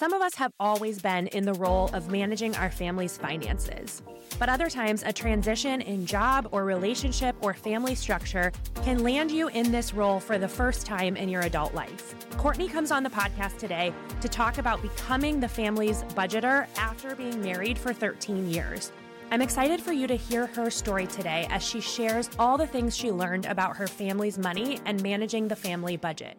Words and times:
Some 0.00 0.14
of 0.14 0.22
us 0.22 0.34
have 0.36 0.54
always 0.58 0.98
been 0.98 1.26
in 1.26 1.44
the 1.44 1.52
role 1.52 1.90
of 1.92 2.10
managing 2.10 2.56
our 2.56 2.70
family's 2.70 3.18
finances. 3.18 4.02
But 4.38 4.48
other 4.48 4.70
times, 4.70 5.02
a 5.04 5.12
transition 5.12 5.82
in 5.82 6.06
job 6.06 6.48
or 6.52 6.64
relationship 6.64 7.36
or 7.42 7.52
family 7.52 7.94
structure 7.94 8.50
can 8.76 9.02
land 9.02 9.30
you 9.30 9.48
in 9.48 9.70
this 9.70 9.92
role 9.92 10.18
for 10.18 10.38
the 10.38 10.48
first 10.48 10.86
time 10.86 11.18
in 11.18 11.28
your 11.28 11.42
adult 11.42 11.74
life. 11.74 12.14
Cortney 12.38 12.66
comes 12.66 12.90
on 12.90 13.02
the 13.02 13.10
podcast 13.10 13.58
today 13.58 13.92
to 14.22 14.28
talk 14.30 14.56
about 14.56 14.80
becoming 14.80 15.38
the 15.38 15.48
family's 15.48 16.02
budgeter 16.14 16.66
after 16.78 17.14
being 17.14 17.38
married 17.42 17.76
for 17.76 17.92
13 17.92 18.48
years. 18.48 18.92
I'm 19.30 19.42
excited 19.42 19.82
for 19.82 19.92
you 19.92 20.06
to 20.06 20.16
hear 20.16 20.46
her 20.46 20.70
story 20.70 21.08
today 21.08 21.46
as 21.50 21.62
she 21.62 21.82
shares 21.82 22.30
all 22.38 22.56
the 22.56 22.66
things 22.66 22.96
she 22.96 23.12
learned 23.12 23.44
about 23.44 23.76
her 23.76 23.86
family's 23.86 24.38
money 24.38 24.80
and 24.86 25.02
managing 25.02 25.46
the 25.46 25.56
family 25.56 25.98
budget. 25.98 26.38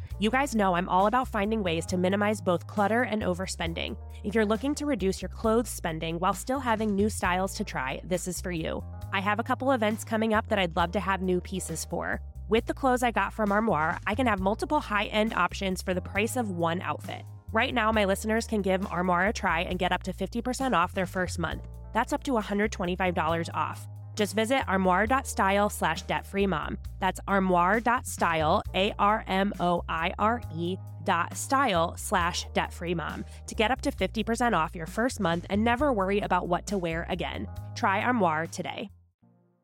You 0.21 0.29
guys 0.29 0.53
know 0.53 0.75
I'm 0.75 0.87
all 0.87 1.07
about 1.07 1.29
finding 1.29 1.63
ways 1.63 1.83
to 1.87 1.97
minimize 1.97 2.41
both 2.41 2.67
clutter 2.67 3.01
and 3.01 3.23
overspending. 3.23 3.97
If 4.23 4.35
you're 4.35 4.45
looking 4.45 4.75
to 4.75 4.85
reduce 4.85 5.19
your 5.19 5.29
clothes 5.29 5.67
spending 5.67 6.19
while 6.19 6.35
still 6.35 6.59
having 6.59 6.93
new 6.93 7.09
styles 7.09 7.55
to 7.55 7.63
try, 7.63 7.99
this 8.03 8.27
is 8.27 8.39
for 8.39 8.51
you. 8.51 8.83
I 9.11 9.19
have 9.19 9.39
a 9.39 9.43
couple 9.43 9.71
events 9.71 10.03
coming 10.03 10.35
up 10.35 10.47
that 10.49 10.59
I'd 10.59 10.75
love 10.75 10.91
to 10.91 10.99
have 10.99 11.23
new 11.23 11.41
pieces 11.41 11.85
for. 11.85 12.21
With 12.49 12.67
the 12.67 12.73
clothes 12.75 13.01
I 13.01 13.09
got 13.09 13.33
from 13.33 13.51
Armoire, 13.51 13.97
I 14.05 14.13
can 14.13 14.27
have 14.27 14.39
multiple 14.39 14.79
high 14.79 15.05
end 15.05 15.33
options 15.33 15.81
for 15.81 15.95
the 15.95 16.01
price 16.01 16.35
of 16.35 16.51
one 16.51 16.83
outfit. 16.83 17.23
Right 17.51 17.73
now, 17.73 17.91
my 17.91 18.05
listeners 18.05 18.45
can 18.45 18.61
give 18.61 18.85
Armoire 18.91 19.25
a 19.25 19.33
try 19.33 19.61
and 19.61 19.79
get 19.79 19.91
up 19.91 20.03
to 20.03 20.13
50% 20.13 20.75
off 20.75 20.93
their 20.93 21.07
first 21.07 21.39
month. 21.39 21.63
That's 21.95 22.13
up 22.13 22.23
to 22.25 22.33
$125 22.33 23.49
off. 23.55 23.87
Just 24.15 24.35
visit 24.35 24.67
armoire.style 24.67 25.69
slash 25.69 26.03
debt 26.03 26.25
free 26.25 26.47
mom. 26.47 26.77
That's 26.99 27.19
armoire.style, 27.27 28.63
A 28.75 28.93
R 28.99 29.23
M 29.27 29.53
O 29.59 29.83
I 29.87 30.13
R 30.19 30.41
E 30.55 30.77
dot 31.03 31.35
style 31.35 31.95
slash 31.97 32.45
debt 32.53 32.71
free 32.71 32.93
mom 32.93 33.25
to 33.47 33.55
get 33.55 33.71
up 33.71 33.81
to 33.81 33.91
50% 33.91 34.53
off 34.53 34.75
your 34.75 34.85
first 34.85 35.19
month 35.19 35.45
and 35.49 35.63
never 35.63 35.91
worry 35.91 36.19
about 36.19 36.47
what 36.47 36.67
to 36.67 36.77
wear 36.77 37.05
again. 37.09 37.47
Try 37.75 38.01
Armoire 38.01 38.47
today. 38.47 38.89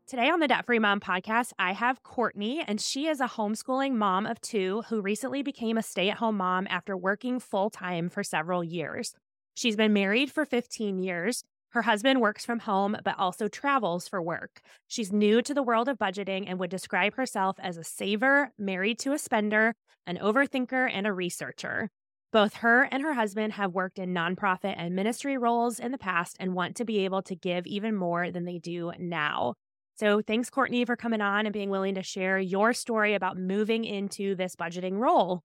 Today 0.08 0.30
on 0.30 0.40
the 0.40 0.48
Debt 0.48 0.66
Free 0.66 0.80
Mom 0.80 1.02
podcast, 1.02 1.52
I 1.59 1.73
have 1.73 2.02
Cortney, 2.02 2.64
and 2.66 2.80
she 2.80 3.08
is 3.08 3.20
a 3.20 3.28
homeschooling 3.28 3.95
mom 3.95 4.25
of 4.25 4.40
two 4.40 4.84
who 4.88 5.02
recently 5.02 5.44
became 5.44 5.78
a 5.78 5.84
stay 5.84 6.09
at 6.09 6.18
home 6.18 6.38
mom 6.38 6.66
after 6.70 6.95
working 6.95 7.42
full 7.42 7.70
time 7.70 8.08
for 8.08 8.23
several 8.23 8.64
years. 8.64 9.14
She's 9.53 9.75
been 9.75 9.92
married 9.92 10.31
for 10.31 10.45
15 10.45 11.00
years. 11.00 11.44
Her 11.71 11.81
husband 11.81 12.21
works 12.21 12.45
from 12.45 12.59
home, 12.59 12.97
but 13.03 13.19
also 13.19 13.47
travels 13.47 14.07
for 14.07 14.21
work. 14.21 14.61
She's 14.87 15.11
new 15.11 15.41
to 15.41 15.53
the 15.53 15.63
world 15.63 15.89
of 15.89 15.97
budgeting 15.97 16.45
and 16.47 16.59
would 16.59 16.69
describe 16.69 17.15
herself 17.15 17.57
as 17.59 17.77
a 17.77 17.83
saver, 17.83 18.51
married 18.57 18.99
to 18.99 19.11
a 19.11 19.17
spender, 19.17 19.75
an 20.05 20.17
overthinker, 20.17 20.89
and 20.91 21.05
a 21.05 21.13
researcher. 21.13 21.89
Both 22.31 22.55
her 22.55 22.83
and 22.83 23.03
her 23.03 23.13
husband 23.13 23.53
have 23.53 23.73
worked 23.73 23.99
in 23.99 24.13
nonprofit 24.13 24.75
and 24.77 24.95
ministry 24.95 25.38
roles 25.38 25.79
in 25.79 25.91
the 25.91 25.97
past 25.97 26.38
and 26.39 26.53
want 26.53 26.75
to 26.77 26.85
be 26.85 26.99
able 26.99 27.21
to 27.23 27.35
give 27.35 27.65
even 27.65 27.95
more 27.95 28.31
than 28.31 28.45
they 28.45 28.59
do 28.59 28.91
now. 28.97 29.53
So, 29.95 30.21
thanks, 30.21 30.49
Cortney, 30.49 30.85
for 30.85 30.95
coming 30.95 31.21
on 31.21 31.45
and 31.45 31.53
being 31.53 31.69
willing 31.69 31.95
to 31.95 32.03
share 32.03 32.38
your 32.38 32.73
story 32.73 33.15
about 33.15 33.38
moving 33.38 33.83
into 33.83 34.35
this 34.35 34.55
budgeting 34.55 34.99
role. 34.99 35.41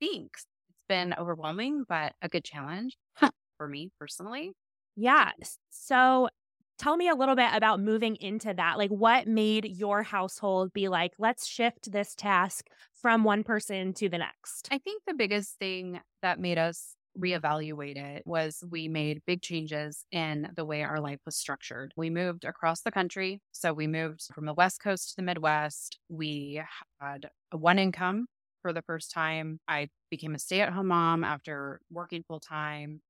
Thanks. 0.00 0.46
It's 0.70 0.84
been 0.88 1.14
overwhelming, 1.18 1.84
but 1.86 2.14
a 2.22 2.28
good 2.28 2.44
challenge 2.44 2.96
for 3.58 3.68
me 3.68 3.90
personally. 3.98 4.52
Yeah. 5.00 5.30
So 5.70 6.28
tell 6.76 6.96
me 6.96 7.08
a 7.08 7.14
little 7.14 7.36
bit 7.36 7.50
about 7.52 7.80
moving 7.80 8.16
into 8.16 8.52
that. 8.52 8.78
Like, 8.78 8.90
what 8.90 9.28
made 9.28 9.64
your 9.64 10.02
household 10.02 10.72
be 10.72 10.88
like, 10.88 11.12
let's 11.18 11.46
shift 11.46 11.92
this 11.92 12.16
task 12.16 12.66
from 12.92 13.22
one 13.22 13.44
person 13.44 13.94
to 13.94 14.08
the 14.08 14.18
next? 14.18 14.68
I 14.72 14.78
think 14.78 15.04
the 15.06 15.14
biggest 15.14 15.56
thing 15.60 16.00
that 16.22 16.40
made 16.40 16.58
us 16.58 16.96
reevaluate 17.16 17.96
it 17.96 18.22
was 18.26 18.64
we 18.68 18.88
made 18.88 19.22
big 19.24 19.40
changes 19.40 20.04
in 20.10 20.50
the 20.56 20.64
way 20.64 20.82
our 20.82 21.00
life 21.00 21.20
was 21.24 21.36
structured. 21.36 21.92
We 21.96 22.10
moved 22.10 22.44
across 22.44 22.80
the 22.80 22.92
country. 22.92 23.40
So 23.52 23.72
we 23.72 23.86
moved 23.86 24.22
from 24.34 24.46
the 24.46 24.54
West 24.54 24.80
Coast 24.80 25.10
to 25.10 25.16
the 25.16 25.22
Midwest. 25.22 25.98
We 26.08 26.60
had 27.00 27.30
one 27.52 27.78
income 27.78 28.26
for 28.62 28.72
the 28.72 28.82
first 28.82 29.12
time. 29.12 29.60
I 29.68 29.90
became 30.10 30.34
a 30.34 30.40
stay 30.40 30.60
at 30.60 30.72
home 30.72 30.88
mom 30.88 31.22
after 31.22 31.80
working 31.88 32.24
full 32.26 32.40
time. 32.40 33.00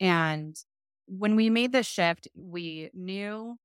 And 0.00 0.56
when 1.06 1.36
we 1.36 1.50
made 1.50 1.72
this 1.72 1.86
shift, 1.86 2.28
we 2.34 2.90
knew 2.94 3.56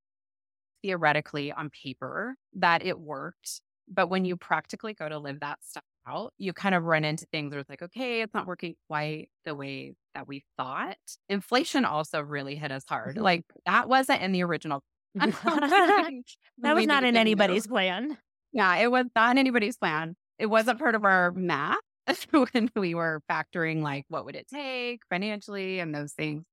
theoretically 0.81 1.51
on 1.51 1.69
paper 1.69 2.35
that 2.55 2.85
it 2.85 2.99
worked. 2.99 3.61
But 3.91 4.07
when 4.09 4.23
you 4.23 4.37
practically 4.37 4.93
go 4.93 5.09
to 5.09 5.17
live 5.17 5.39
that 5.39 5.57
stuff 5.63 5.83
out, 6.07 6.33
you 6.37 6.53
kind 6.53 6.75
of 6.75 6.83
run 6.83 7.03
into 7.03 7.25
things 7.27 7.51
where 7.51 7.59
it's 7.59 7.69
like, 7.69 7.81
okay, 7.81 8.21
it's 8.21 8.33
not 8.33 8.45
working 8.45 8.75
quite 8.87 9.29
the 9.45 9.55
way 9.55 9.95
that 10.13 10.27
we 10.27 10.43
thought. 10.57 10.97
Inflation 11.27 11.85
also 11.85 12.21
really 12.21 12.55
hit 12.55 12.71
us 12.71 12.83
hard. 12.87 13.15
Mm-hmm. 13.15 13.23
Like 13.23 13.45
that 13.65 13.89
wasn't 13.89 14.21
in 14.21 14.31
the 14.31 14.43
original. 14.43 14.83
that 15.15 16.23
was 16.61 16.85
not 16.85 17.03
in 17.03 17.17
anybody's 17.17 17.67
know. 17.67 17.73
plan. 17.73 18.17
Yeah, 18.51 18.75
it 18.77 18.91
was 18.91 19.05
not 19.15 19.31
in 19.31 19.37
anybody's 19.39 19.77
plan. 19.77 20.15
It 20.37 20.47
wasn't 20.47 20.79
part 20.79 20.95
of 20.95 21.03
our 21.03 21.31
math 21.31 21.77
when 22.31 22.69
we 22.75 22.93
were 22.93 23.21
factoring 23.29 23.81
like 23.81 24.05
what 24.07 24.25
would 24.25 24.35
it 24.35 24.47
take 24.47 25.01
financially 25.09 25.79
and 25.79 25.93
those 25.93 26.13
things. 26.13 26.43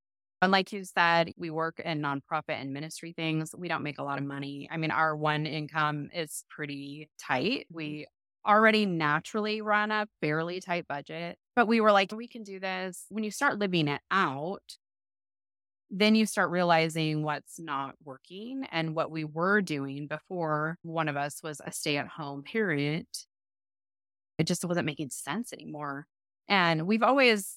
And 0.42 0.52
like 0.52 0.72
you 0.72 0.84
said, 0.84 1.32
we 1.36 1.50
work 1.50 1.80
in 1.82 2.02
nonprofit 2.02 2.60
and 2.60 2.72
ministry 2.72 3.14
things. 3.16 3.54
We 3.56 3.68
don't 3.68 3.82
make 3.82 3.98
a 3.98 4.02
lot 4.02 4.18
of 4.18 4.24
money. 4.24 4.68
I 4.70 4.76
mean, 4.76 4.90
our 4.90 5.16
one 5.16 5.46
income 5.46 6.10
is 6.14 6.44
pretty 6.50 7.08
tight. 7.18 7.66
Mm-hmm. 7.66 7.76
We 7.76 8.06
already 8.46 8.86
naturally 8.86 9.60
run 9.60 9.90
a 9.90 10.06
fairly 10.20 10.60
tight 10.60 10.86
budget, 10.86 11.36
but 11.56 11.66
we 11.66 11.80
were 11.80 11.90
like, 11.90 12.12
we 12.12 12.28
can 12.28 12.42
do 12.42 12.60
this. 12.60 13.06
When 13.08 13.24
you 13.24 13.30
start 13.30 13.58
living 13.58 13.88
it 13.88 14.00
out, 14.10 14.62
then 15.90 16.14
you 16.14 16.26
start 16.26 16.50
realizing 16.50 17.22
what's 17.22 17.58
not 17.58 17.94
working 18.04 18.66
and 18.70 18.94
what 18.94 19.10
we 19.10 19.24
were 19.24 19.62
doing 19.62 20.06
before 20.06 20.78
one 20.82 21.08
of 21.08 21.16
us 21.16 21.42
was 21.42 21.60
a 21.64 21.72
stay 21.72 21.96
at 21.96 22.08
home 22.08 22.42
parent. 22.42 23.24
It 24.38 24.46
just 24.46 24.64
wasn't 24.64 24.86
making 24.86 25.10
sense 25.10 25.52
anymore. 25.52 26.06
And 26.48 26.86
we've 26.86 27.02
always 27.02 27.56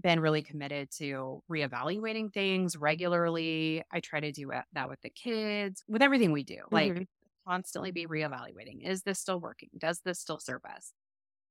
been 0.00 0.20
really 0.20 0.42
committed 0.42 0.90
to 0.98 1.42
reevaluating 1.50 2.32
things 2.32 2.76
regularly. 2.76 3.82
I 3.92 4.00
try 4.00 4.20
to 4.20 4.32
do 4.32 4.50
that 4.72 4.88
with 4.88 5.00
the 5.02 5.10
kids, 5.10 5.82
with 5.88 6.02
everything 6.02 6.32
we 6.32 6.44
do, 6.44 6.58
like 6.70 6.92
mm-hmm. 6.92 7.02
constantly 7.46 7.90
be 7.90 8.06
reevaluating. 8.06 8.86
Is 8.88 9.02
this 9.02 9.18
still 9.18 9.40
working? 9.40 9.68
Does 9.78 10.00
this 10.04 10.18
still 10.18 10.38
serve 10.38 10.64
us? 10.64 10.92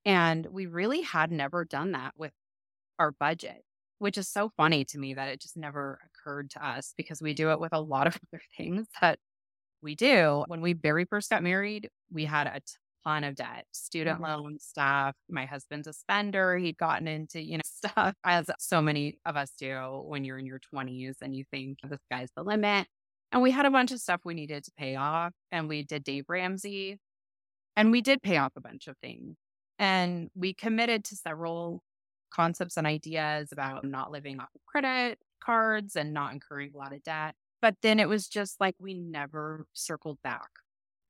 And 0.06 0.47
we 0.47 0.66
really 0.66 1.02
had 1.02 1.31
never 1.31 1.66
done 1.66 1.91
that 1.91 2.13
with 2.18 2.31
our 2.97 3.12
budget, 3.12 3.63
which 4.00 4.18
is 4.18 4.28
so 4.28 4.52
funny 4.58 4.85
to 4.85 4.97
me 4.97 5.13
that 5.13 5.29
it 5.29 5.41
just 5.41 5.58
never 5.58 6.00
occurred 6.06 6.50
to 6.52 6.66
us 6.66 6.94
because 6.97 7.22
we 7.22 7.34
do 7.34 7.52
it 7.52 7.59
with 7.59 7.73
a 7.73 7.81
lot 7.81 8.08
of 8.08 8.18
other 8.34 8.41
things 8.58 8.88
that 9.02 9.19
we 9.81 9.96
do. 9.96 10.44
When 10.47 10.62
we 10.62 10.73
very 10.73 11.06
first 11.06 11.29
got 11.29 11.44
married, 11.44 11.90
we 12.12 12.25
had 12.25 12.47
a 12.47 12.62
ton 13.04 13.24
of 13.24 13.36
debt, 13.36 13.66
student 13.72 14.22
mm-hmm. 14.22 14.44
loan 14.44 14.58
stuff. 14.60 15.16
My 15.30 15.46
husband's 15.46 15.88
a 15.88 15.94
spender. 15.94 16.58
He'd 16.58 16.78
gotten 16.78 17.08
into, 17.08 17.42
you 17.42 17.58
know, 17.58 17.62
stuff 17.66 18.16
as 18.24 18.50
so 18.60 18.82
many 18.82 19.18
of 19.26 19.36
us 19.36 19.52
do 19.60 20.04
when 20.06 20.24
you're 20.24 20.38
in 20.38 20.46
your 20.46 20.60
20s 20.74 21.16
and 21.22 21.36
you 21.36 21.44
think 21.52 21.80
the 21.84 22.00
sky's 22.06 22.30
the 22.36 22.44
limit. 22.44 22.88
And 23.32 23.42
we 23.42 23.52
had 23.52 23.66
a 23.66 23.72
bunch 23.72 23.92
of 23.92 24.00
stuff 24.00 24.22
we 24.26 24.34
needed 24.34 24.64
to 24.66 24.72
pay 24.78 24.96
off. 24.96 25.32
And 25.52 25.70
we 25.70 25.84
did 25.84 26.04
Dave 26.04 26.26
Ramsey 26.28 27.00
and 27.76 27.92
we 27.92 28.02
did 28.02 28.22
pay 28.22 28.38
off 28.38 28.52
a 28.56 28.62
bunch 28.62 28.88
of 28.88 28.96
things. 29.02 29.36
And 29.80 30.30
we 30.36 30.54
committed 30.54 31.04
to 31.06 31.16
several 31.16 31.82
concepts 32.32 32.78
and 32.78 32.86
ideas 32.86 33.52
about 33.52 33.84
not 33.84 34.12
living 34.12 34.40
off 34.40 34.50
of 34.56 34.62
credit 34.66 35.18
cards 35.44 35.96
and 35.96 36.14
not 36.14 36.34
incurring 36.34 36.72
a 36.74 36.78
lot 36.78 36.94
of 36.94 37.04
debt. 37.04 37.36
But 37.62 37.76
then 37.82 38.00
it 38.00 38.09
was 38.09 38.28
just 38.28 38.59
like 38.59 38.76
we 38.80 38.94
never 38.94 39.66
circled 39.74 40.20
back 40.24 40.50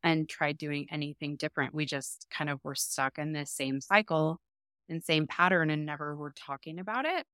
and 0.03 0.27
tried 0.27 0.57
doing 0.57 0.88
anything 0.92 1.36
different. 1.36 1.74
We 1.74 1.86
just 1.86 2.27
kind 2.36 2.50
of 2.50 2.59
were 2.63 2.75
stuck 2.75 3.18
in 3.18 3.33
this 3.33 3.51
same 3.51 3.81
cycle 3.81 4.39
and 4.89 5.03
same 5.03 5.27
pattern 5.27 5.69
and 5.69 5.86
never 5.86 6.15
were 6.15 6.33
talking 6.36 6.80
about 6.80 7.06
it. 7.06 7.25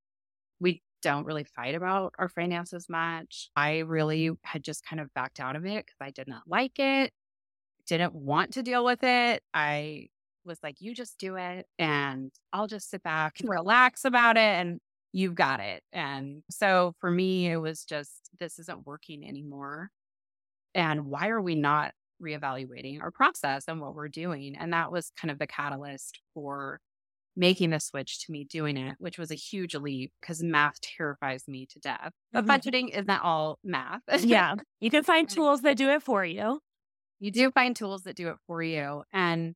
We 0.60 0.82
don't 1.02 1.26
really 1.26 1.44
fight 1.44 1.76
about 1.76 2.14
our 2.18 2.30
finances 2.30 2.88
much. 2.90 3.50
I 3.56 3.80
really 3.80 4.32
had 4.44 4.64
just 4.64 4.86
kind 4.86 5.00
of 5.00 5.14
backed 5.14 5.40
out 5.40 5.56
of 5.56 5.66
it 5.66 5.86
because 5.86 5.98
I 6.02 6.12
did 6.12 6.28
not 6.28 6.44
like 6.48 6.80
it, 6.80 7.12
didn't 7.88 8.14
want 8.14 8.54
to 8.54 8.64
deal 8.64 8.84
with 8.84 9.04
it. 9.04 9.44
I 9.54 10.08
was 10.46 10.60
like, 10.64 10.78
you 10.80 10.94
just 10.94 11.18
do 11.20 11.36
it 11.36 11.68
and 11.78 12.32
I'll 12.54 12.68
just 12.68 12.90
sit 12.90 13.04
back 13.04 13.40
and 13.40 13.50
relax 13.50 14.06
about 14.06 14.38
it 14.38 14.40
and 14.40 14.80
you've 15.14 15.36
got 15.36 15.60
it. 15.60 15.84
And 15.94 16.44
so 16.50 16.96
for 17.00 17.12
me, 17.12 17.48
it 17.48 17.58
was 17.58 17.86
just, 17.86 18.30
this 18.40 18.60
isn't 18.60 18.86
working 18.86 19.28
anymore. 19.28 19.90
And 20.76 21.06
why 21.06 21.30
are 21.30 21.42
we 21.42 21.56
not 21.56 21.94
reevaluating 22.22 23.02
our 23.02 23.12
process 23.12 23.66
and 23.68 23.82
what 23.82 23.96
we're 23.96 24.08
doing. 24.08 24.56
And 24.58 24.74
that 24.74 24.92
was 24.92 25.12
kind 25.20 25.32
of 25.32 25.40
the 25.40 25.48
catalyst 25.48 26.20
for 26.34 26.80
making 27.36 27.70
the 27.70 27.80
switch 27.80 28.26
to 28.26 28.32
me 28.32 28.44
doing 28.44 28.78
it, 28.78 28.96
which 28.98 29.20
was 29.20 29.32
a 29.32 29.36
huge 29.36 29.76
leap 29.76 30.12
because 30.20 30.42
math 30.42 30.82
terrifies 30.82 31.48
me 31.48 31.68
to 31.68 31.80
death. 31.80 32.12
But 32.34 32.46
mm-hmm. 32.46 32.52
budgeting 32.52 32.90
isn't 32.90 33.24
all 33.24 33.60
math. 33.64 34.02
yeah. 34.20 34.56
You 34.80 34.90
can 34.90 35.04
find 35.04 35.30
tools 35.30 35.62
that 35.62 35.78
do 35.78 35.90
it 35.90 36.02
for 36.02 36.26
you. 36.26 36.60
You 37.20 37.32
do 37.32 37.52
find 37.52 37.76
tools 37.76 38.04
that 38.04 38.16
do 38.16 38.30
it 38.30 38.38
for 38.48 38.62
you. 38.62 39.04
And 39.14 39.56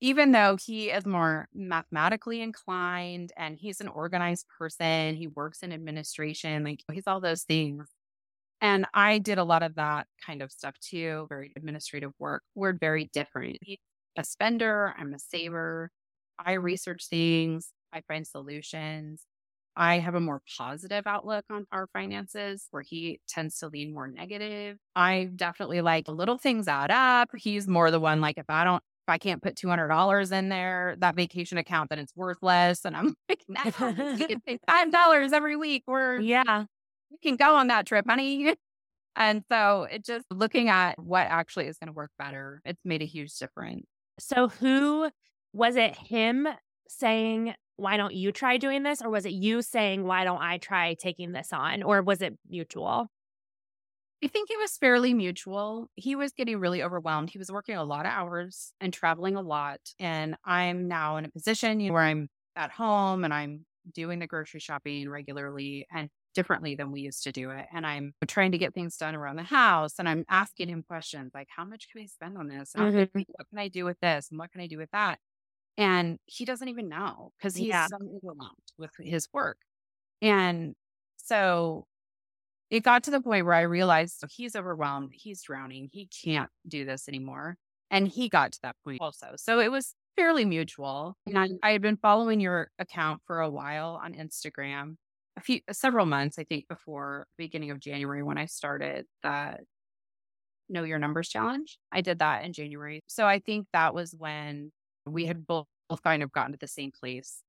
even 0.00 0.32
though 0.32 0.56
he 0.64 0.90
is 0.90 1.04
more 1.04 1.48
mathematically 1.52 2.40
inclined 2.40 3.32
and 3.36 3.56
he's 3.58 3.80
an 3.80 3.88
organized 3.88 4.46
person, 4.58 5.16
he 5.16 5.26
works 5.26 5.62
in 5.62 5.72
administration, 5.72 6.64
like 6.64 6.80
he's 6.92 7.06
all 7.06 7.20
those 7.20 7.42
things. 7.42 7.88
And 8.60 8.86
I 8.94 9.18
did 9.18 9.38
a 9.38 9.44
lot 9.44 9.62
of 9.62 9.76
that 9.76 10.06
kind 10.24 10.42
of 10.42 10.50
stuff 10.50 10.74
too, 10.80 11.26
very 11.28 11.52
administrative 11.56 12.12
work. 12.18 12.42
We're 12.54 12.72
very 12.72 13.08
different. 13.12 13.58
He's 13.62 13.78
a 14.16 14.24
spender, 14.24 14.94
I'm 14.98 15.14
a 15.14 15.18
saver. 15.18 15.90
I 16.38 16.52
research 16.54 17.06
things, 17.08 17.72
I 17.92 18.02
find 18.08 18.26
solutions. 18.26 19.24
I 19.76 20.00
have 20.00 20.16
a 20.16 20.20
more 20.20 20.42
positive 20.58 21.06
outlook 21.06 21.44
on 21.50 21.64
our 21.70 21.86
finances 21.92 22.66
where 22.72 22.82
he 22.82 23.20
tends 23.28 23.58
to 23.60 23.68
lean 23.68 23.94
more 23.94 24.08
negative. 24.08 24.76
I 24.96 25.30
definitely 25.36 25.82
like 25.82 26.08
little 26.08 26.36
things 26.36 26.66
add 26.66 26.90
up. 26.90 27.28
He's 27.36 27.68
more 27.68 27.92
the 27.92 28.00
one 28.00 28.20
like 28.20 28.38
if 28.38 28.46
I 28.48 28.64
don't 28.64 28.82
if 29.08 29.12
I 29.12 29.18
can't 29.18 29.40
put 29.40 29.54
two 29.56 29.68
hundred 29.68 29.88
dollars 29.88 30.32
in 30.32 30.48
there, 30.48 30.96
that 30.98 31.14
vacation 31.14 31.58
account, 31.58 31.90
then 31.90 32.00
it's 32.00 32.14
worthless. 32.16 32.84
And 32.84 32.96
I'm 32.96 33.14
like, 33.28 33.44
no, 33.48 33.60
you 34.16 34.26
can 34.26 34.40
pay 34.46 34.58
five 34.68 34.90
dollars 34.90 35.32
every 35.32 35.54
week. 35.54 35.84
We're 35.86 36.18
yeah, 36.18 36.64
you 37.10 37.18
can 37.22 37.36
go 37.36 37.54
on 37.56 37.68
that 37.68 37.86
trip, 37.86 38.06
honey. 38.08 38.54
And 39.16 39.42
so 39.50 39.88
it 39.90 40.04
just 40.04 40.26
looking 40.30 40.68
at 40.68 40.96
what 40.96 41.26
actually 41.26 41.66
is 41.66 41.76
going 41.76 41.88
to 41.88 41.92
work 41.92 42.12
better, 42.20 42.62
it's 42.64 42.84
made 42.84 43.02
a 43.02 43.04
huge 43.04 43.36
difference. 43.36 43.84
So 44.20 44.46
who 44.46 45.10
was 45.52 45.74
it 45.74 45.96
him 45.96 46.46
saying, 46.88 47.54
why 47.76 47.96
don't 47.96 48.14
you 48.14 48.30
try 48.30 48.58
doing 48.58 48.84
this? 48.84 49.02
Or 49.02 49.10
was 49.10 49.26
it 49.26 49.32
you 49.32 49.60
saying, 49.62 50.04
why 50.04 50.22
don't 50.22 50.40
I 50.40 50.58
try 50.58 50.94
taking 50.94 51.32
this 51.32 51.52
on? 51.52 51.82
Or 51.82 52.00
was 52.00 52.22
it 52.22 52.38
mutual? 52.48 53.08
I 54.22 54.26
think 54.26 54.50
it 54.50 54.58
was 54.58 54.76
fairly 54.76 55.14
mutual. 55.14 55.88
He 55.94 56.16
was 56.16 56.32
getting 56.32 56.58
really 56.58 56.82
overwhelmed. 56.82 57.30
He 57.30 57.38
was 57.38 57.52
working 57.52 57.76
a 57.76 57.84
lot 57.84 58.04
of 58.04 58.12
hours 58.12 58.72
and 58.80 58.92
traveling 58.92 59.36
a 59.36 59.42
lot. 59.42 59.80
And 60.00 60.36
I'm 60.44 60.88
now 60.88 61.16
in 61.16 61.24
a 61.24 61.30
position 61.30 61.92
where 61.92 62.02
I'm 62.02 62.28
at 62.56 62.72
home 62.72 63.24
and 63.24 63.32
I'm 63.32 63.64
doing 63.94 64.18
the 64.18 64.26
grocery 64.26 64.60
shopping 64.60 65.08
regularly 65.08 65.86
and 65.92 66.08
differently 66.38 66.76
than 66.76 66.92
we 66.92 67.00
used 67.00 67.24
to 67.24 67.32
do 67.32 67.50
it. 67.50 67.66
And 67.74 67.84
I'm 67.84 68.14
trying 68.28 68.52
to 68.52 68.58
get 68.58 68.72
things 68.72 68.96
done 68.96 69.16
around 69.16 69.34
the 69.34 69.42
house 69.42 69.94
and 69.98 70.08
I'm 70.08 70.24
asking 70.28 70.68
him 70.68 70.84
questions 70.86 71.32
like, 71.34 71.48
how 71.50 71.64
much 71.64 71.88
can 71.90 72.00
I 72.00 72.06
spend 72.06 72.38
on 72.38 72.46
this? 72.46 72.74
Mm-hmm. 72.76 73.22
What 73.26 73.48
can 73.50 73.58
I 73.58 73.66
do 73.66 73.84
with 73.84 73.98
this? 73.98 74.28
And 74.30 74.38
what 74.38 74.52
can 74.52 74.60
I 74.60 74.68
do 74.68 74.78
with 74.78 74.90
that? 74.92 75.18
And 75.76 76.20
he 76.26 76.44
doesn't 76.44 76.68
even 76.68 76.88
know 76.88 77.32
because 77.36 77.56
he's 77.56 77.70
yeah. 77.70 77.88
so 77.88 77.96
overwhelmed 77.96 78.68
with 78.78 78.92
his 79.00 79.26
work. 79.32 79.56
And 80.22 80.76
so 81.16 81.86
it 82.70 82.84
got 82.84 83.02
to 83.04 83.10
the 83.10 83.20
point 83.20 83.44
where 83.44 83.54
I 83.54 83.62
realized 83.62 84.22
he's 84.30 84.54
overwhelmed, 84.54 85.10
he's 85.12 85.42
drowning, 85.42 85.88
he 85.92 86.08
can't 86.24 86.50
do 86.68 86.84
this 86.84 87.08
anymore. 87.08 87.56
And 87.90 88.06
he 88.06 88.28
got 88.28 88.52
to 88.52 88.58
that 88.62 88.76
point 88.84 89.00
also. 89.00 89.32
So 89.34 89.58
it 89.58 89.72
was 89.72 89.96
fairly 90.14 90.44
mutual. 90.44 91.16
And 91.26 91.36
I, 91.36 91.46
mm-hmm. 91.46 91.56
I 91.64 91.72
had 91.72 91.82
been 91.82 91.96
following 91.96 92.38
your 92.38 92.70
account 92.78 93.22
for 93.26 93.40
a 93.40 93.50
while 93.50 94.00
on 94.00 94.14
Instagram, 94.14 94.98
a 95.38 95.40
few 95.40 95.60
several 95.72 96.06
months, 96.06 96.38
I 96.38 96.44
think, 96.44 96.68
before 96.68 97.26
beginning 97.36 97.70
of 97.70 97.80
January 97.80 98.22
when 98.22 98.38
I 98.38 98.46
started 98.46 99.06
that 99.22 99.60
Know 100.68 100.84
Your 100.84 100.98
Numbers 100.98 101.28
challenge. 101.28 101.78
I 101.92 102.00
did 102.00 102.18
that 102.18 102.44
in 102.44 102.52
January. 102.52 103.00
So 103.06 103.26
I 103.26 103.38
think 103.38 103.66
that 103.72 103.94
was 103.94 104.14
when 104.16 104.72
we 105.06 105.26
had 105.26 105.46
both 105.46 105.66
kind 106.04 106.22
of 106.22 106.32
gotten 106.32 106.52
to 106.52 106.58
the 106.58 106.68
same 106.68 106.92
place. 106.92 107.42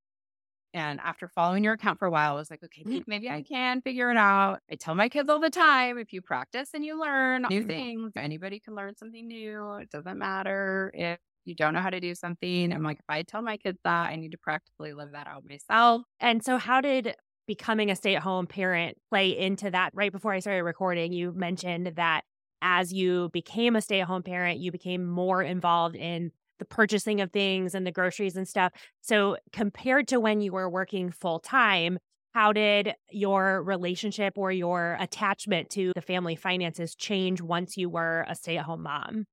And 0.73 0.99
after 0.99 1.27
following 1.27 1.63
your 1.63 1.73
account 1.73 1.97
for 1.97 2.05
a 2.05 2.11
while, 2.11 2.33
I 2.33 2.35
was 2.35 2.51
like, 2.51 2.63
okay, 2.63 2.83
mm. 2.83 3.03
maybe 3.07 3.27
I 3.27 3.41
can 3.41 3.81
figure 3.81 4.11
it 4.11 4.17
out. 4.17 4.59
I 4.71 4.75
tell 4.75 4.93
my 4.93 5.09
kids 5.09 5.27
all 5.27 5.39
the 5.39 5.49
time 5.49 5.97
if 5.97 6.13
you 6.13 6.21
practice 6.21 6.69
and 6.75 6.85
you 6.85 7.01
learn 7.01 7.47
new 7.49 7.63
things, 7.63 8.11
anybody 8.15 8.59
can 8.59 8.75
learn 8.75 8.95
something 8.95 9.27
new. 9.27 9.73
It 9.73 9.89
doesn't 9.89 10.19
matter 10.19 10.91
if 10.93 11.17
you 11.45 11.55
don't 11.55 11.73
know 11.73 11.81
how 11.81 11.89
to 11.89 11.99
do 11.99 12.13
something. 12.13 12.71
I'm 12.71 12.83
like, 12.83 12.99
if 12.99 13.05
I 13.09 13.23
tell 13.23 13.41
my 13.41 13.57
kids 13.57 13.79
that, 13.83 14.09
I 14.09 14.15
need 14.15 14.31
to 14.31 14.37
practically 14.37 14.93
live 14.93 15.13
that 15.13 15.25
out 15.25 15.43
myself. 15.49 16.03
And 16.19 16.43
so, 16.43 16.57
how 16.57 16.81
did 16.81 17.15
becoming 17.49 17.89
a 17.89 17.95
stay 17.95 18.15
at 18.15 18.21
home 18.21 18.45
parent 18.45 18.95
play 19.09 19.35
into 19.35 19.71
that? 19.71 19.89
Right 19.95 20.11
before 20.11 20.33
I 20.33 20.39
started 20.39 20.61
recording, 20.61 21.11
you 21.13 21.31
mentioned 21.31 21.93
that 21.95 22.21
as 22.61 22.93
you 22.93 23.29
became 23.33 23.75
a 23.75 23.81
stay 23.81 24.01
at 24.01 24.07
home 24.07 24.21
parent, 24.21 24.59
you 24.59 24.71
became 24.71 25.03
more 25.03 25.41
involved 25.41 25.95
in 25.95 26.31
the 26.59 26.65
purchasing 26.65 27.21
of 27.21 27.31
things 27.31 27.73
and 27.73 27.87
the 27.87 27.91
groceries 27.91 28.35
and 28.35 28.47
stuff. 28.47 28.71
So, 29.01 29.37
compared 29.51 30.07
to 30.09 30.19
when 30.19 30.41
you 30.41 30.51
were 30.51 30.69
working 30.69 31.09
full 31.09 31.39
time, 31.39 31.97
how 32.35 32.53
did 32.53 32.93
your 33.09 33.63
relationship 33.63 34.37
or 34.37 34.51
your 34.51 34.95
attachment 34.99 35.71
to 35.71 35.91
the 35.95 36.03
family 36.03 36.35
finances 36.35 36.93
change 36.93 37.41
once 37.41 37.77
you 37.77 37.89
were 37.89 38.25
a 38.27 38.35
stay 38.35 38.57
at 38.57 38.65
home 38.65 38.83
mom? 38.83 39.25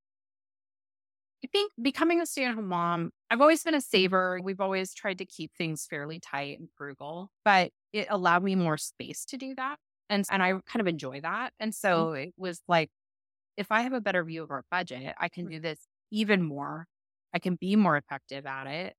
I 1.44 1.48
think 1.48 1.72
becoming 1.80 2.20
a 2.20 2.26
stay 2.26 2.44
at 2.44 2.54
home 2.54 2.68
mom, 2.68 3.10
I've 3.30 3.40
always 3.40 3.62
been 3.62 3.74
a 3.74 3.80
saver. 3.80 4.40
We've 4.42 4.60
always 4.60 4.94
tried 4.94 5.18
to 5.18 5.26
keep 5.26 5.52
things 5.54 5.86
fairly 5.88 6.18
tight 6.18 6.58
and 6.58 6.68
frugal, 6.76 7.30
but 7.44 7.70
it 7.92 8.06
allowed 8.10 8.42
me 8.42 8.54
more 8.54 8.76
space 8.76 9.24
to 9.26 9.36
do 9.36 9.54
that. 9.56 9.76
And, 10.08 10.24
and 10.30 10.42
I 10.42 10.52
kind 10.66 10.80
of 10.80 10.86
enjoy 10.86 11.20
that. 11.22 11.52
And 11.58 11.72
mm. 11.72 11.74
so 11.74 12.06
mm-hmm. 12.06 12.28
it 12.28 12.34
was 12.36 12.60
like, 12.68 12.90
if 13.56 13.72
I 13.72 13.82
have 13.82 13.92
a 13.92 14.00
better 14.00 14.22
view 14.22 14.42
of 14.42 14.50
our 14.50 14.64
budget, 14.70 15.14
I 15.18 15.28
can 15.28 15.48
do 15.48 15.60
this 15.60 15.80
even 16.10 16.42
more 16.42 16.86
I 17.36 17.38
can 17.38 17.56
be 17.56 17.76
more 17.76 17.98
effective 17.98 18.46
at 18.46 18.66
it. 18.66 18.94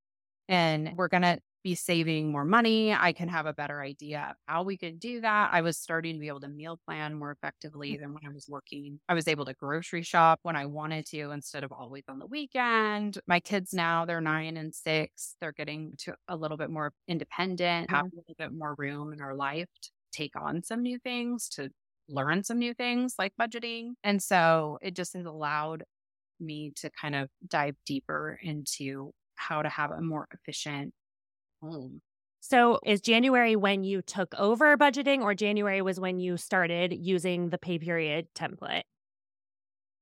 And 0.47 0.93
we're 0.95 1.07
going 1.07 1.23
to 1.23 1.39
be 1.67 1.75
saving 1.75 2.31
more 2.31 2.45
money. 2.45 2.93
I 2.93 3.11
can 3.11 3.27
have 3.27 3.45
a 3.45 3.51
better 3.51 3.81
idea 3.81 4.27
of 4.29 4.37
how 4.45 4.63
we 4.63 4.77
could 4.77 5.01
do 5.01 5.19
that. 5.19 5.49
I 5.51 5.59
was 5.59 5.77
starting 5.77 6.13
to 6.13 6.19
be 6.19 6.29
able 6.29 6.39
to 6.39 6.47
meal 6.47 6.79
plan 6.85 7.13
more 7.15 7.31
effectively 7.31 7.97
than 7.97 8.13
when 8.13 8.23
I 8.25 8.33
was 8.33 8.47
working. 8.47 9.01
I 9.09 9.13
was 9.13 9.27
able 9.27 9.43
to 9.43 9.53
grocery 9.53 10.01
shop 10.01 10.39
when 10.43 10.55
I 10.55 10.65
wanted 10.65 11.05
to 11.07 11.31
instead 11.31 11.65
of 11.65 11.73
always 11.73 12.05
on 12.07 12.19
the 12.19 12.25
weekend. 12.25 13.17
My 13.27 13.41
kids 13.41 13.73
now, 13.73 14.05
they're 14.05 14.21
nine 14.21 14.55
and 14.55 14.73
six. 14.73 15.35
They're 15.41 15.51
getting 15.51 15.91
to 16.03 16.15
a 16.29 16.37
little 16.37 16.55
bit 16.55 16.69
more 16.69 16.93
independent, 17.05 17.91
have 17.91 18.05
mm-hmm. 18.05 18.15
a 18.15 18.19
little 18.21 18.35
bit 18.37 18.57
more 18.57 18.73
room 18.77 19.11
in 19.11 19.19
our 19.19 19.35
life 19.35 19.67
to 19.81 19.89
take 20.13 20.39
on 20.39 20.63
some 20.63 20.81
new 20.81 20.97
things, 20.99 21.49
to 21.49 21.69
learn 22.07 22.45
some 22.45 22.59
new 22.59 22.73
things 22.73 23.15
like 23.19 23.33
budgeting. 23.37 23.89
And 24.05 24.23
so 24.23 24.77
it 24.81 24.95
just 24.95 25.15
has 25.17 25.25
allowed 25.25 25.83
me 26.39 26.71
to 26.77 26.89
kind 26.91 27.13
of 27.13 27.27
dive 27.45 27.75
deeper 27.85 28.39
into 28.41 29.11
how 29.35 29.63
to 29.63 29.68
have 29.68 29.92
a 29.92 29.99
more 29.99 30.30
efficient 30.33 30.94
home. 31.61 32.02
So, 32.40 32.80
is 32.85 33.02
January 33.02 33.56
when 33.56 33.83
you 33.83 34.02
took 34.02 34.33
over 34.35 34.78
budgeting, 34.78 35.21
or 35.21 35.33
January 35.33 35.81
was 35.81 35.99
when 35.99 36.19
you 36.19 36.37
started 36.37 36.94
using 36.94 37.49
the 37.49 37.57
pay 37.57 37.80
period 37.80 38.28
template? 38.35 38.83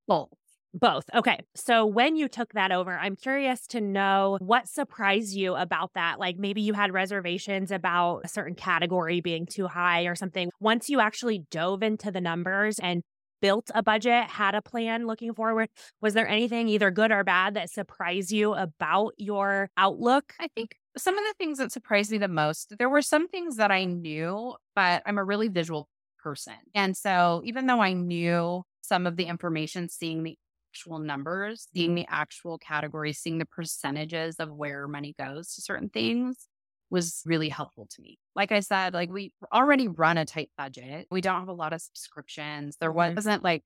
Both. 0.08 0.30
Both. 0.74 1.06
Okay. 1.14 1.40
So 1.56 1.86
when 1.86 2.18
you 2.18 2.28
took 2.28 2.52
that 2.54 2.72
over, 2.72 2.98
I'm 2.98 3.16
curious 3.16 3.66
to 3.68 3.80
know 3.80 4.38
what 4.42 4.68
surprised 4.68 5.34
you 5.34 5.56
about 5.56 5.94
that. 5.94 6.20
Like 6.20 6.38
maybe 6.38 6.62
you 6.62 6.74
had 6.74 6.92
reservations 6.94 7.72
about 7.72 8.22
a 8.26 8.28
certain 8.28 8.56
category 8.56 9.22
being 9.22 9.46
too 9.46 9.68
high 9.68 10.04
or 10.04 10.16
something. 10.16 10.50
Once 10.60 10.90
you 10.90 11.00
actually 11.00 11.40
dove 11.50 11.82
into 11.82 12.12
the 12.12 12.20
numbers 12.20 12.78
and 12.80 13.04
built 13.42 13.72
a 13.74 13.82
budget, 13.84 14.26
had 14.30 14.54
a 14.54 14.62
plan 14.62 15.08
looking 15.08 15.34
forward? 15.34 15.70
Was 16.02 16.14
there 16.14 16.28
anything 16.28 16.68
either 16.68 16.92
good 16.92 17.12
or 17.12 17.24
bad 17.24 17.54
that 17.54 17.70
surprised 17.70 18.32
you 18.32 18.54
about 18.54 19.14
your 19.18 19.70
outlook? 19.78 20.34
I 20.42 20.50
think 20.56 20.76
some 20.98 21.18
of 21.18 21.24
the 21.24 21.34
things 21.38 21.58
that 21.58 21.72
surprised 21.72 22.12
me 22.12 22.18
the 22.18 22.28
most, 22.28 22.76
there 22.78 22.90
were 22.90 23.02
some 23.02 23.28
things 23.28 23.58
that 23.58 23.72
I 23.72 23.86
knew, 23.86 24.56
but 24.76 25.04
I'm 25.06 25.18
a 25.18 25.24
really 25.24 25.48
visual 25.48 25.90
person. 26.24 26.56
And 26.74 26.96
so 26.96 27.42
even 27.46 27.68
though 27.68 27.82
I 27.82 27.94
knew 27.94 28.64
some 28.82 29.08
of 29.08 29.16
the 29.18 29.26
information, 29.26 29.90
seeing 29.90 30.24
the 30.24 30.38
actual 30.72 31.00
numbers, 31.00 31.68
seeing 31.74 31.96
the 31.96 32.06
actual 32.10 32.58
categories, 32.58 33.20
seeing 33.20 33.38
the 33.38 33.46
percentages 33.46 34.36
of 34.40 34.52
where 34.52 34.88
money 34.88 35.16
goes 35.18 35.54
to 35.56 35.62
certain 35.62 35.90
things, 35.90 36.48
was 36.90 37.22
really 37.26 37.50
helpful 37.50 37.88
to 37.92 38.02
me. 38.02 38.18
Like 38.36 38.52
I 38.52 38.60
said, 38.60 38.94
like 38.94 39.12
we 39.12 39.32
already 39.54 39.88
run 39.88 40.18
a 40.18 40.26
tight 40.26 40.50
budget. 40.58 41.08
We 41.10 41.22
don't 41.22 41.40
have 41.40 41.48
a 41.48 41.54
lot 41.54 41.74
of 41.74 41.82
subscriptions. 41.82 42.78
There 42.80 42.92
mm-hmm. 42.92 43.16
wasn't 43.16 43.44
like 43.44 43.64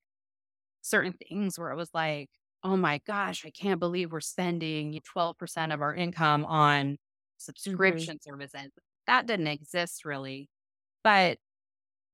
certain 0.82 1.14
things 1.14 1.60
where 1.60 1.72
it 1.72 1.76
was 1.76 1.90
like, 1.94 2.30
oh 2.64 2.78
my 2.78 3.00
gosh, 3.06 3.46
I 3.46 3.52
can't 3.52 3.80
believe 3.80 4.12
we're 4.12 4.22
spending 4.22 5.00
12% 5.16 5.74
of 5.74 5.82
our 5.82 5.94
income 5.94 6.46
on. 6.46 6.98
Subscription 7.40 8.18
mm-hmm. 8.18 8.30
services. 8.30 8.72
That 9.08 9.26
didn't 9.26 9.48
exist 9.48 10.06
really. 10.06 10.50
But 11.04 11.38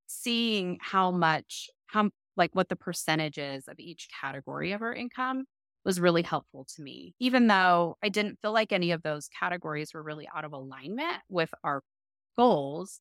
seeing 0.08 0.78
how 0.82 1.12
much, 1.12 1.70
how 1.88 2.10
like 2.38 2.52
what 2.54 2.70
the 2.70 2.76
percentages 2.76 3.68
of 3.68 3.76
each 3.80 4.08
category 4.22 4.72
of 4.72 4.82
our 4.82 4.94
income 4.94 5.46
was 5.84 6.00
really 6.00 6.24
helpful 6.24 6.66
to 6.76 6.82
me, 6.82 7.14
even 7.20 7.48
though 7.48 7.98
I 8.04 8.10
didn't 8.10 8.40
feel 8.42 8.52
like 8.52 8.72
any 8.72 8.92
of 8.92 9.04
those 9.04 9.28
categories 9.28 9.94
were 9.94 10.04
really 10.04 10.28
out 10.36 10.44
of 10.46 10.52
alignment 10.52 11.18
with 11.30 11.52
our 11.64 11.82
goals. 12.38 13.00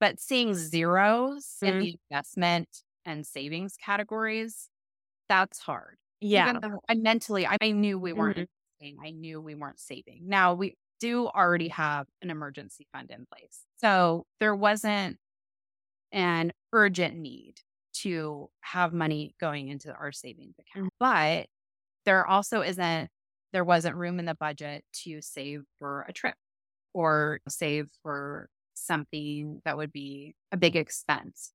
But 0.00 0.20
seeing 0.20 0.54
zeros 0.54 1.56
mm-hmm. 1.62 1.66
in 1.66 1.78
the 1.80 1.98
investment 2.10 2.68
and 3.04 3.26
savings 3.26 3.76
categories, 3.82 4.68
that's 5.28 5.58
hard. 5.60 5.96
Yeah. 6.20 6.50
Even 6.50 6.60
though 6.60 6.80
I 6.88 6.94
mentally, 6.94 7.46
I, 7.46 7.56
I 7.60 7.70
knew 7.70 7.98
we 7.98 8.12
weren't 8.12 8.36
mm-hmm. 8.36 9.00
I 9.02 9.10
knew 9.10 9.40
we 9.40 9.54
weren't 9.54 9.80
saving. 9.80 10.24
Now 10.26 10.54
we 10.54 10.76
do 11.00 11.26
already 11.26 11.68
have 11.68 12.06
an 12.22 12.30
emergency 12.30 12.86
fund 12.92 13.10
in 13.10 13.26
place. 13.26 13.60
So 13.78 14.26
there 14.40 14.54
wasn't 14.54 15.18
an 16.12 16.52
urgent 16.72 17.16
need 17.16 17.54
to 18.02 18.48
have 18.60 18.92
money 18.92 19.34
going 19.40 19.68
into 19.68 19.92
our 19.92 20.12
savings 20.12 20.54
account. 20.58 20.92
Mm-hmm. 21.00 21.40
But 21.40 21.46
there 22.04 22.26
also 22.26 22.60
isn't, 22.62 23.08
there 23.52 23.64
wasn't 23.64 23.96
room 23.96 24.18
in 24.18 24.26
the 24.26 24.34
budget 24.34 24.84
to 25.04 25.20
save 25.20 25.62
for 25.78 26.04
a 26.08 26.12
trip 26.12 26.34
or 26.94 27.40
save 27.48 27.88
for 28.02 28.48
something 28.74 29.60
that 29.64 29.76
would 29.76 29.92
be 29.92 30.34
a 30.52 30.56
big 30.56 30.76
expense. 30.76 31.52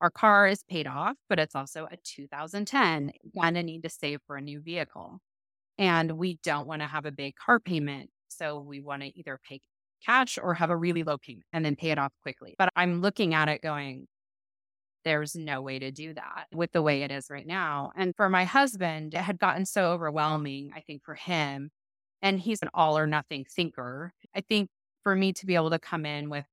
Our 0.00 0.10
car 0.10 0.46
is 0.48 0.62
paid 0.68 0.86
off, 0.86 1.16
but 1.28 1.38
it's 1.38 1.54
also 1.54 1.88
a 1.90 1.96
2010. 2.04 3.12
Going 3.34 3.54
to 3.54 3.62
need 3.62 3.84
to 3.84 3.88
save 3.88 4.20
for 4.26 4.36
a 4.36 4.40
new 4.40 4.60
vehicle. 4.60 5.20
And 5.78 6.12
we 6.12 6.38
don't 6.42 6.66
want 6.66 6.82
to 6.82 6.88
have 6.88 7.06
a 7.06 7.12
big 7.12 7.34
car 7.36 7.58
payment. 7.58 8.10
So 8.28 8.58
we 8.60 8.80
want 8.80 9.02
to 9.02 9.18
either 9.18 9.38
pay 9.48 9.60
cash 10.04 10.38
or 10.42 10.54
have 10.54 10.70
a 10.70 10.76
really 10.76 11.02
low 11.02 11.18
payment 11.18 11.46
and 11.52 11.64
then 11.64 11.76
pay 11.76 11.90
it 11.90 11.98
off 11.98 12.12
quickly. 12.22 12.54
But 12.58 12.70
I'm 12.76 13.00
looking 13.00 13.34
at 13.34 13.48
it 13.48 13.62
going, 13.62 14.06
there's 15.04 15.34
no 15.34 15.60
way 15.60 15.78
to 15.78 15.90
do 15.90 16.14
that 16.14 16.46
with 16.52 16.72
the 16.72 16.82
way 16.82 17.02
it 17.02 17.10
is 17.10 17.26
right 17.30 17.46
now. 17.46 17.92
And 17.96 18.14
for 18.16 18.28
my 18.28 18.44
husband, 18.44 19.14
it 19.14 19.20
had 19.20 19.38
gotten 19.38 19.66
so 19.66 19.92
overwhelming, 19.92 20.70
I 20.74 20.80
think, 20.80 21.02
for 21.04 21.14
him. 21.14 21.70
And 22.22 22.40
he's 22.40 22.62
an 22.62 22.70
all 22.72 22.96
or 22.96 23.06
nothing 23.06 23.44
thinker. 23.44 24.12
I 24.34 24.40
think 24.40 24.70
for 25.02 25.14
me 25.14 25.32
to 25.34 25.46
be 25.46 25.54
able 25.54 25.70
to 25.70 25.78
come 25.78 26.06
in 26.06 26.30
with 26.30 26.46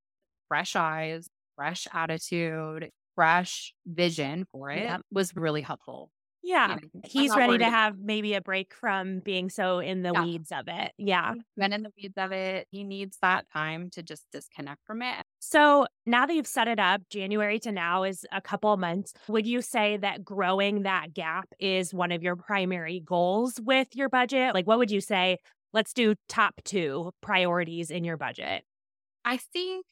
fresh 0.49 0.75
eyes, 0.75 1.27
fresh 1.55 1.87
attitude, 1.93 2.89
fresh 3.15 3.73
vision 3.85 4.45
for 4.51 4.69
it 4.69 4.83
yep. 4.83 5.01
was 5.11 5.35
really 5.35 5.61
helpful. 5.61 6.11
Yeah. 6.43 6.75
You 6.75 6.89
know, 6.93 7.01
He's 7.03 7.35
ready 7.35 7.57
to 7.59 7.65
have 7.69 7.99
maybe 7.99 8.33
a 8.33 8.41
break 8.41 8.73
from 8.73 9.19
being 9.19 9.49
so 9.49 9.79
in 9.79 10.01
the 10.01 10.11
yeah. 10.13 10.23
weeds 10.23 10.51
of 10.51 10.65
it. 10.67 10.91
Yeah. 10.97 11.33
Been 11.55 11.73
in 11.73 11.83
the 11.83 11.91
weeds 11.95 12.17
of 12.17 12.31
it. 12.31 12.67
He 12.71 12.83
needs 12.83 13.17
that 13.21 13.45
time 13.51 13.89
to 13.91 14.03
just 14.03 14.25
disconnect 14.31 14.85
from 14.85 15.01
it. 15.01 15.23
So 15.39 15.85
now 16.05 16.25
that 16.25 16.33
you've 16.33 16.47
set 16.47 16.67
it 16.67 16.79
up, 16.79 17.01
January 17.09 17.59
to 17.59 17.71
now 17.71 18.03
is 18.03 18.25
a 18.31 18.41
couple 18.41 18.75
months. 18.77 19.13
Would 19.27 19.45
you 19.45 19.61
say 19.61 19.97
that 19.97 20.23
growing 20.23 20.83
that 20.83 21.13
gap 21.13 21.49
is 21.59 21.93
one 21.93 22.11
of 22.11 22.23
your 22.23 22.35
primary 22.35 22.99
goals 22.99 23.59
with 23.63 23.95
your 23.95 24.09
budget? 24.09 24.53
Like, 24.53 24.67
what 24.67 24.77
would 24.79 24.91
you 24.91 25.01
say? 25.01 25.37
Let's 25.73 25.93
do 25.93 26.15
top 26.27 26.61
two 26.65 27.11
priorities 27.21 27.91
in 27.91 28.03
your 28.03 28.17
budget. 28.17 28.63
I 29.23 29.37
think 29.37 29.85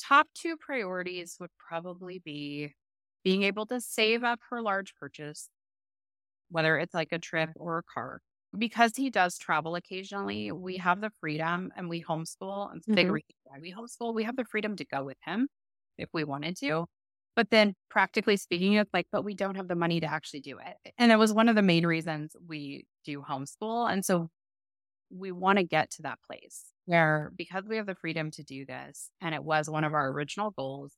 top 0.00 0.26
two 0.34 0.56
priorities 0.56 1.36
would 1.38 1.50
probably 1.58 2.18
be 2.18 2.74
being 3.22 3.42
able 3.42 3.66
to 3.66 3.80
save 3.80 4.24
up 4.24 4.40
for 4.48 4.62
large 4.62 4.94
purchase 4.94 5.48
whether 6.50 6.78
it's 6.78 6.94
like 6.94 7.12
a 7.12 7.18
trip 7.18 7.50
or 7.56 7.78
a 7.78 7.82
car. 7.82 8.20
Because 8.56 8.92
he 8.96 9.10
does 9.10 9.36
travel 9.36 9.74
occasionally, 9.74 10.52
we 10.52 10.78
have 10.78 11.00
the 11.00 11.10
freedom 11.20 11.70
and 11.76 11.88
we 11.88 12.02
homeschool. 12.02 12.70
And 12.70 12.78
it's 12.78 12.86
mm-hmm. 12.86 12.94
big 12.94 13.10
reason 13.10 13.34
why 13.44 13.58
we 13.60 13.72
homeschool. 13.72 14.14
We 14.14 14.24
have 14.24 14.36
the 14.36 14.44
freedom 14.44 14.76
to 14.76 14.84
go 14.84 15.04
with 15.04 15.18
him 15.24 15.48
if 15.98 16.08
we 16.12 16.24
wanted 16.24 16.56
to. 16.58 16.86
But 17.34 17.50
then 17.50 17.74
practically 17.90 18.38
speaking, 18.38 18.74
it's 18.74 18.94
like, 18.94 19.08
but 19.12 19.24
we 19.24 19.34
don't 19.34 19.56
have 19.56 19.68
the 19.68 19.74
money 19.74 20.00
to 20.00 20.10
actually 20.10 20.40
do 20.40 20.58
it. 20.58 20.92
And 20.96 21.12
it 21.12 21.18
was 21.18 21.34
one 21.34 21.50
of 21.50 21.54
the 21.54 21.62
main 21.62 21.86
reasons 21.86 22.34
we 22.48 22.86
do 23.04 23.22
homeschool. 23.28 23.92
And 23.92 24.02
so 24.02 24.30
we 25.10 25.32
want 25.32 25.58
to 25.58 25.64
get 25.64 25.90
to 25.92 26.02
that 26.02 26.18
place 26.26 26.64
where 26.86 27.32
because 27.36 27.64
we 27.68 27.76
have 27.76 27.86
the 27.86 27.94
freedom 27.94 28.30
to 28.32 28.42
do 28.42 28.64
this, 28.64 29.10
and 29.20 29.34
it 29.34 29.44
was 29.44 29.68
one 29.68 29.84
of 29.84 29.92
our 29.92 30.08
original 30.08 30.52
goals, 30.52 30.92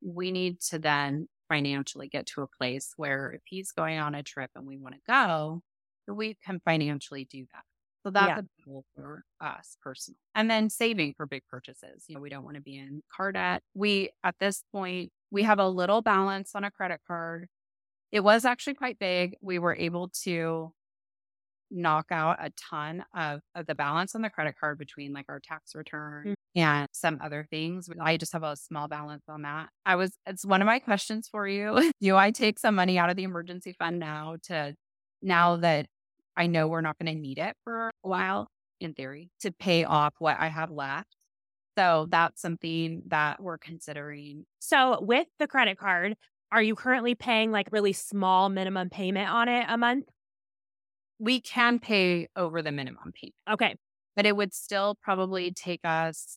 we 0.00 0.30
need 0.30 0.60
to 0.60 0.78
then 0.78 1.28
financially 1.52 2.08
get 2.08 2.26
to 2.26 2.42
a 2.42 2.46
place 2.46 2.94
where 2.96 3.32
if 3.32 3.42
he's 3.44 3.72
going 3.72 3.98
on 3.98 4.14
a 4.14 4.22
trip 4.22 4.50
and 4.56 4.66
we 4.66 4.78
want 4.78 4.94
to 4.94 5.00
go, 5.06 5.60
we 6.08 6.36
can 6.44 6.60
financially 6.64 7.26
do 7.30 7.44
that. 7.52 7.62
So 8.02 8.10
that's 8.10 8.28
yeah. 8.28 8.38
a 8.38 8.64
goal 8.64 8.84
for 8.96 9.24
us 9.40 9.76
personally. 9.82 10.18
And 10.34 10.50
then 10.50 10.70
saving 10.70 11.14
for 11.16 11.26
big 11.26 11.42
purchases. 11.48 12.04
You 12.08 12.16
know, 12.16 12.20
we 12.20 12.30
don't 12.30 12.44
want 12.44 12.56
to 12.56 12.62
be 12.62 12.76
in 12.76 13.02
car 13.14 13.32
debt. 13.32 13.62
We, 13.74 14.10
at 14.24 14.34
this 14.40 14.64
point, 14.72 15.12
we 15.30 15.42
have 15.42 15.58
a 15.58 15.68
little 15.68 16.02
balance 16.02 16.52
on 16.54 16.64
a 16.64 16.70
credit 16.70 17.00
card. 17.06 17.48
It 18.10 18.20
was 18.20 18.44
actually 18.44 18.74
quite 18.74 18.98
big. 18.98 19.36
We 19.40 19.58
were 19.58 19.76
able 19.76 20.10
to 20.24 20.72
knock 21.70 22.06
out 22.10 22.38
a 22.40 22.50
ton 22.70 23.04
of, 23.14 23.40
of 23.54 23.66
the 23.66 23.74
balance 23.74 24.14
on 24.14 24.22
the 24.22 24.30
credit 24.30 24.54
card 24.58 24.78
between 24.78 25.12
like 25.12 25.26
our 25.28 25.40
tax 25.40 25.74
return 25.74 26.22
mm-hmm. 26.22 26.32
And 26.54 26.88
some 26.92 27.18
other 27.22 27.46
things. 27.50 27.88
I 28.00 28.16
just 28.16 28.32
have 28.32 28.42
a 28.42 28.56
small 28.56 28.88
balance 28.88 29.24
on 29.28 29.42
that. 29.42 29.68
I 29.86 29.96
was, 29.96 30.12
it's 30.26 30.44
one 30.44 30.60
of 30.60 30.66
my 30.66 30.78
questions 30.78 31.28
for 31.30 31.46
you. 31.46 31.90
Do 32.00 32.16
I 32.16 32.30
take 32.30 32.58
some 32.58 32.74
money 32.74 32.98
out 32.98 33.10
of 33.10 33.16
the 33.16 33.22
emergency 33.22 33.74
fund 33.78 33.98
now 33.98 34.36
to, 34.44 34.74
now 35.22 35.56
that 35.56 35.86
I 36.36 36.46
know 36.46 36.68
we're 36.68 36.80
not 36.80 36.98
going 36.98 37.14
to 37.14 37.20
need 37.20 37.38
it 37.38 37.56
for 37.64 37.88
a 38.04 38.08
while, 38.08 38.48
in 38.80 38.94
theory, 38.94 39.30
to 39.40 39.52
pay 39.52 39.84
off 39.84 40.14
what 40.18 40.36
I 40.38 40.48
have 40.48 40.70
left? 40.70 41.16
So 41.78 42.06
that's 42.10 42.42
something 42.42 43.02
that 43.06 43.42
we're 43.42 43.58
considering. 43.58 44.44
So 44.58 44.98
with 45.00 45.26
the 45.38 45.46
credit 45.46 45.78
card, 45.78 46.14
are 46.50 46.62
you 46.62 46.74
currently 46.74 47.14
paying 47.14 47.50
like 47.50 47.68
really 47.72 47.94
small 47.94 48.50
minimum 48.50 48.90
payment 48.90 49.30
on 49.30 49.48
it 49.48 49.64
a 49.68 49.78
month? 49.78 50.04
we 51.22 51.40
can 51.40 51.78
pay 51.78 52.26
over 52.34 52.62
the 52.62 52.72
minimum 52.72 53.12
payment. 53.14 53.34
Okay. 53.48 53.76
But 54.16 54.26
it 54.26 54.36
would 54.36 54.52
still 54.52 54.96
probably 55.00 55.52
take 55.52 55.80
us 55.84 56.36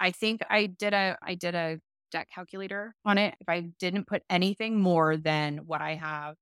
I 0.00 0.10
think 0.10 0.42
I 0.48 0.66
did 0.66 0.94
a 0.94 1.16
I 1.22 1.34
did 1.34 1.54
a 1.54 1.80
debt 2.10 2.28
calculator 2.32 2.94
on 3.04 3.18
it. 3.18 3.34
If 3.40 3.48
I 3.48 3.60
didn't 3.78 4.06
put 4.06 4.22
anything 4.30 4.80
more 4.80 5.16
than 5.16 5.58
what 5.58 5.80
I 5.80 5.94
have, 5.94 6.36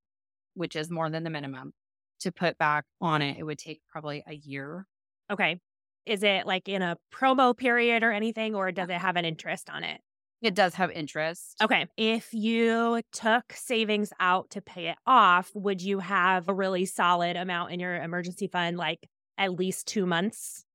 which 0.53 0.75
is 0.75 0.89
more 0.89 1.09
than 1.09 1.23
the 1.23 1.29
minimum, 1.29 1.73
to 2.21 2.31
put 2.31 2.57
back 2.57 2.85
on 3.01 3.21
it, 3.21 3.37
it 3.37 3.43
would 3.43 3.59
take 3.59 3.81
probably 3.89 4.23
a 4.27 4.33
year. 4.35 4.87
Okay. 5.29 5.59
Is 6.05 6.23
it 6.23 6.45
like 6.45 6.69
in 6.69 6.81
a 6.81 6.97
promo 7.13 7.55
period 7.55 8.03
or 8.03 8.11
anything, 8.11 8.55
or 8.55 8.71
does 8.71 8.89
it 8.89 8.97
have 8.97 9.17
an 9.17 9.25
interest 9.25 9.69
on 9.69 9.83
it? 9.83 10.01
It 10.41 10.53
does 10.53 10.75
have 10.75 10.91
interest. 10.91 11.57
Okay. 11.61 11.87
If 11.97 12.33
you 12.33 13.01
took 13.11 13.51
savings 13.53 14.13
out 14.19 14.51
to 14.51 14.61
pay 14.61 14.89
it 14.89 14.97
off, 15.07 15.51
would 15.55 15.81
you 15.81 15.99
have 15.99 16.47
a 16.47 16.53
really 16.53 16.85
solid 16.85 17.35
amount 17.35 17.71
in 17.71 17.79
your 17.79 17.95
emergency 17.95 18.47
fund, 18.47 18.77
like 18.77 19.09
at 19.37 19.53
least 19.53 19.87
two 19.87 20.05
months? 20.05 20.66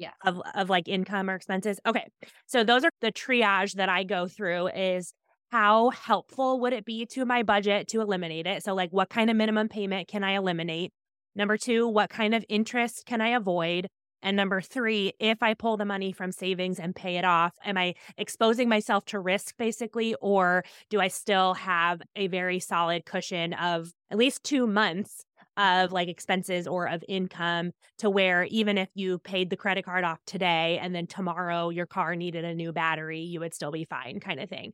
Yeah. 0.00 0.12
Of, 0.24 0.40
of 0.54 0.70
like 0.70 0.88
income 0.88 1.28
or 1.28 1.34
expenses. 1.34 1.78
Okay. 1.84 2.06
So 2.46 2.64
those 2.64 2.84
are 2.84 2.90
the 3.02 3.12
triage 3.12 3.74
that 3.74 3.90
I 3.90 4.02
go 4.02 4.26
through 4.26 4.68
is 4.68 5.12
how 5.50 5.90
helpful 5.90 6.58
would 6.60 6.72
it 6.72 6.86
be 6.86 7.04
to 7.06 7.26
my 7.26 7.42
budget 7.42 7.86
to 7.88 8.00
eliminate 8.00 8.46
it? 8.46 8.64
So, 8.64 8.74
like, 8.74 8.90
what 8.92 9.10
kind 9.10 9.28
of 9.28 9.36
minimum 9.36 9.68
payment 9.68 10.08
can 10.08 10.24
I 10.24 10.36
eliminate? 10.36 10.92
Number 11.34 11.58
two, 11.58 11.86
what 11.86 12.08
kind 12.08 12.34
of 12.34 12.44
interest 12.48 13.04
can 13.04 13.20
I 13.20 13.28
avoid? 13.28 13.88
And 14.22 14.38
number 14.38 14.62
three, 14.62 15.12
if 15.18 15.42
I 15.42 15.52
pull 15.52 15.76
the 15.76 15.84
money 15.84 16.12
from 16.12 16.32
savings 16.32 16.78
and 16.78 16.96
pay 16.96 17.16
it 17.16 17.24
off, 17.26 17.54
am 17.62 17.76
I 17.76 17.94
exposing 18.16 18.70
myself 18.70 19.04
to 19.06 19.18
risk 19.18 19.54
basically? 19.58 20.14
Or 20.22 20.64
do 20.88 20.98
I 21.00 21.08
still 21.08 21.54
have 21.54 22.00
a 22.16 22.26
very 22.28 22.58
solid 22.58 23.04
cushion 23.04 23.52
of 23.52 23.92
at 24.10 24.16
least 24.16 24.44
two 24.44 24.66
months 24.66 25.24
of 25.60 25.92
like 25.92 26.08
expenses 26.08 26.66
or 26.66 26.86
of 26.88 27.04
income 27.08 27.72
to 27.98 28.10
where 28.10 28.44
even 28.44 28.78
if 28.78 28.88
you 28.94 29.18
paid 29.20 29.50
the 29.50 29.56
credit 29.56 29.84
card 29.84 30.04
off 30.04 30.18
today 30.26 30.78
and 30.82 30.94
then 30.94 31.06
tomorrow 31.06 31.68
your 31.70 31.86
car 31.86 32.16
needed 32.16 32.44
a 32.44 32.54
new 32.54 32.72
battery, 32.72 33.20
you 33.20 33.40
would 33.40 33.54
still 33.54 33.72
be 33.72 33.84
fine 33.84 34.20
kind 34.20 34.40
of 34.40 34.48
thing. 34.48 34.72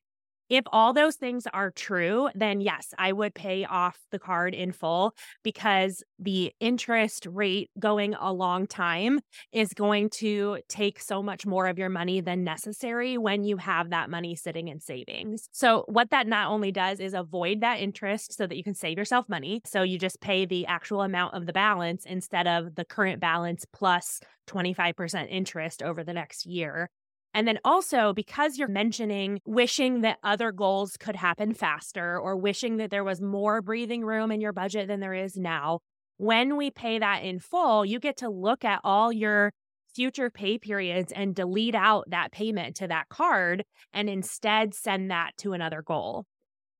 If 0.49 0.65
all 0.73 0.93
those 0.93 1.17
things 1.17 1.47
are 1.53 1.71
true, 1.71 2.29
then 2.35 2.61
yes, 2.61 2.95
I 2.99 3.13
would 3.13 3.35
pay 3.35 3.65
off 3.65 3.99
the 4.13 4.19
card 4.19 4.55
in 4.55 4.73
full 4.73 5.15
because 5.43 6.03
the 6.19 6.53
interest 6.61 7.27
rate 7.31 7.71
going 7.79 8.15
a 8.15 8.33
long 8.33 8.67
time 8.67 9.21
is 9.53 9.73
going 9.73 10.11
to 10.11 10.59
take 10.69 11.01
so 11.01 11.23
much 11.23 11.47
more 11.47 11.67
of 11.67 11.79
your 11.79 11.89
money 11.89 12.21
than 12.21 12.45
necessary 12.45 13.19
when 13.19 13.43
you 13.43 13.57
have 13.57 13.91
that 13.91 14.09
money 14.09 14.37
sitting 14.37 14.69
in 14.69 14.81
savings. 14.81 15.49
So, 15.53 15.85
what 15.89 16.11
that 16.11 16.27
not 16.27 16.49
only 16.49 16.71
does 16.71 17.01
is 17.01 17.15
avoid 17.15 17.61
that 17.63 17.81
interest 17.81 18.37
so 18.37 18.47
that 18.47 18.57
you 18.57 18.63
can 18.65 18.75
save 18.75 18.99
yourself 18.99 19.29
money. 19.29 19.63
So, 19.65 19.83
you 19.83 19.99
just 19.99 20.21
pay 20.21 20.47
the 20.47 20.67
actual 20.67 21.03
amount 21.03 21.35
of 21.35 21.47
the 21.47 21.53
balance 21.53 22.05
instead 22.05 22.47
of 22.47 22.75
the 22.77 22.85
current 22.85 23.21
balance 23.21 23.65
plus 23.73 24.21
25% 24.47 25.29
interest 25.31 25.83
over 25.83 26.05
the 26.05 26.13
next 26.13 26.47
year. 26.47 26.91
And 27.37 27.47
then 27.47 27.59
also, 27.67 28.15
because 28.15 28.57
you're 28.57 28.67
mentioning 28.67 29.43
wishing 29.45 30.01
that 30.01 30.17
other 30.23 30.53
goals 30.53 30.97
could 30.97 31.17
happen 31.17 31.53
faster 31.53 32.19
or 32.19 32.35
wishing 32.35 32.79
that 32.79 32.91
there 32.91 33.05
was 33.05 33.21
more 33.21 33.61
breathing 33.61 34.03
room 34.03 34.33
in 34.33 34.41
your 34.41 34.55
budget 34.55 34.89
than 34.89 35.01
there 35.01 35.13
is 35.13 35.37
now, 35.37 35.81
when 36.17 36.57
we 36.57 36.71
pay 36.71 36.99
that 36.99 37.25
in 37.25 37.39
full, 37.39 37.85
you 37.85 38.01
get 38.01 38.17
to 38.17 38.31
look 38.31 38.65
at 38.65 38.81
all 38.85 39.13
your 39.13 39.53
future 39.95 40.31
pay 40.31 40.57
periods 40.57 41.13
and 41.13 41.35
delete 41.35 41.75
out 41.75 42.09
that 42.09 42.33
payment 42.33 42.75
to 42.77 42.89
that 42.89 43.11
card 43.11 43.65
and 43.93 44.09
instead 44.09 44.73
send 44.73 45.11
that 45.11 45.33
to 45.37 45.53
another 45.53 45.83
goal. 45.83 46.25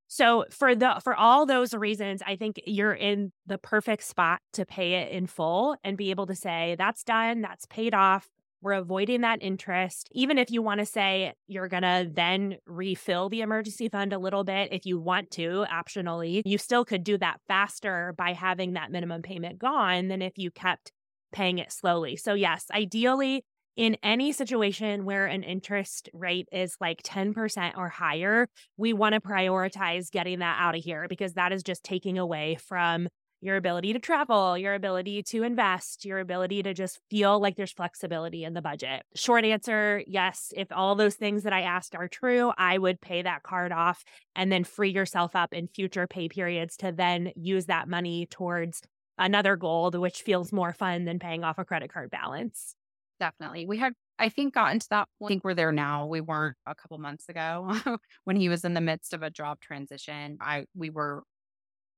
So 0.07 0.45
for 0.49 0.73
the 0.73 0.99
for 1.03 1.13
all 1.13 1.45
those 1.45 1.75
reasons, 1.75 2.23
I 2.25 2.35
think 2.35 2.59
you're 2.65 2.93
in 2.93 3.31
the 3.45 3.59
perfect 3.59 4.05
spot 4.05 4.39
to 4.53 4.65
pay 4.65 4.95
it 4.95 5.11
in 5.11 5.27
full 5.27 5.75
and 5.83 5.97
be 5.97 6.09
able 6.09 6.25
to 6.25 6.35
say 6.35 6.75
that's 6.79 7.03
done, 7.03 7.41
that's 7.41 7.67
paid 7.67 7.93
off 7.93 8.27
We're 8.61 8.73
avoiding 8.73 9.21
that 9.21 9.39
interest. 9.41 10.09
Even 10.11 10.37
if 10.37 10.49
you 10.49 10.61
want 10.61 10.79
to 10.79 10.85
say 10.85 11.33
you're 11.47 11.67
going 11.67 11.83
to 11.83 12.09
then 12.11 12.57
refill 12.65 13.29
the 13.29 13.41
emergency 13.41 13.89
fund 13.89 14.13
a 14.13 14.19
little 14.19 14.43
bit, 14.43 14.69
if 14.71 14.85
you 14.85 14.99
want 14.99 15.31
to, 15.31 15.65
optionally, 15.71 16.41
you 16.45 16.57
still 16.57 16.83
could 16.83 17.03
do 17.03 17.17
that 17.19 17.39
faster 17.47 18.13
by 18.17 18.33
having 18.33 18.73
that 18.73 18.91
minimum 18.91 19.21
payment 19.21 19.59
gone 19.59 20.07
than 20.07 20.21
if 20.21 20.37
you 20.37 20.51
kept 20.51 20.91
paying 21.31 21.59
it 21.59 21.71
slowly. 21.71 22.15
So, 22.15 22.33
yes, 22.33 22.65
ideally, 22.73 23.43
in 23.75 23.95
any 24.01 24.31
situation 24.31 25.05
where 25.05 25.27
an 25.27 25.43
interest 25.43 26.09
rate 26.11 26.49
is 26.51 26.75
like 26.81 27.03
10% 27.03 27.77
or 27.77 27.89
higher, 27.89 28.49
we 28.75 28.91
want 28.91 29.13
to 29.13 29.21
prioritize 29.21 30.09
getting 30.09 30.39
that 30.39 30.57
out 30.59 30.75
of 30.75 30.83
here 30.83 31.05
because 31.07 31.33
that 31.33 31.51
is 31.51 31.61
just 31.61 31.83
taking 31.83 32.17
away 32.17 32.57
from 32.67 33.07
your 33.41 33.55
ability 33.55 33.93
to 33.93 33.99
travel, 33.99 34.57
your 34.57 34.73
ability 34.73 35.23
to 35.23 35.43
invest, 35.43 36.05
your 36.05 36.19
ability 36.19 36.63
to 36.63 36.73
just 36.73 36.99
feel 37.09 37.39
like 37.39 37.55
there's 37.55 37.71
flexibility 37.71 38.43
in 38.43 38.53
the 38.53 38.61
budget. 38.61 39.03
Short 39.15 39.45
answer 39.45 40.03
yes, 40.07 40.51
if 40.55 40.67
all 40.71 40.95
those 40.95 41.15
things 41.15 41.43
that 41.43 41.53
I 41.53 41.61
asked 41.61 41.95
are 41.95 42.07
true, 42.07 42.51
I 42.57 42.77
would 42.77 42.99
pay 42.99 43.21
that 43.21 43.43
card 43.43 43.71
off 43.71 44.03
and 44.35 44.51
then 44.51 44.63
free 44.63 44.89
yourself 44.89 45.35
up 45.35 45.53
in 45.53 45.67
future 45.67 46.07
pay 46.07 46.29
periods 46.29 46.77
to 46.77 46.91
then 46.91 47.31
use 47.35 47.67
that 47.67 47.87
money 47.87 48.25
towards 48.25 48.81
another 49.17 49.55
goal, 49.55 49.91
which 49.91 50.21
feels 50.21 50.51
more 50.51 50.73
fun 50.73 51.05
than 51.05 51.19
paying 51.19 51.43
off 51.43 51.57
a 51.57 51.65
credit 51.65 51.91
card 51.91 52.09
balance. 52.09 52.75
Definitely. 53.19 53.65
We 53.65 53.77
had, 53.77 53.93
I 54.19 54.29
think, 54.29 54.53
gotten 54.53 54.79
to 54.79 54.89
that 54.89 55.07
point. 55.19 55.29
I 55.29 55.33
think 55.33 55.43
we're 55.43 55.53
there 55.55 55.71
now. 55.71 56.05
We 56.05 56.21
weren't 56.21 56.55
a 56.65 56.75
couple 56.75 56.97
months 56.99 57.29
ago 57.29 57.75
when 58.25 58.35
he 58.35 58.49
was 58.49 58.63
in 58.63 58.73
the 58.73 58.81
midst 58.81 59.13
of 59.13 59.23
a 59.23 59.29
job 59.29 59.59
transition. 59.59 60.37
I 60.39 60.65
we 60.75 60.89
were 60.89 61.23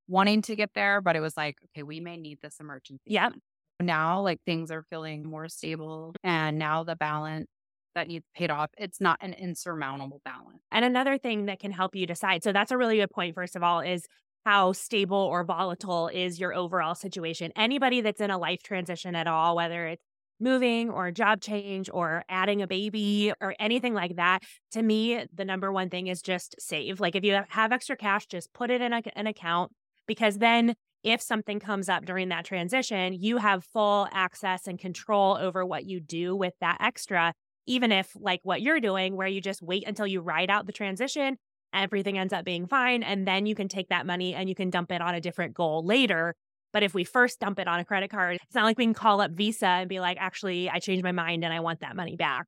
wanting 0.10 0.42
to 0.42 0.56
get 0.56 0.72
there, 0.74 1.00
but 1.00 1.16
it 1.16 1.22
was 1.22 1.38
like, 1.38 1.56
okay, 1.66 1.84
we 1.84 2.00
may 2.00 2.18
need 2.18 2.40
this 2.42 2.60
emergency. 2.60 3.02
Yeah. 3.06 3.30
Now, 3.80 4.22
like 4.22 4.40
things 4.46 4.72
are 4.72 4.84
feeling 4.90 5.24
more 5.24 5.48
stable, 5.48 6.14
and 6.24 6.60
now 6.60 6.84
the 6.84 6.98
balance 6.98 7.48
that 7.96 8.08
needs 8.08 8.26
paid 8.36 8.52
off, 8.52 8.70
it's 8.78 9.00
not 9.00 9.18
an 9.22 9.34
insurmountable 9.34 10.22
balance. 10.26 10.60
And 10.72 10.84
another 10.84 11.18
thing 11.18 11.46
that 11.46 11.60
can 11.60 11.72
help 11.72 11.96
you 11.96 12.06
decide. 12.06 12.44
So 12.44 12.52
that's 12.52 12.72
a 12.72 12.78
really 12.78 12.98
good 12.98 13.10
point. 13.10 13.36
First 13.36 13.56
of 13.56 13.64
all, 13.64 13.80
is 13.80 14.06
how 14.46 14.74
stable 14.74 15.18
or 15.18 15.44
volatile 15.44 16.08
is 16.08 16.40
your 16.40 16.54
overall 16.54 16.96
situation. 16.96 17.52
Anybody 17.56 18.02
that's 18.02 18.22
in 18.22 18.32
a 18.32 18.38
life 18.38 18.64
transition 18.64 19.16
at 19.16 19.28
all, 19.28 19.56
whether 19.56 19.88
it's 19.88 20.04
moving 20.40 20.90
or 20.90 21.12
job 21.12 21.42
change 21.42 21.90
or 21.94 22.24
adding 22.30 22.62
a 22.62 22.68
baby 22.68 23.34
or 23.42 23.54
anything 23.60 23.94
like 23.94 24.16
that, 24.16 24.42
to 24.72 24.82
me, 24.82 25.26
the 25.34 25.46
number 25.46 25.72
one 25.72 25.90
thing 25.90 26.08
is 26.08 26.22
just 26.22 26.56
save. 26.60 27.00
Like 27.00 27.16
if 27.16 27.24
you 27.24 27.40
have 27.50 27.72
extra 27.72 27.98
cash, 27.98 28.26
just 28.28 28.54
put 28.54 28.72
it 28.72 28.82
in 28.82 28.94
a, 28.94 29.02
an 29.16 29.28
account 29.28 29.72
because 30.10 30.40
then 30.40 30.76
if 31.02 31.22
something 31.22 31.62
comes 31.62 31.88
up 31.88 32.04
during 32.04 32.28
that 32.28 32.44
transition, 32.44 33.14
you 33.14 33.38
have 33.38 33.64
full 33.64 34.10
access 34.12 34.68
and 34.68 34.78
control 34.78 35.38
over 35.38 35.66
what 35.66 35.86
you 35.86 36.02
do 36.02 36.36
with 36.36 36.54
that 36.60 36.78
extra. 36.82 37.34
Even 37.66 37.94
if, 37.94 38.12
like 38.20 38.42
what 38.44 38.62
you're 38.62 38.82
doing, 38.82 39.16
where 39.16 39.28
you 39.28 39.40
just 39.40 39.62
wait 39.62 39.88
until 39.88 40.06
you 40.06 40.20
ride 40.20 40.50
out 40.50 40.66
the 40.66 40.74
transition, 40.74 41.38
everything 41.74 42.18
ends 42.18 42.34
up 42.34 42.44
being 42.44 42.68
fine. 42.68 43.04
And 43.04 43.26
then 43.26 43.46
you 43.46 43.56
can 43.56 43.70
take 43.70 43.88
that 43.88 44.06
money 44.06 44.34
and 44.34 44.50
you 44.50 44.56
can 44.56 44.70
dump 44.70 44.92
it 44.92 45.02
on 45.02 45.16
a 45.16 45.22
different 45.22 45.54
goal 45.54 45.86
later 45.86 46.36
but 46.72 46.84
if 46.84 46.94
we 46.94 47.04
first 47.04 47.40
dump 47.40 47.60
it 47.60 47.68
on 47.68 47.80
a 47.80 47.86
credit 47.86 48.12
card, 48.12 48.38
it's 48.44 48.56
not 48.56 48.64
like 48.64 48.78
we 48.78 48.86
can 48.86 48.94
call 48.94 49.22
up 49.22 49.32
Visa 49.32 49.66
and 49.66 49.90
be 49.90 50.00
like, 50.00 50.18
actually, 50.20 50.70
I 50.70 50.80
changed 50.80 51.04
my 51.04 51.12
mind 51.12 51.44
and 51.44 51.54
I 51.54 51.60
want 51.62 51.80
that 51.80 51.96
money 51.96 52.16
back. 52.16 52.46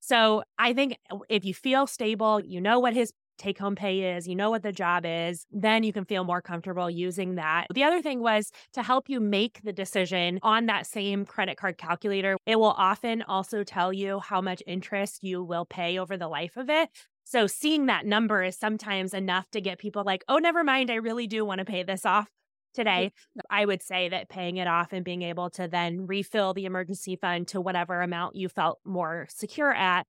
So 0.00 0.42
I 0.58 0.72
think 0.72 0.96
if 1.28 1.44
you 1.44 1.52
feel 1.52 1.86
stable, 1.86 2.40
you 2.40 2.60
know 2.60 2.78
what 2.78 2.94
his 2.94 3.12
take 3.38 3.58
home 3.58 3.74
pay 3.74 4.16
is, 4.16 4.28
you 4.28 4.34
know 4.34 4.50
what 4.50 4.62
the 4.62 4.72
job 4.72 5.04
is, 5.06 5.46
then 5.50 5.82
you 5.82 5.92
can 5.92 6.04
feel 6.04 6.24
more 6.24 6.42
comfortable 6.42 6.90
using 6.90 7.36
that. 7.36 7.66
The 7.72 7.84
other 7.84 8.02
thing 8.02 8.20
was 8.20 8.50
to 8.72 8.82
help 8.82 9.08
you 9.08 9.20
make 9.20 9.62
the 9.62 9.72
decision 9.72 10.38
on 10.42 10.66
that 10.66 10.86
same 10.86 11.24
credit 11.24 11.56
card 11.56 11.78
calculator. 11.78 12.36
It 12.46 12.58
will 12.58 12.74
often 12.76 13.22
also 13.22 13.64
tell 13.64 13.92
you 13.92 14.20
how 14.20 14.40
much 14.40 14.62
interest 14.66 15.22
you 15.22 15.42
will 15.42 15.64
pay 15.64 15.98
over 15.98 16.16
the 16.16 16.28
life 16.28 16.56
of 16.56 16.68
it. 16.68 16.90
So 17.24 17.46
seeing 17.46 17.86
that 17.86 18.06
number 18.06 18.42
is 18.42 18.56
sometimes 18.56 19.12
enough 19.12 19.50
to 19.50 19.60
get 19.60 19.78
people 19.78 20.02
like, 20.04 20.24
oh, 20.28 20.38
never 20.38 20.64
mind, 20.64 20.90
I 20.90 20.96
really 20.96 21.26
do 21.26 21.44
want 21.44 21.58
to 21.58 21.64
pay 21.64 21.82
this 21.82 22.06
off 22.06 22.28
today, 22.74 23.12
I 23.50 23.64
would 23.64 23.82
say 23.82 24.08
that 24.08 24.28
paying 24.28 24.56
it 24.56 24.68
off 24.68 24.92
and 24.92 25.04
being 25.04 25.22
able 25.22 25.50
to 25.50 25.68
then 25.68 26.06
refill 26.06 26.54
the 26.54 26.64
emergency 26.64 27.16
fund 27.16 27.48
to 27.48 27.60
whatever 27.60 28.00
amount 28.02 28.36
you 28.36 28.48
felt 28.48 28.78
more 28.84 29.26
secure 29.30 29.72
at 29.72 30.06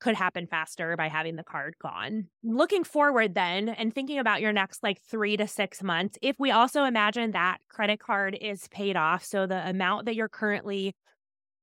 could 0.00 0.14
happen 0.14 0.46
faster 0.46 0.96
by 0.96 1.08
having 1.08 1.36
the 1.36 1.44
card 1.44 1.74
gone. 1.82 2.26
Looking 2.42 2.84
forward 2.84 3.34
then 3.34 3.68
and 3.68 3.94
thinking 3.94 4.18
about 4.18 4.40
your 4.40 4.52
next 4.52 4.82
like 4.82 5.00
3 5.00 5.36
to 5.36 5.46
6 5.46 5.82
months, 5.82 6.18
if 6.22 6.36
we 6.38 6.50
also 6.50 6.84
imagine 6.84 7.32
that 7.32 7.58
credit 7.68 8.00
card 8.00 8.36
is 8.40 8.68
paid 8.68 8.96
off, 8.96 9.24
so 9.24 9.46
the 9.46 9.68
amount 9.68 10.06
that 10.06 10.14
you're 10.14 10.28
currently 10.28 10.94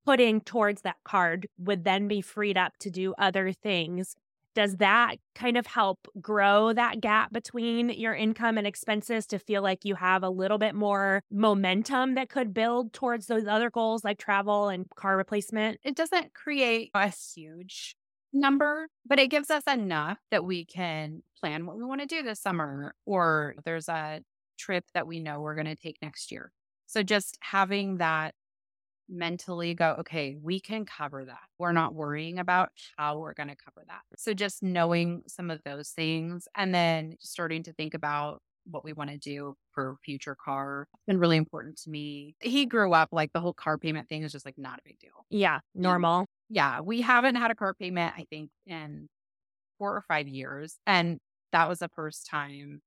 putting 0.06 0.41
towards 0.41 0.82
that 0.82 0.98
card 1.04 1.48
would 1.58 1.84
then 1.84 2.08
be 2.08 2.21
freed 2.21 2.58
up 2.58 2.74
to 2.80 2.89
do 2.91 3.13
other 3.17 3.52
things 3.52 4.15
does 4.56 4.78
that 4.78 5.17
kind 5.36 5.58
of 5.58 5.67
help 5.67 6.08
grow 6.21 6.74
that 6.74 7.02
gap 7.02 7.32
between 7.32 7.89
your 7.89 8.15
income 8.15 8.58
and 8.58 8.65
expenses 8.65 9.28
to 9.28 9.38
feel 9.38 9.62
like 9.62 9.84
you 9.84 9.95
have 9.95 10.24
a 10.24 10.30
little 10.30 10.58
bit 10.58 10.74
more 10.74 11.21
momentum 11.30 12.15
that 12.15 12.30
could 12.30 12.54
build 12.54 12.93
towards 12.93 13.28
those 13.28 13.45
other 13.45 13.69
goals 13.69 14.04
like 14.04 14.17
travel 14.17 14.69
and 14.69 14.89
car 14.95 15.17
replacement? 15.17 15.78
It 15.84 15.95
doesn't 15.95 16.34
create 16.34 16.89
a 16.95 17.10
huge 17.36 17.95
number, 18.36 18.88
but 19.06 19.19
it 19.19 19.30
gives 19.30 19.50
us 19.50 19.63
enough 19.67 20.19
that 20.30 20.45
we 20.45 20.65
can 20.65 21.24
plan 21.39 21.65
what 21.65 21.78
we 21.78 21.84
want 21.84 22.02
to 22.02 22.08
do 22.08 22.21
this 22.21 22.41
summer, 22.41 22.93
or 23.06 23.56
there's 23.63 23.89
a 23.89 24.21
trip 24.58 24.86
that 24.93 25.08
we 25.08 25.19
know 25.19 25.39
we're 25.39 25.56
going 25.56 25.65
to 25.65 25.76
take 25.76 25.98
next 26.02 26.32
year. 26.32 26.52
So 26.86 27.02
just 27.02 27.38
having 27.41 27.98
that 27.98 28.36
mentally 29.08 29.74
go, 29.74 29.95
okay, 30.00 30.36
we 30.41 30.60
can 30.60 30.86
cover 30.86 31.26
that. 31.26 31.43
We're 31.60 31.71
not 31.71 31.93
worrying 31.93 32.39
about 32.39 32.69
how 32.98 33.19
we're 33.19 33.34
going 33.34 33.50
to 33.50 33.56
cover 33.56 33.84
that. 33.88 34.02
So 34.17 34.34
just 34.34 34.63
knowing 34.63 35.24
some 35.28 35.52
of 35.52 35.62
those 35.63 35.89
things 35.89 36.48
and 36.56 36.74
then 36.74 37.17
starting 37.19 37.63
to 37.63 37.74
think 37.74 37.93
about 37.93 38.41
what 38.69 38.84
we 38.84 38.93
want 38.93 39.10
to 39.10 39.17
do 39.17 39.56
for 39.71 39.95
future 40.04 40.36
car 40.43 40.88
been 41.08 41.19
really 41.19 41.38
important 41.38 41.78
to 41.84 41.89
me. 41.89 42.36
He 42.39 42.65
grew 42.65 42.93
up 42.93 43.10
like 43.12 43.32
the 43.34 43.39
whole 43.39 43.54
car 43.54 43.78
payment 43.78 44.10
thing 44.10 44.23
is 44.23 44.32
just 44.32 44.45
like 44.45 44.58
not 44.58 44.80
a 44.80 44.82
big 44.84 44.99
deal. 44.99 45.25
Yeah, 45.30 45.60
normal. 45.73 46.25
Yeah, 46.49 46.82
we 46.82 47.01
haven't 47.01 47.36
had 47.36 47.51
a 47.51 47.56
car 47.56 47.73
payment 47.73 48.13
I 48.17 48.25
think 48.30 48.49
in 48.65 49.08
4 49.78 49.95
or 49.95 50.04
5 50.08 50.28
years 50.28 50.78
and 50.88 51.19
that 51.51 51.69
was 51.69 51.80
the 51.80 51.89
first 51.95 52.28
time 52.30 52.82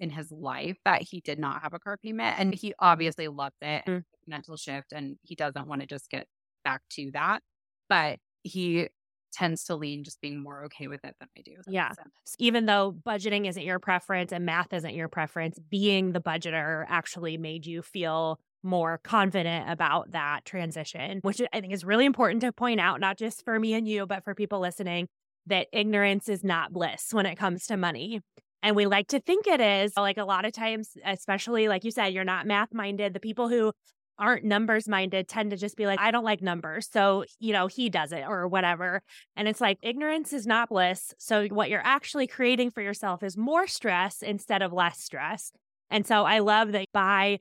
in 0.00 0.10
his 0.10 0.32
life 0.32 0.78
that 0.84 1.02
he 1.02 1.20
did 1.20 1.38
not 1.38 1.62
have 1.62 1.74
a 1.74 1.78
car 1.78 1.96
payment. 1.98 2.38
And 2.38 2.54
he 2.54 2.74
obviously 2.78 3.28
loved 3.28 3.56
it, 3.60 3.84
mm. 3.86 4.02
mental 4.26 4.56
shift, 4.56 4.92
and 4.92 5.16
he 5.22 5.34
doesn't 5.34 5.68
want 5.68 5.82
to 5.82 5.86
just 5.86 6.10
get 6.10 6.26
back 6.64 6.80
to 6.92 7.10
that. 7.12 7.42
But 7.88 8.18
he 8.42 8.88
tends 9.32 9.64
to 9.64 9.76
lean 9.76 10.04
just 10.04 10.20
being 10.20 10.42
more 10.42 10.64
okay 10.64 10.88
with 10.88 11.04
it 11.04 11.14
than 11.18 11.28
I 11.36 11.42
do. 11.42 11.56
Yeah. 11.66 11.92
Even 12.38 12.66
though 12.66 12.92
budgeting 13.06 13.48
isn't 13.48 13.62
your 13.62 13.78
preference 13.78 14.32
and 14.32 14.44
math 14.44 14.72
isn't 14.72 14.94
your 14.94 15.08
preference, 15.08 15.58
being 15.58 16.12
the 16.12 16.20
budgeter 16.20 16.84
actually 16.88 17.36
made 17.36 17.66
you 17.66 17.82
feel 17.82 18.40
more 18.62 18.98
confident 19.02 19.70
about 19.70 20.12
that 20.12 20.44
transition, 20.44 21.20
which 21.22 21.40
I 21.52 21.60
think 21.60 21.72
is 21.72 21.84
really 21.84 22.04
important 22.04 22.42
to 22.42 22.52
point 22.52 22.80
out, 22.80 23.00
not 23.00 23.16
just 23.16 23.44
for 23.44 23.58
me 23.58 23.74
and 23.74 23.88
you, 23.88 24.06
but 24.06 24.24
for 24.24 24.34
people 24.34 24.60
listening, 24.60 25.08
that 25.46 25.68
ignorance 25.72 26.28
is 26.28 26.44
not 26.44 26.72
bliss 26.72 27.08
when 27.12 27.24
it 27.26 27.36
comes 27.36 27.66
to 27.66 27.76
money. 27.76 28.20
And 28.62 28.76
we 28.76 28.84
like 28.84 29.08
to 29.08 29.20
think 29.20 29.46
it 29.46 29.60
is. 29.60 29.96
Like 29.96 30.18
a 30.18 30.24
lot 30.24 30.44
of 30.44 30.52
times, 30.52 30.90
especially 31.04 31.68
like 31.68 31.84
you 31.84 31.90
said, 31.90 32.08
you're 32.08 32.24
not 32.24 32.46
math 32.46 32.74
minded. 32.74 33.14
The 33.14 33.20
people 33.20 33.48
who 33.48 33.72
aren't 34.20 34.44
numbers 34.44 34.86
minded 34.86 35.26
tend 35.26 35.50
to 35.50 35.56
just 35.56 35.76
be 35.76 35.86
like, 35.86 35.98
I 35.98 36.10
don't 36.10 36.24
like 36.24 36.42
numbers. 36.42 36.88
So, 36.92 37.24
you 37.38 37.52
know, 37.52 37.66
he 37.66 37.88
does 37.88 38.12
it 38.12 38.24
or 38.28 38.46
whatever. 38.46 39.02
And 39.36 39.48
it's 39.48 39.60
like 39.60 39.78
ignorance 39.82 40.32
is 40.32 40.46
not 40.46 40.68
bliss. 40.68 41.14
So, 41.18 41.46
what 41.48 41.70
you're 41.70 41.80
actually 41.82 42.26
creating 42.26 42.70
for 42.70 42.82
yourself 42.82 43.22
is 43.22 43.36
more 43.36 43.66
stress 43.66 44.22
instead 44.22 44.62
of 44.62 44.72
less 44.72 45.00
stress. 45.00 45.52
And 45.90 46.06
so, 46.06 46.24
I 46.24 46.40
love 46.40 46.72
that 46.72 46.86
by 46.92 47.40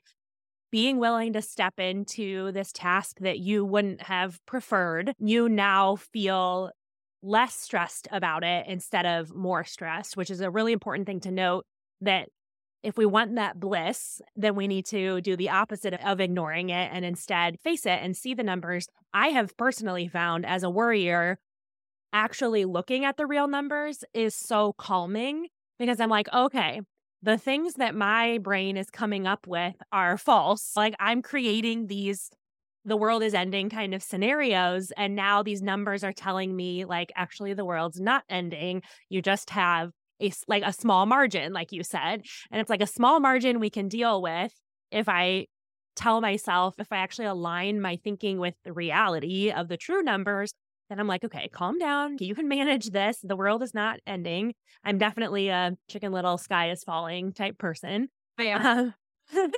being 0.72 0.98
willing 0.98 1.34
to 1.34 1.42
step 1.42 1.80
into 1.80 2.52
this 2.52 2.72
task 2.72 3.18
that 3.22 3.39
you 3.39 3.65
wouldn't 3.65 4.02
have 4.04 4.39
preferred, 4.46 5.13
you 5.20 5.50
now 5.50 5.96
feel 5.96 6.72
less 7.22 7.56
stressed 7.56 8.08
about 8.12 8.44
it 8.44 8.65
instead 8.68 9.06
of 9.06 9.34
more 9.36 9.63
stressed, 9.63 10.15
which 10.15 10.30
is 10.30 10.42
a 10.42 10.50
really 10.50 10.72
important 10.72 11.06
thing 11.06 11.20
to 11.20 11.32
note 11.32 11.65
that 12.02 12.30
if 12.84 12.98
we 12.98 13.06
want 13.06 13.36
that 13.36 13.60
bliss, 13.60 14.22
then 14.36 14.56
we 14.56 14.68
need 14.68 14.86
to 14.88 15.22
do 15.22 15.36
the 15.36 15.50
opposite 15.50 15.94
of 15.94 16.20
ignoring 16.20 16.70
it 16.70 16.89
and 16.94 17.04
instead 17.04 17.60
face 17.60 17.86
it 17.86 18.00
and 18.02 18.15
see 18.15 18.34
the 18.34 18.44
numbers. 18.44 18.88
I 19.13 19.30
have 19.30 19.58
personally 19.58 20.08
found 20.08 20.46
as 20.46 20.63
a 20.63 20.70
worrier, 20.70 21.39
actually 22.13 22.65
looking 22.65 23.06
at 23.06 23.18
the 23.18 23.26
real 23.26 23.48
numbers 23.48 24.04
is 24.13 24.34
so 24.34 24.74
calming 24.74 25.48
because 25.78 26.00
I'm 26.00 26.10
like, 26.10 26.32
okay, 26.34 26.82
the 27.22 27.38
things 27.38 27.76
that 27.76 27.96
my 27.96 28.38
brain 28.38 28.78
is 28.78 28.89
coming 28.89 29.28
up 29.28 29.46
with 29.46 29.76
are 29.92 30.18
false. 30.18 30.72
Like 30.76 30.96
I'm 31.00 31.22
creating 31.22 31.88
these 31.88 32.30
the 32.86 32.98
world 32.98 33.24
is 33.24 33.34
ending 33.34 33.70
kind 33.70 33.94
of 33.94 34.02
scenarios. 34.02 34.92
And 34.98 35.15
now 35.15 35.44
these 35.44 35.62
numbers 35.62 36.04
are 36.04 36.13
telling 36.13 36.56
me, 36.56 36.86
like, 36.86 37.12
actually, 37.15 37.54
the 37.54 37.65
world's 37.65 38.00
not 38.00 38.24
ending. 38.30 38.82
You 39.10 39.22
just 39.22 39.50
have 39.50 39.92
a 40.21 40.32
like 40.47 40.63
a 40.63 40.73
small 40.73 41.05
margin, 41.05 41.53
like 41.53 41.71
you 41.71 41.84
said. 41.84 42.21
And 42.51 42.62
it's 42.62 42.69
like 42.69 42.82
a 42.82 42.88
small 42.88 43.19
margin 43.19 43.60
we 43.60 43.69
can 43.69 43.88
deal 43.88 44.21
with 44.21 44.53
if 44.91 45.08
I 45.08 45.47
tell 45.95 46.21
myself, 46.21 46.75
if 46.79 46.91
I 46.91 46.97
actually 46.97 47.25
align 47.25 47.82
my 47.82 47.97
thinking 47.97 48.39
with 48.39 48.55
the 48.63 48.73
reality 48.73 49.51
of 49.51 49.67
the 49.67 49.77
true 49.77 50.01
numbers, 50.01 50.53
then 50.89 50.99
I'm 50.99 51.08
like, 51.08 51.23
okay, 51.23 51.49
calm 51.49 51.77
down. 51.77 52.17
You 52.19 52.34
can 52.34 52.47
manage 52.47 52.88
this. 52.88 53.19
The 53.21 53.36
world 53.36 53.62
is 53.62 53.73
not 53.73 53.99
ending. 54.08 54.53
I'm 54.84 54.97
definitely 54.97 55.49
a 55.49 55.77
chicken 55.88 56.12
little 56.12 56.38
sky 56.38 56.71
is 56.71 56.84
falling 56.84 57.34
type 57.34 57.58
person. 57.58 58.08
Um, 58.58 58.93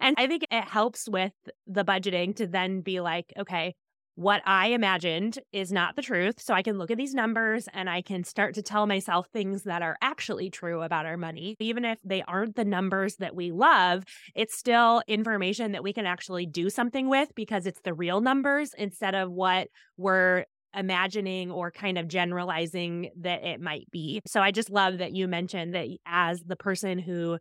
and 0.00 0.14
I 0.18 0.26
think 0.26 0.44
it 0.50 0.64
helps 0.64 1.08
with 1.08 1.32
the 1.66 1.84
budgeting 1.84 2.36
to 2.36 2.46
then 2.46 2.82
be 2.82 3.00
like, 3.00 3.32
okay, 3.38 3.74
what 4.20 4.42
I 4.44 4.66
imagined 4.66 5.38
is 5.50 5.72
not 5.72 5.96
the 5.96 6.02
truth. 6.02 6.42
So 6.42 6.52
I 6.52 6.60
can 6.60 6.76
look 6.76 6.90
at 6.90 6.98
these 6.98 7.14
numbers 7.14 7.70
and 7.72 7.88
I 7.88 8.02
can 8.02 8.22
start 8.22 8.54
to 8.56 8.62
tell 8.62 8.86
myself 8.86 9.26
things 9.32 9.62
that 9.62 9.80
are 9.80 9.96
actually 10.02 10.50
true 10.50 10.82
about 10.82 11.06
our 11.06 11.16
money. 11.16 11.56
Even 11.58 11.86
if 11.86 11.98
they 12.04 12.20
aren't 12.28 12.54
the 12.54 12.66
numbers 12.66 13.16
that 13.16 13.34
we 13.34 13.50
love, 13.50 14.04
it's 14.34 14.58
still 14.58 15.02
information 15.08 15.72
that 15.72 15.82
we 15.82 15.94
can 15.94 16.04
actually 16.04 16.44
do 16.44 16.68
something 16.68 17.08
with 17.08 17.34
because 17.34 17.64
it's 17.64 17.80
the 17.82 17.94
real 17.94 18.20
numbers 18.20 18.74
instead 18.76 19.14
of 19.14 19.30
what 19.30 19.68
we're 19.96 20.44
imagining 20.76 21.50
or 21.50 21.70
kind 21.70 21.96
of 21.96 22.06
generalizing 22.06 23.08
that 23.20 23.42
it 23.42 23.58
might 23.58 23.90
be. 23.90 24.20
So 24.26 24.42
I 24.42 24.50
just 24.50 24.68
love 24.68 24.98
that 24.98 25.14
you 25.14 25.28
mentioned 25.28 25.74
that 25.74 25.88
as 26.04 26.42
the 26.42 26.56
person 26.56 26.98
who 26.98 27.38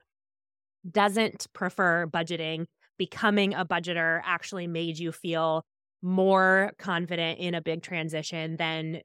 doesn't 0.90 1.46
prefer 1.52 2.08
budgeting, 2.08 2.68
becoming 2.98 3.54
a 3.54 3.66
budgeter 3.66 4.22
actually 4.24 4.68
made 4.68 4.98
you 4.98 5.12
feel 5.12 5.66
more 6.02 6.72
confident 6.78 7.40
in 7.40 7.54
a 7.54 7.62
big 7.62 7.82
transition 7.82 8.56
than 8.58 9.02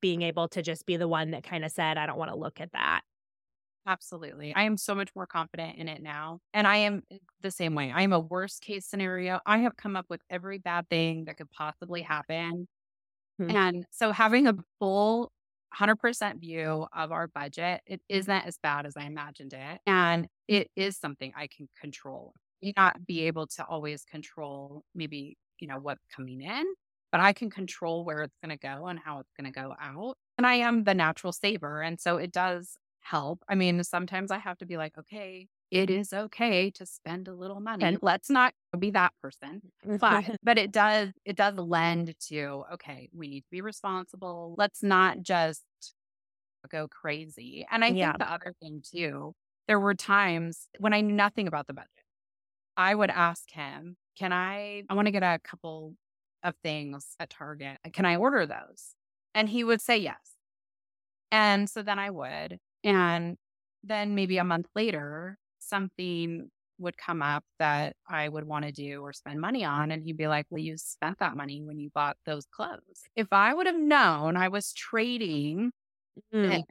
being 0.00 0.22
able 0.22 0.48
to 0.48 0.62
just 0.62 0.86
be 0.86 0.96
the 0.96 1.08
one 1.08 1.32
that 1.32 1.44
kind 1.44 1.64
of 1.64 1.70
said, 1.70 1.98
I 1.98 2.06
don't 2.06 2.18
want 2.18 2.30
to 2.30 2.36
look 2.36 2.60
at 2.60 2.72
that. 2.72 3.02
Absolutely. 3.86 4.54
I 4.54 4.64
am 4.64 4.76
so 4.76 4.94
much 4.94 5.10
more 5.14 5.26
confident 5.26 5.78
in 5.78 5.88
it 5.88 6.02
now. 6.02 6.40
And 6.52 6.66
I 6.66 6.76
am 6.78 7.02
the 7.40 7.50
same 7.50 7.74
way. 7.74 7.92
I 7.94 8.02
am 8.02 8.12
a 8.12 8.20
worst 8.20 8.62
case 8.62 8.86
scenario. 8.86 9.40
I 9.46 9.58
have 9.58 9.76
come 9.76 9.96
up 9.96 10.06
with 10.08 10.20
every 10.28 10.58
bad 10.58 10.88
thing 10.88 11.24
that 11.24 11.36
could 11.36 11.50
possibly 11.50 12.02
happen. 12.02 12.68
Hmm. 13.38 13.50
And 13.50 13.86
so 13.90 14.12
having 14.12 14.46
a 14.46 14.54
full 14.78 15.32
100% 15.78 16.40
view 16.40 16.86
of 16.94 17.12
our 17.12 17.28
budget, 17.28 17.80
it 17.86 18.00
isn't 18.08 18.46
as 18.46 18.58
bad 18.62 18.86
as 18.86 18.96
I 18.96 19.04
imagined 19.04 19.54
it. 19.54 19.80
And 19.86 20.26
it 20.46 20.68
is 20.76 20.98
something 20.98 21.32
I 21.36 21.46
can 21.46 21.68
control. 21.80 22.34
You 22.60 22.72
not 22.76 23.06
be 23.06 23.22
able 23.22 23.46
to 23.46 23.64
always 23.64 24.04
control 24.04 24.84
maybe 24.94 25.38
you 25.60 25.68
know, 25.68 25.78
what's 25.80 26.04
coming 26.14 26.40
in, 26.40 26.64
but 27.12 27.20
I 27.20 27.32
can 27.32 27.50
control 27.50 28.04
where 28.04 28.22
it's 28.22 28.36
going 28.44 28.56
to 28.56 28.60
go 28.60 28.86
and 28.86 28.98
how 28.98 29.20
it's 29.20 29.32
going 29.38 29.52
to 29.52 29.60
go 29.60 29.74
out. 29.80 30.16
And 30.38 30.46
I 30.46 30.54
am 30.54 30.84
the 30.84 30.94
natural 30.94 31.32
saver. 31.32 31.82
And 31.82 32.00
so 32.00 32.16
it 32.16 32.32
does 32.32 32.76
help. 33.00 33.42
I 33.48 33.54
mean, 33.54 33.82
sometimes 33.84 34.30
I 34.30 34.38
have 34.38 34.58
to 34.58 34.66
be 34.66 34.76
like, 34.76 34.96
okay, 34.98 35.48
it 35.70 35.90
is 35.90 36.12
okay 36.12 36.70
to 36.72 36.86
spend 36.86 37.28
a 37.28 37.34
little 37.34 37.60
money. 37.60 37.84
And 37.84 37.98
let's 38.02 38.28
not 38.28 38.54
be 38.78 38.90
that 38.90 39.12
person. 39.22 39.62
But 39.84 40.24
but 40.42 40.58
it 40.58 40.72
does 40.72 41.10
it 41.24 41.36
does 41.36 41.56
lend 41.56 42.14
to 42.28 42.64
okay, 42.74 43.08
we 43.14 43.28
need 43.28 43.40
to 43.42 43.50
be 43.50 43.60
responsible. 43.60 44.54
Let's 44.58 44.82
not 44.82 45.22
just 45.22 45.62
go 46.70 46.88
crazy. 46.88 47.66
And 47.70 47.84
I 47.84 47.88
yeah. 47.88 48.12
think 48.12 48.18
the 48.18 48.32
other 48.32 48.54
thing 48.60 48.82
too, 48.84 49.34
there 49.68 49.80
were 49.80 49.94
times 49.94 50.68
when 50.78 50.92
I 50.92 51.00
knew 51.00 51.14
nothing 51.14 51.46
about 51.46 51.66
the 51.66 51.74
budget. 51.74 51.90
I 52.76 52.94
would 52.94 53.10
ask 53.10 53.50
him, 53.50 53.96
can 54.20 54.34
I, 54.34 54.82
I 54.90 54.94
want 54.94 55.06
to 55.06 55.12
get 55.12 55.22
a 55.22 55.38
couple 55.42 55.94
of 56.44 56.54
things 56.62 57.16
at 57.18 57.30
Target. 57.30 57.78
Can 57.94 58.04
I 58.04 58.16
order 58.16 58.44
those? 58.44 58.94
And 59.34 59.48
he 59.48 59.64
would 59.64 59.80
say 59.80 59.96
yes. 59.96 60.34
And 61.32 61.70
so 61.70 61.82
then 61.82 61.98
I 61.98 62.10
would. 62.10 62.58
And 62.84 63.38
then 63.82 64.14
maybe 64.14 64.36
a 64.36 64.44
month 64.44 64.66
later, 64.76 65.38
something 65.58 66.50
would 66.78 66.98
come 66.98 67.22
up 67.22 67.44
that 67.58 67.96
I 68.06 68.28
would 68.28 68.44
want 68.44 68.66
to 68.66 68.72
do 68.72 69.00
or 69.00 69.14
spend 69.14 69.40
money 69.40 69.64
on. 69.64 69.90
And 69.90 70.02
he'd 70.02 70.18
be 70.18 70.28
like, 70.28 70.44
Well, 70.50 70.60
you 70.60 70.76
spent 70.76 71.18
that 71.20 71.34
money 71.34 71.62
when 71.62 71.78
you 71.78 71.88
bought 71.94 72.18
those 72.26 72.44
clothes. 72.44 73.02
If 73.16 73.28
I 73.32 73.54
would 73.54 73.66
have 73.66 73.78
known 73.78 74.36
I 74.36 74.48
was 74.48 74.74
trading 74.74 75.72
mm. 76.34 76.62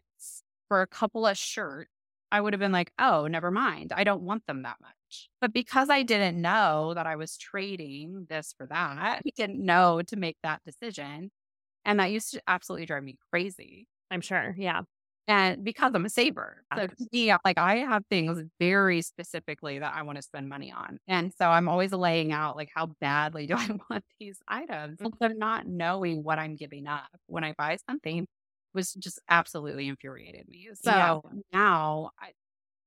for 0.67 0.81
a 0.81 0.88
couple 0.88 1.25
of 1.25 1.35
shirts, 1.35 1.89
I 2.31 2.41
would 2.41 2.53
have 2.53 2.59
been 2.59 2.71
like, 2.71 2.91
Oh, 2.99 3.25
never 3.25 3.49
mind. 3.49 3.91
I 3.95 4.03
don't 4.03 4.21
want 4.21 4.45
them 4.45 4.63
that 4.63 4.77
much 4.81 4.91
much. 4.98 4.98
But 5.41 5.54
because 5.54 5.89
I 5.89 6.04
didn't 6.04 6.41
know 6.41 6.93
that 6.93 7.08
I 7.08 7.15
was 7.15 7.38
trading 7.38 8.28
this 8.30 8.54
for 8.58 8.67
that, 8.67 8.98
I 8.98 9.22
didn't 9.36 9.63
know 9.63 10.02
to 10.08 10.15
make 10.15 10.38
that 10.43 10.62
decision. 10.65 11.32
And 11.86 12.00
that 12.00 12.12
used 12.12 12.34
to 12.34 12.41
absolutely 12.48 12.86
drive 12.86 13.04
me 13.04 13.17
crazy. 13.32 13.88
I'm 14.12 14.22
sure. 14.22 14.56
Yeah. 14.58 14.82
And 15.28 15.63
because 15.63 15.91
I'm 15.93 16.06
a 16.06 16.10
saver. 16.10 16.63
So 16.76 16.88
yeah, 17.12 17.38
like 17.45 17.60
I 17.60 17.78
have 17.78 18.04
things 18.10 18.41
very 18.60 19.04
specifically 19.04 19.78
that 19.78 19.93
I 19.95 20.02
want 20.02 20.15
to 20.15 20.24
spend 20.24 20.50
money 20.50 20.72
on. 20.72 20.98
And 21.08 21.32
so 21.38 21.45
I'm 21.45 21.69
always 21.69 21.91
laying 21.91 22.32
out 22.32 22.56
like 22.56 22.72
how 22.74 22.88
badly 23.00 23.45
do 23.45 23.54
I 23.56 23.67
want 23.89 24.04
these 24.19 24.39
items. 24.48 24.98
Mm. 25.00 25.12
So 25.22 25.28
not 25.28 25.67
knowing 25.67 26.24
what 26.24 26.39
I'm 26.39 26.56
giving 26.56 26.88
up 26.88 27.10
when 27.28 27.43
I 27.43 27.54
buy 27.56 27.78
something 27.88 28.26
was 28.74 28.93
just 28.93 29.19
absolutely 29.30 29.88
infuriated 29.88 30.48
me. 30.50 30.69
So 30.74 30.89
yeah. 30.91 31.19
now 31.54 32.10
I, 32.19 32.32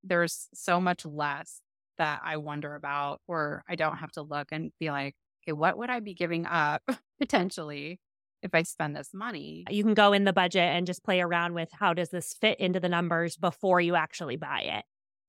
there's 0.03 0.49
so 0.53 0.81
much 0.81 1.07
less 1.07 1.61
that 1.99 2.21
I 2.25 2.37
wonder 2.37 2.75
about, 2.75 3.21
or 3.27 3.65
I 3.69 3.75
don't 3.77 3.97
have 3.97 4.13
to 4.13 4.23
look 4.23 4.49
and 4.53 4.73
be 4.81 4.91
like, 4.91 5.15
okay, 5.45 5.53
what 5.53 5.79
would 5.79 5.91
I 5.91 6.01
be 6.01 6.15
giving 6.15 6.47
up 6.47 6.83
potentially 7.21 8.01
if 8.43 8.55
I 8.55 8.63
spend 8.63 8.97
this 8.97 9.11
money? 9.13 9.65
You 9.71 9.85
can 9.85 9.95
go 9.95 10.13
in 10.13 10.25
the 10.25 10.33
budget 10.33 10.63
and 10.63 10.87
just 10.87 11.05
play 11.05 11.21
around 11.21 11.55
with 11.55 11.71
how 11.73 11.95
does 11.95 12.11
this 12.11 12.35
fit 12.35 12.59
into 12.61 12.81
the 12.81 12.89
numbers 12.89 13.37
before 13.37 13.81
you 13.81 13.95
actually 13.95 14.37
buy 14.37 14.61
it. 14.61 14.85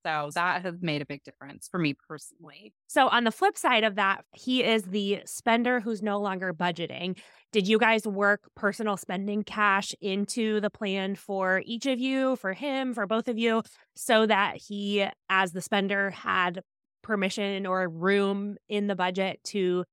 So 0.06 0.30
that 0.36 0.63
has 0.63 0.82
made 0.82 1.02
a 1.02 1.06
big 1.06 1.24
difference 1.24 1.68
for 1.70 1.80
me 1.80 1.96
personally. 2.08 2.74
So, 2.88 3.08
on 3.08 3.24
the 3.24 3.32
flip 3.32 3.58
side 3.58 3.84
of 3.84 3.96
that, 3.96 4.26
he 4.34 4.63
is 4.63 4.84
the 4.84 5.22
spender 5.26 5.80
who's 5.80 6.02
no 6.02 6.20
longer 6.20 6.54
budgeting. 6.54 7.18
Did 7.52 7.68
you 7.68 7.78
guys 7.78 8.06
work 8.06 8.50
personal 8.56 8.98
spending 8.98 9.44
cash 9.44 9.94
into 10.02 10.60
the 10.60 10.70
plan 10.70 11.16
for 11.16 11.62
each 11.66 11.86
of 11.86 12.00
you, 12.00 12.36
for 12.38 12.54
him, 12.54 12.94
for 12.94 13.06
both 13.06 13.28
of 13.28 13.38
you, 13.38 13.63
so 13.96 14.26
that 14.26 14.58
he, 14.58 15.06
as 15.30 15.52
the 15.52 15.62
spender, 15.62 16.10
had 16.10 16.62
permission 17.04 17.66
or 17.66 17.88
room 17.88 18.56
in 18.68 18.88
the 18.88 18.96
budget 18.96 19.39
to 19.46 19.86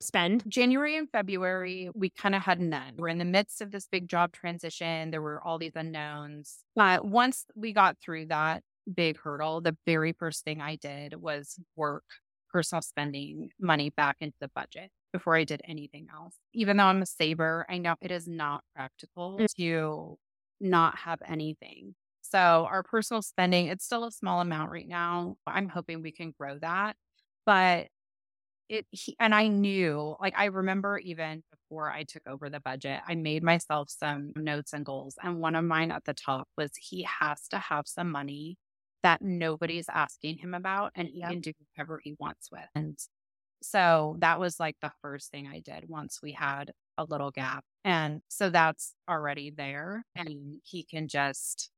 spend? 0.00 0.44
January 0.46 0.96
and 0.96 1.10
February, 1.10 1.88
we 1.94 2.10
kind 2.10 2.34
of 2.34 2.42
had 2.42 2.60
none. 2.60 2.94
We're 2.98 3.08
in 3.08 3.18
the 3.18 3.24
midst 3.24 3.62
of 3.62 3.70
this 3.70 3.88
big 3.90 4.08
job 4.08 4.32
transition. 4.32 5.10
There 5.10 5.22
were 5.22 5.42
all 5.42 5.58
these 5.58 5.74
unknowns. 5.74 6.58
But 6.74 7.04
once 7.04 7.46
we 7.54 7.72
got 7.72 7.96
through 7.98 8.26
that, 8.26 8.62
big 8.94 9.18
hurdle, 9.18 9.60
the 9.60 9.76
very 9.86 10.12
first 10.12 10.44
thing 10.44 10.60
I 10.60 10.76
did 10.76 11.14
was 11.14 11.58
work 11.74 12.04
personal 12.50 12.82
spending 12.82 13.50
money 13.60 13.90
back 13.90 14.16
into 14.20 14.36
the 14.40 14.50
budget 14.54 14.90
before 15.12 15.36
I 15.36 15.44
did 15.44 15.60
anything 15.64 16.08
else. 16.14 16.36
Even 16.54 16.76
though 16.76 16.84
I'm 16.84 17.02
a 17.02 17.06
saver, 17.06 17.66
I 17.68 17.78
know 17.78 17.96
it 18.00 18.10
is 18.10 18.26
not 18.28 18.62
practical 18.74 19.38
mm. 19.38 19.46
to 19.56 20.18
not 20.60 20.96
have 20.98 21.20
anything. 21.26 21.94
So 22.22 22.38
our 22.38 22.82
personal 22.82 23.22
spending, 23.22 23.66
it's 23.66 23.84
still 23.84 24.04
a 24.04 24.10
small 24.10 24.40
amount 24.40 24.70
right 24.70 24.88
now. 24.88 25.36
I'm 25.46 25.68
hoping 25.68 26.02
we 26.02 26.12
can 26.12 26.32
grow 26.38 26.58
that. 26.58 26.96
But 27.44 27.88
it 28.68 28.86
he, 28.90 29.16
and 29.20 29.34
I 29.34 29.46
knew, 29.48 30.16
like 30.20 30.34
I 30.36 30.46
remember 30.46 30.98
even 30.98 31.44
before 31.50 31.90
I 31.90 32.02
took 32.02 32.22
over 32.26 32.50
the 32.50 32.60
budget, 32.60 33.00
I 33.06 33.14
made 33.14 33.42
myself 33.42 33.90
some 33.90 34.32
notes 34.34 34.72
and 34.72 34.84
goals. 34.84 35.16
And 35.22 35.38
one 35.40 35.54
of 35.54 35.64
mine 35.64 35.92
at 35.92 36.04
the 36.04 36.14
top 36.14 36.48
was 36.56 36.70
he 36.76 37.06
has 37.20 37.46
to 37.48 37.58
have 37.58 37.86
some 37.86 38.10
money 38.10 38.58
that 39.02 39.22
nobody's 39.22 39.88
asking 39.88 40.38
him 40.38 40.54
about 40.54 40.92
and 40.94 41.08
he 41.08 41.20
yep. 41.20 41.30
can 41.30 41.40
do 41.40 41.52
whatever 41.74 42.00
he 42.02 42.14
wants 42.18 42.50
with. 42.50 42.68
And 42.74 42.98
so 43.62 44.16
that 44.20 44.40
was 44.40 44.60
like 44.60 44.76
the 44.80 44.92
first 45.02 45.30
thing 45.30 45.46
I 45.46 45.60
did 45.60 45.88
once 45.88 46.20
we 46.22 46.32
had 46.32 46.72
a 46.98 47.04
little 47.04 47.30
gap. 47.30 47.64
And 47.84 48.20
so 48.28 48.50
that's 48.50 48.94
already 49.08 49.50
there 49.50 50.04
and 50.14 50.60
he 50.64 50.84
can 50.84 51.08
just 51.08 51.70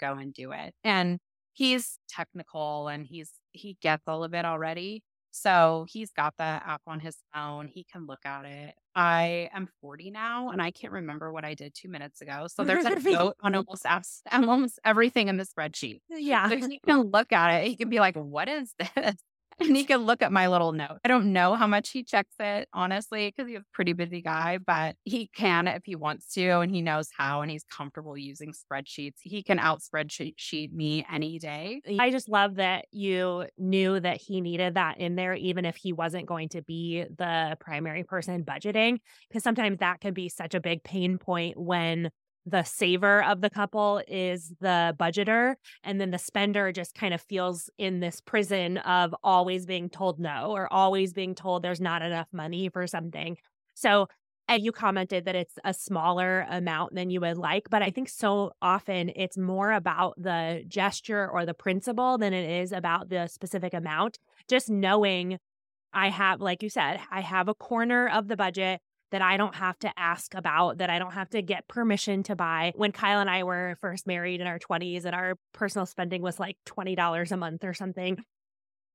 go 0.00 0.12
and 0.14 0.32
do 0.32 0.52
it. 0.52 0.74
And 0.84 1.18
he's 1.52 1.98
technical 2.08 2.88
and 2.88 3.06
he's 3.06 3.32
he 3.52 3.76
gets 3.80 4.02
all 4.06 4.24
of 4.24 4.34
it 4.34 4.44
already. 4.44 5.02
So 5.30 5.86
he's 5.88 6.12
got 6.12 6.34
the 6.38 6.44
app 6.44 6.82
on 6.86 7.00
his 7.00 7.16
phone. 7.34 7.68
He 7.68 7.84
can 7.90 8.06
look 8.06 8.24
at 8.24 8.44
it. 8.44 8.74
I 8.96 9.50
am 9.52 9.68
40 9.82 10.10
now 10.10 10.48
and 10.48 10.62
I 10.62 10.70
can't 10.70 10.94
remember 10.94 11.30
what 11.30 11.44
I 11.44 11.52
did 11.52 11.74
two 11.74 11.88
minutes 11.88 12.22
ago. 12.22 12.46
So 12.48 12.64
there's 12.64 12.86
a 12.86 12.98
note 13.10 13.36
on 13.42 13.54
almost 13.54 13.84
almost 14.32 14.80
everything 14.86 15.28
in 15.28 15.36
the 15.36 15.44
spreadsheet. 15.44 16.00
Yeah. 16.08 16.48
So 16.48 16.56
he 16.56 16.80
can 16.80 17.02
look 17.12 17.30
at 17.30 17.62
it. 17.62 17.70
You 17.70 17.76
can 17.76 17.90
be 17.90 18.00
like, 18.00 18.16
what 18.16 18.48
is 18.48 18.74
this? 18.78 19.16
And 19.60 19.76
he 19.76 19.84
can 19.84 20.00
look 20.00 20.22
at 20.22 20.32
my 20.32 20.48
little 20.48 20.72
note. 20.72 20.98
I 21.04 21.08
don't 21.08 21.32
know 21.32 21.54
how 21.54 21.66
much 21.66 21.90
he 21.90 22.02
checks 22.02 22.34
it, 22.38 22.68
honestly, 22.72 23.28
because 23.28 23.48
he's 23.48 23.58
a 23.58 23.64
pretty 23.72 23.92
busy 23.92 24.22
guy, 24.22 24.58
but 24.58 24.96
he 25.04 25.28
can 25.34 25.66
if 25.68 25.82
he 25.84 25.96
wants 25.96 26.32
to, 26.34 26.60
and 26.60 26.70
he 26.70 26.82
knows 26.82 27.08
how, 27.16 27.42
and 27.42 27.50
he's 27.50 27.64
comfortable 27.64 28.16
using 28.16 28.52
spreadsheets. 28.52 29.16
He 29.20 29.42
can 29.42 29.58
out 29.58 29.80
spreadsheet 29.80 30.72
me 30.72 31.06
any 31.10 31.38
day. 31.38 31.80
I 31.98 32.10
just 32.10 32.28
love 32.28 32.56
that 32.56 32.86
you 32.90 33.46
knew 33.58 34.00
that 34.00 34.20
he 34.20 34.40
needed 34.40 34.74
that 34.74 34.98
in 34.98 35.16
there, 35.16 35.34
even 35.34 35.64
if 35.64 35.76
he 35.76 35.92
wasn't 35.92 36.26
going 36.26 36.50
to 36.50 36.62
be 36.62 37.04
the 37.04 37.56
primary 37.60 38.04
person 38.04 38.44
budgeting, 38.44 38.98
because 39.28 39.42
sometimes 39.42 39.78
that 39.78 40.00
can 40.00 40.14
be 40.14 40.28
such 40.28 40.54
a 40.54 40.60
big 40.60 40.82
pain 40.82 41.18
point 41.18 41.58
when 41.58 42.10
the 42.46 42.62
saver 42.62 43.24
of 43.24 43.40
the 43.40 43.50
couple 43.50 44.00
is 44.06 44.54
the 44.60 44.94
budgeter 44.98 45.56
and 45.82 46.00
then 46.00 46.12
the 46.12 46.18
spender 46.18 46.70
just 46.70 46.94
kind 46.94 47.12
of 47.12 47.20
feels 47.20 47.68
in 47.76 47.98
this 47.98 48.20
prison 48.20 48.78
of 48.78 49.14
always 49.24 49.66
being 49.66 49.90
told 49.90 50.20
no 50.20 50.52
or 50.52 50.72
always 50.72 51.12
being 51.12 51.34
told 51.34 51.62
there's 51.62 51.80
not 51.80 52.02
enough 52.02 52.28
money 52.32 52.68
for 52.68 52.86
something. 52.86 53.36
So 53.74 54.06
and 54.48 54.62
you 54.62 54.70
commented 54.70 55.24
that 55.24 55.34
it's 55.34 55.58
a 55.64 55.74
smaller 55.74 56.46
amount 56.48 56.94
than 56.94 57.10
you 57.10 57.20
would 57.20 57.36
like 57.36 57.68
but 57.68 57.82
i 57.82 57.90
think 57.90 58.08
so 58.08 58.52
often 58.62 59.10
it's 59.16 59.36
more 59.36 59.72
about 59.72 60.14
the 60.16 60.62
gesture 60.68 61.28
or 61.28 61.44
the 61.44 61.52
principle 61.54 62.16
than 62.16 62.32
it 62.32 62.48
is 62.62 62.70
about 62.70 63.08
the 63.08 63.26
specific 63.26 63.74
amount. 63.74 64.18
Just 64.48 64.70
knowing 64.70 65.38
i 65.92 66.10
have 66.10 66.40
like 66.40 66.62
you 66.62 66.70
said 66.70 67.00
i 67.10 67.20
have 67.20 67.48
a 67.48 67.54
corner 67.54 68.08
of 68.08 68.28
the 68.28 68.36
budget 68.36 68.80
that 69.12 69.22
I 69.22 69.36
don't 69.36 69.54
have 69.54 69.78
to 69.80 69.92
ask 69.96 70.34
about, 70.34 70.78
that 70.78 70.90
I 70.90 70.98
don't 70.98 71.12
have 71.12 71.30
to 71.30 71.42
get 71.42 71.68
permission 71.68 72.22
to 72.24 72.36
buy. 72.36 72.72
When 72.74 72.92
Kyle 72.92 73.20
and 73.20 73.30
I 73.30 73.44
were 73.44 73.76
first 73.80 74.06
married 74.06 74.40
in 74.40 74.46
our 74.46 74.58
20s 74.58 75.04
and 75.04 75.14
our 75.14 75.34
personal 75.52 75.86
spending 75.86 76.22
was 76.22 76.40
like 76.40 76.56
$20 76.66 77.32
a 77.32 77.36
month 77.36 77.64
or 77.64 77.74
something, 77.74 78.18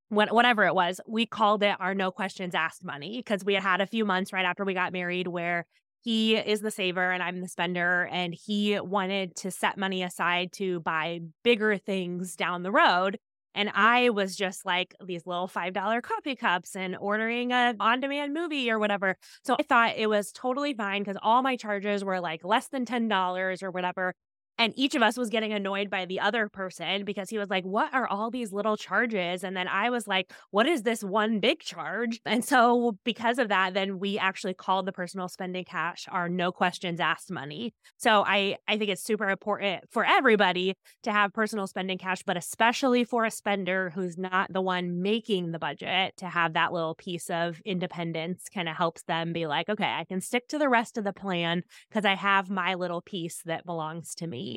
whatever 0.09 0.65
it 0.65 0.75
was, 0.75 0.99
we 1.07 1.25
called 1.25 1.63
it 1.63 1.75
our 1.79 1.95
no 1.95 2.11
questions 2.11 2.53
asked 2.53 2.83
money 2.83 3.17
because 3.19 3.45
we 3.45 3.53
had 3.53 3.63
had 3.63 3.81
a 3.81 3.87
few 3.87 4.03
months 4.03 4.33
right 4.33 4.45
after 4.45 4.65
we 4.65 4.73
got 4.73 4.91
married 4.91 5.27
where 5.27 5.65
he 6.01 6.35
is 6.35 6.61
the 6.61 6.71
saver 6.71 7.11
and 7.11 7.23
I'm 7.23 7.41
the 7.41 7.47
spender. 7.47 8.09
And 8.11 8.33
he 8.33 8.79
wanted 8.79 9.35
to 9.37 9.51
set 9.51 9.77
money 9.77 10.03
aside 10.03 10.51
to 10.53 10.81
buy 10.81 11.21
bigger 11.43 11.77
things 11.77 12.35
down 12.35 12.63
the 12.63 12.71
road. 12.71 13.19
And 13.53 13.69
I 13.73 14.09
was 14.09 14.35
just 14.35 14.65
like 14.65 14.95
these 15.05 15.25
little 15.25 15.47
$5 15.47 16.01
coffee 16.01 16.35
cups 16.35 16.75
and 16.75 16.95
ordering 16.97 17.51
a 17.51 17.75
on 17.79 17.99
demand 17.99 18.33
movie 18.33 18.69
or 18.71 18.79
whatever. 18.79 19.17
So 19.43 19.55
I 19.59 19.63
thought 19.63 19.97
it 19.97 20.07
was 20.07 20.31
totally 20.31 20.73
fine 20.73 21.01
because 21.03 21.17
all 21.21 21.41
my 21.41 21.55
charges 21.55 22.03
were 22.03 22.19
like 22.19 22.43
less 22.43 22.67
than 22.69 22.85
$10 22.85 23.61
or 23.63 23.71
whatever. 23.71 24.13
And 24.61 24.73
each 24.75 24.93
of 24.93 25.01
us 25.01 25.17
was 25.17 25.31
getting 25.31 25.53
annoyed 25.53 25.89
by 25.89 26.05
the 26.05 26.19
other 26.19 26.47
person 26.47 27.03
because 27.03 27.31
he 27.31 27.39
was 27.39 27.49
like, 27.49 27.63
What 27.63 27.91
are 27.95 28.05
all 28.05 28.29
these 28.29 28.53
little 28.53 28.77
charges? 28.77 29.43
And 29.43 29.57
then 29.57 29.67
I 29.67 29.89
was 29.89 30.07
like, 30.07 30.31
What 30.51 30.67
is 30.67 30.83
this 30.83 31.03
one 31.03 31.39
big 31.39 31.61
charge? 31.61 32.21
And 32.31 32.45
so, 32.45 32.95
because 33.03 33.39
of 33.39 33.49
that, 33.49 33.73
then 33.73 33.97
we 33.97 34.19
actually 34.19 34.53
called 34.53 34.85
the 34.85 34.91
personal 34.91 35.27
spending 35.27 35.65
cash 35.65 36.05
our 36.11 36.29
no 36.29 36.51
questions 36.51 36.99
asked 36.99 37.31
money. 37.31 37.73
So, 37.97 38.23
I, 38.23 38.57
I 38.67 38.77
think 38.77 38.91
it's 38.91 39.03
super 39.03 39.31
important 39.31 39.85
for 39.89 40.05
everybody 40.05 40.75
to 41.03 41.11
have 41.11 41.33
personal 41.33 41.65
spending 41.65 41.97
cash, 41.97 42.21
but 42.21 42.37
especially 42.37 43.03
for 43.03 43.25
a 43.25 43.31
spender 43.31 43.89
who's 43.95 44.15
not 44.15 44.53
the 44.53 44.61
one 44.61 45.01
making 45.01 45.53
the 45.53 45.59
budget 45.59 46.15
to 46.17 46.27
have 46.27 46.53
that 46.53 46.71
little 46.71 46.93
piece 46.93 47.31
of 47.31 47.59
independence 47.65 48.43
kind 48.53 48.69
of 48.69 48.75
helps 48.75 49.01
them 49.03 49.33
be 49.33 49.47
like, 49.47 49.69
Okay, 49.69 49.91
I 49.91 50.05
can 50.05 50.21
stick 50.21 50.47
to 50.49 50.59
the 50.59 50.69
rest 50.69 50.99
of 50.99 51.03
the 51.03 51.13
plan 51.13 51.63
because 51.89 52.05
I 52.05 52.13
have 52.13 52.51
my 52.51 52.75
little 52.75 53.01
piece 53.01 53.41
that 53.45 53.65
belongs 53.65 54.13
to 54.15 54.27
me. 54.27 54.50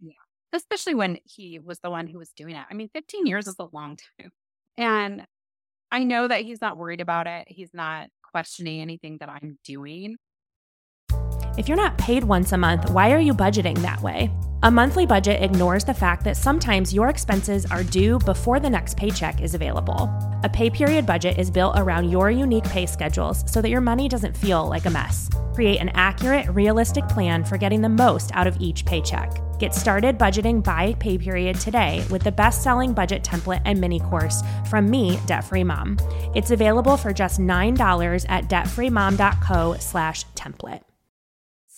Yeah. 0.00 0.12
Especially 0.52 0.94
when 0.94 1.18
he 1.24 1.58
was 1.58 1.78
the 1.80 1.90
one 1.90 2.06
who 2.06 2.18
was 2.18 2.30
doing 2.36 2.56
it. 2.56 2.64
I 2.70 2.74
mean, 2.74 2.88
15 2.94 3.26
years 3.26 3.46
is 3.46 3.56
a 3.58 3.68
long 3.72 3.96
time. 4.18 4.30
And 4.76 5.26
I 5.92 6.04
know 6.04 6.28
that 6.28 6.42
he's 6.42 6.60
not 6.60 6.76
worried 6.76 7.00
about 7.00 7.26
it. 7.26 7.46
He's 7.48 7.70
not 7.74 8.08
questioning 8.32 8.80
anything 8.80 9.18
that 9.20 9.28
I'm 9.28 9.58
doing. 9.64 10.16
If 11.58 11.68
you're 11.68 11.76
not 11.76 11.98
paid 11.98 12.24
once 12.24 12.52
a 12.52 12.58
month, 12.58 12.90
why 12.90 13.12
are 13.12 13.20
you 13.20 13.34
budgeting 13.34 13.78
that 13.78 14.00
way? 14.00 14.30
A 14.62 14.70
monthly 14.70 15.06
budget 15.06 15.42
ignores 15.42 15.84
the 15.84 15.94
fact 15.94 16.22
that 16.24 16.36
sometimes 16.36 16.92
your 16.92 17.08
expenses 17.08 17.64
are 17.66 17.82
due 17.82 18.18
before 18.20 18.60
the 18.60 18.68
next 18.68 18.96
paycheck 18.96 19.40
is 19.40 19.54
available. 19.54 20.10
A 20.44 20.50
pay 20.50 20.68
period 20.68 21.06
budget 21.06 21.38
is 21.38 21.50
built 21.50 21.78
around 21.78 22.10
your 22.10 22.30
unique 22.30 22.64
pay 22.64 22.84
schedules 22.84 23.42
so 23.50 23.62
that 23.62 23.70
your 23.70 23.80
money 23.80 24.06
doesn't 24.06 24.36
feel 24.36 24.68
like 24.68 24.84
a 24.84 24.90
mess. 24.90 25.30
Create 25.54 25.80
an 25.80 25.88
accurate, 25.94 26.46
realistic 26.50 27.08
plan 27.08 27.42
for 27.42 27.56
getting 27.56 27.80
the 27.80 27.88
most 27.88 28.30
out 28.34 28.46
of 28.46 28.60
each 28.60 28.84
paycheck. 28.84 29.40
Get 29.58 29.74
started 29.74 30.18
budgeting 30.18 30.62
by 30.62 30.94
pay 31.00 31.16
period 31.16 31.58
today 31.58 32.04
with 32.10 32.22
the 32.22 32.32
best-selling 32.32 32.92
budget 32.92 33.24
template 33.24 33.62
and 33.64 33.80
mini 33.80 34.00
course 34.00 34.42
from 34.68 34.90
me, 34.90 35.18
Debt 35.26 35.44
Free 35.44 35.64
Mom. 35.64 35.98
It's 36.34 36.50
available 36.50 36.96
for 36.96 37.12
just 37.12 37.40
$9 37.40 38.26
at 38.28 38.48
debtfreemom.co 38.48 39.76
slash 39.78 40.26
template. 40.34 40.82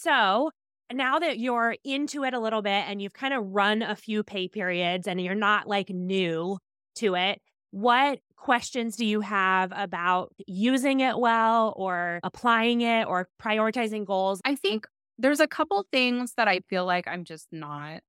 So 0.03 0.51
now 0.93 1.21
that 1.21 1.39
you're 1.39 1.77
into 1.85 2.25
it 2.25 2.35
a 2.35 2.41
little 2.41 2.61
bit 2.61 2.85
and 2.89 3.01
you've 3.01 3.13
kind 3.13 3.33
of 3.33 3.45
run 3.47 3.83
a 3.83 3.95
few 3.95 4.25
pay 4.25 4.49
periods 4.49 5.07
and 5.07 5.21
you're 5.21 5.35
not 5.35 5.69
like 5.69 5.91
new 5.91 6.59
to 6.97 7.15
it, 7.15 7.41
what 7.71 8.19
questions 8.37 8.97
do 8.97 9.07
you 9.07 9.21
have 9.21 9.73
about 9.75 10.33
using 10.47 11.01
it 11.01 11.19
well 11.19 11.73
or 11.77 12.19
applying 12.25 12.81
it 12.81 13.07
or 13.07 13.29
prioritizing 13.41 14.05
goals? 14.05 14.41
I 14.45 14.57
think 14.57 14.87
there's 15.19 15.41
a 15.41 15.47
couple 15.47 15.87
things 15.93 16.35
that 16.37 16.49
I 16.49 16.61
feel 16.69 16.85
like 16.85 17.07
I'm 17.07 17.25
just 17.25 17.47
not 17.53 18.01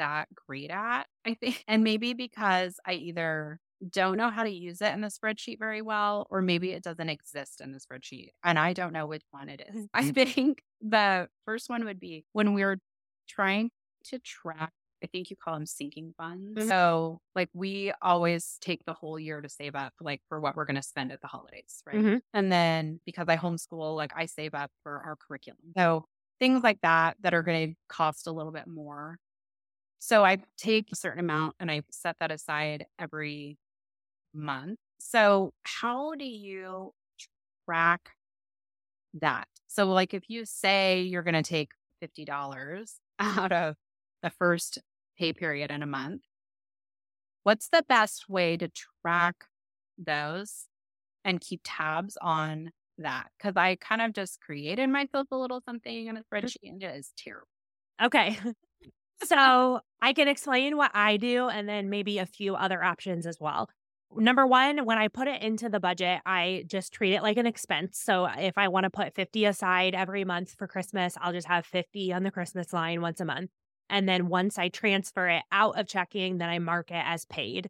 that 0.00 0.28
great 0.34 0.70
at. 0.70 1.04
I 1.24 1.34
think, 1.34 1.64
and 1.68 1.84
maybe 1.84 2.12
because 2.12 2.74
I 2.84 2.94
either 2.94 3.60
don't 3.88 4.16
know 4.16 4.30
how 4.30 4.42
to 4.42 4.50
use 4.50 4.80
it 4.80 4.92
in 4.92 5.00
the 5.00 5.08
spreadsheet 5.08 5.58
very 5.58 5.82
well, 5.82 6.26
or 6.30 6.42
maybe 6.42 6.72
it 6.72 6.82
doesn't 6.82 7.08
exist 7.08 7.60
in 7.60 7.72
the 7.72 7.78
spreadsheet. 7.78 8.30
And 8.42 8.58
I 8.58 8.72
don't 8.72 8.92
know 8.92 9.06
which 9.06 9.24
one 9.30 9.48
it 9.48 9.62
is. 9.68 9.84
Mm. 9.84 9.88
I 9.94 10.10
think 10.12 10.62
the 10.80 11.28
first 11.44 11.68
one 11.68 11.84
would 11.84 12.00
be 12.00 12.24
when 12.32 12.54
we're 12.54 12.78
trying 13.28 13.70
to 14.04 14.18
track, 14.18 14.72
I 15.02 15.06
think 15.06 15.30
you 15.30 15.36
call 15.36 15.54
them 15.54 15.66
sinking 15.66 16.14
funds. 16.16 16.58
Mm-hmm. 16.58 16.68
So, 16.68 17.20
like, 17.34 17.48
we 17.52 17.92
always 18.00 18.58
take 18.60 18.84
the 18.84 18.94
whole 18.94 19.18
year 19.18 19.40
to 19.40 19.48
save 19.48 19.74
up, 19.74 19.92
like, 20.00 20.20
for 20.28 20.40
what 20.40 20.56
we're 20.56 20.64
going 20.64 20.76
to 20.76 20.82
spend 20.82 21.12
at 21.12 21.20
the 21.20 21.26
holidays. 21.26 21.82
Right. 21.86 21.96
Mm-hmm. 21.96 22.16
And 22.34 22.52
then 22.52 23.00
because 23.04 23.26
I 23.28 23.36
homeschool, 23.36 23.96
like, 23.96 24.12
I 24.16 24.26
save 24.26 24.54
up 24.54 24.70
for 24.82 25.02
our 25.04 25.16
curriculum. 25.16 25.72
So, 25.76 26.04
things 26.38 26.62
like 26.62 26.80
that 26.82 27.16
that 27.22 27.34
are 27.34 27.42
going 27.42 27.70
to 27.70 27.74
cost 27.88 28.26
a 28.26 28.32
little 28.32 28.52
bit 28.52 28.66
more. 28.66 29.18
So 29.98 30.24
I 30.24 30.38
take 30.58 30.88
a 30.92 30.96
certain 30.96 31.20
amount 31.20 31.54
and 31.58 31.70
I 31.70 31.82
set 31.90 32.16
that 32.20 32.30
aside 32.30 32.86
every 32.98 33.58
month. 34.34 34.78
So, 34.98 35.52
how 35.64 36.14
do 36.14 36.24
you 36.24 36.92
track 37.64 38.10
that? 39.14 39.48
So, 39.76 39.84
like, 39.84 40.14
if 40.14 40.30
you 40.30 40.46
say 40.46 41.02
you're 41.02 41.22
going 41.22 41.34
to 41.34 41.42
take 41.42 41.72
$50 42.00 42.98
out 43.18 43.52
of 43.52 43.76
the 44.22 44.30
first 44.30 44.78
pay 45.18 45.34
period 45.34 45.70
in 45.70 45.82
a 45.82 45.86
month, 45.86 46.22
what's 47.42 47.68
the 47.68 47.84
best 47.88 48.28
way 48.28 48.56
to 48.56 48.70
track 49.04 49.44
those 49.98 50.68
and 51.24 51.40
keep 51.40 51.60
tabs 51.64 52.16
on 52.22 52.72
that? 52.98 53.28
Because 53.38 53.56
I 53.56 53.76
kind 53.76 54.02
of 54.02 54.14
just 54.14 54.40
created 54.40 54.88
myself 54.88 55.28
a 55.32 55.36
little 55.36 55.60
something 55.60 56.06
in 56.08 56.16
a 56.16 56.22
spreadsheet 56.24 56.70
and 56.70 56.82
it 56.82 56.96
is 56.96 57.12
terrible. 57.18 57.48
Okay. 58.02 58.38
so, 59.24 59.80
I 60.02 60.12
can 60.14 60.28
explain 60.28 60.76
what 60.76 60.92
I 60.94 61.16
do 61.16 61.48
and 61.48 61.68
then 61.68 61.90
maybe 61.90 62.18
a 62.18 62.26
few 62.26 62.56
other 62.56 62.84
options 62.84 63.26
as 63.26 63.38
well 63.40 63.68
number 64.14 64.46
one, 64.46 64.84
when 64.84 64.98
I 64.98 65.08
put 65.08 65.28
it 65.28 65.42
into 65.42 65.68
the 65.68 65.80
budget, 65.80 66.20
I 66.24 66.64
just 66.66 66.92
treat 66.92 67.14
it 67.14 67.22
like 67.22 67.36
an 67.36 67.46
expense. 67.46 67.98
So 68.02 68.26
if 68.26 68.56
I 68.58 68.68
want 68.68 68.84
to 68.84 68.90
put 68.90 69.14
50 69.14 69.44
aside 69.44 69.94
every 69.94 70.24
month 70.24 70.54
for 70.56 70.66
Christmas, 70.66 71.14
I'll 71.20 71.32
just 71.32 71.48
have 71.48 71.66
50 71.66 72.12
on 72.12 72.22
the 72.22 72.30
Christmas 72.30 72.72
line 72.72 73.00
once 73.00 73.20
a 73.20 73.24
month. 73.24 73.50
And 73.88 74.08
then 74.08 74.28
once 74.28 74.58
I 74.58 74.68
transfer 74.68 75.28
it 75.28 75.42
out 75.52 75.78
of 75.78 75.86
checking, 75.86 76.38
then 76.38 76.48
I 76.48 76.58
mark 76.58 76.90
it 76.90 77.02
as 77.04 77.24
paid. 77.24 77.68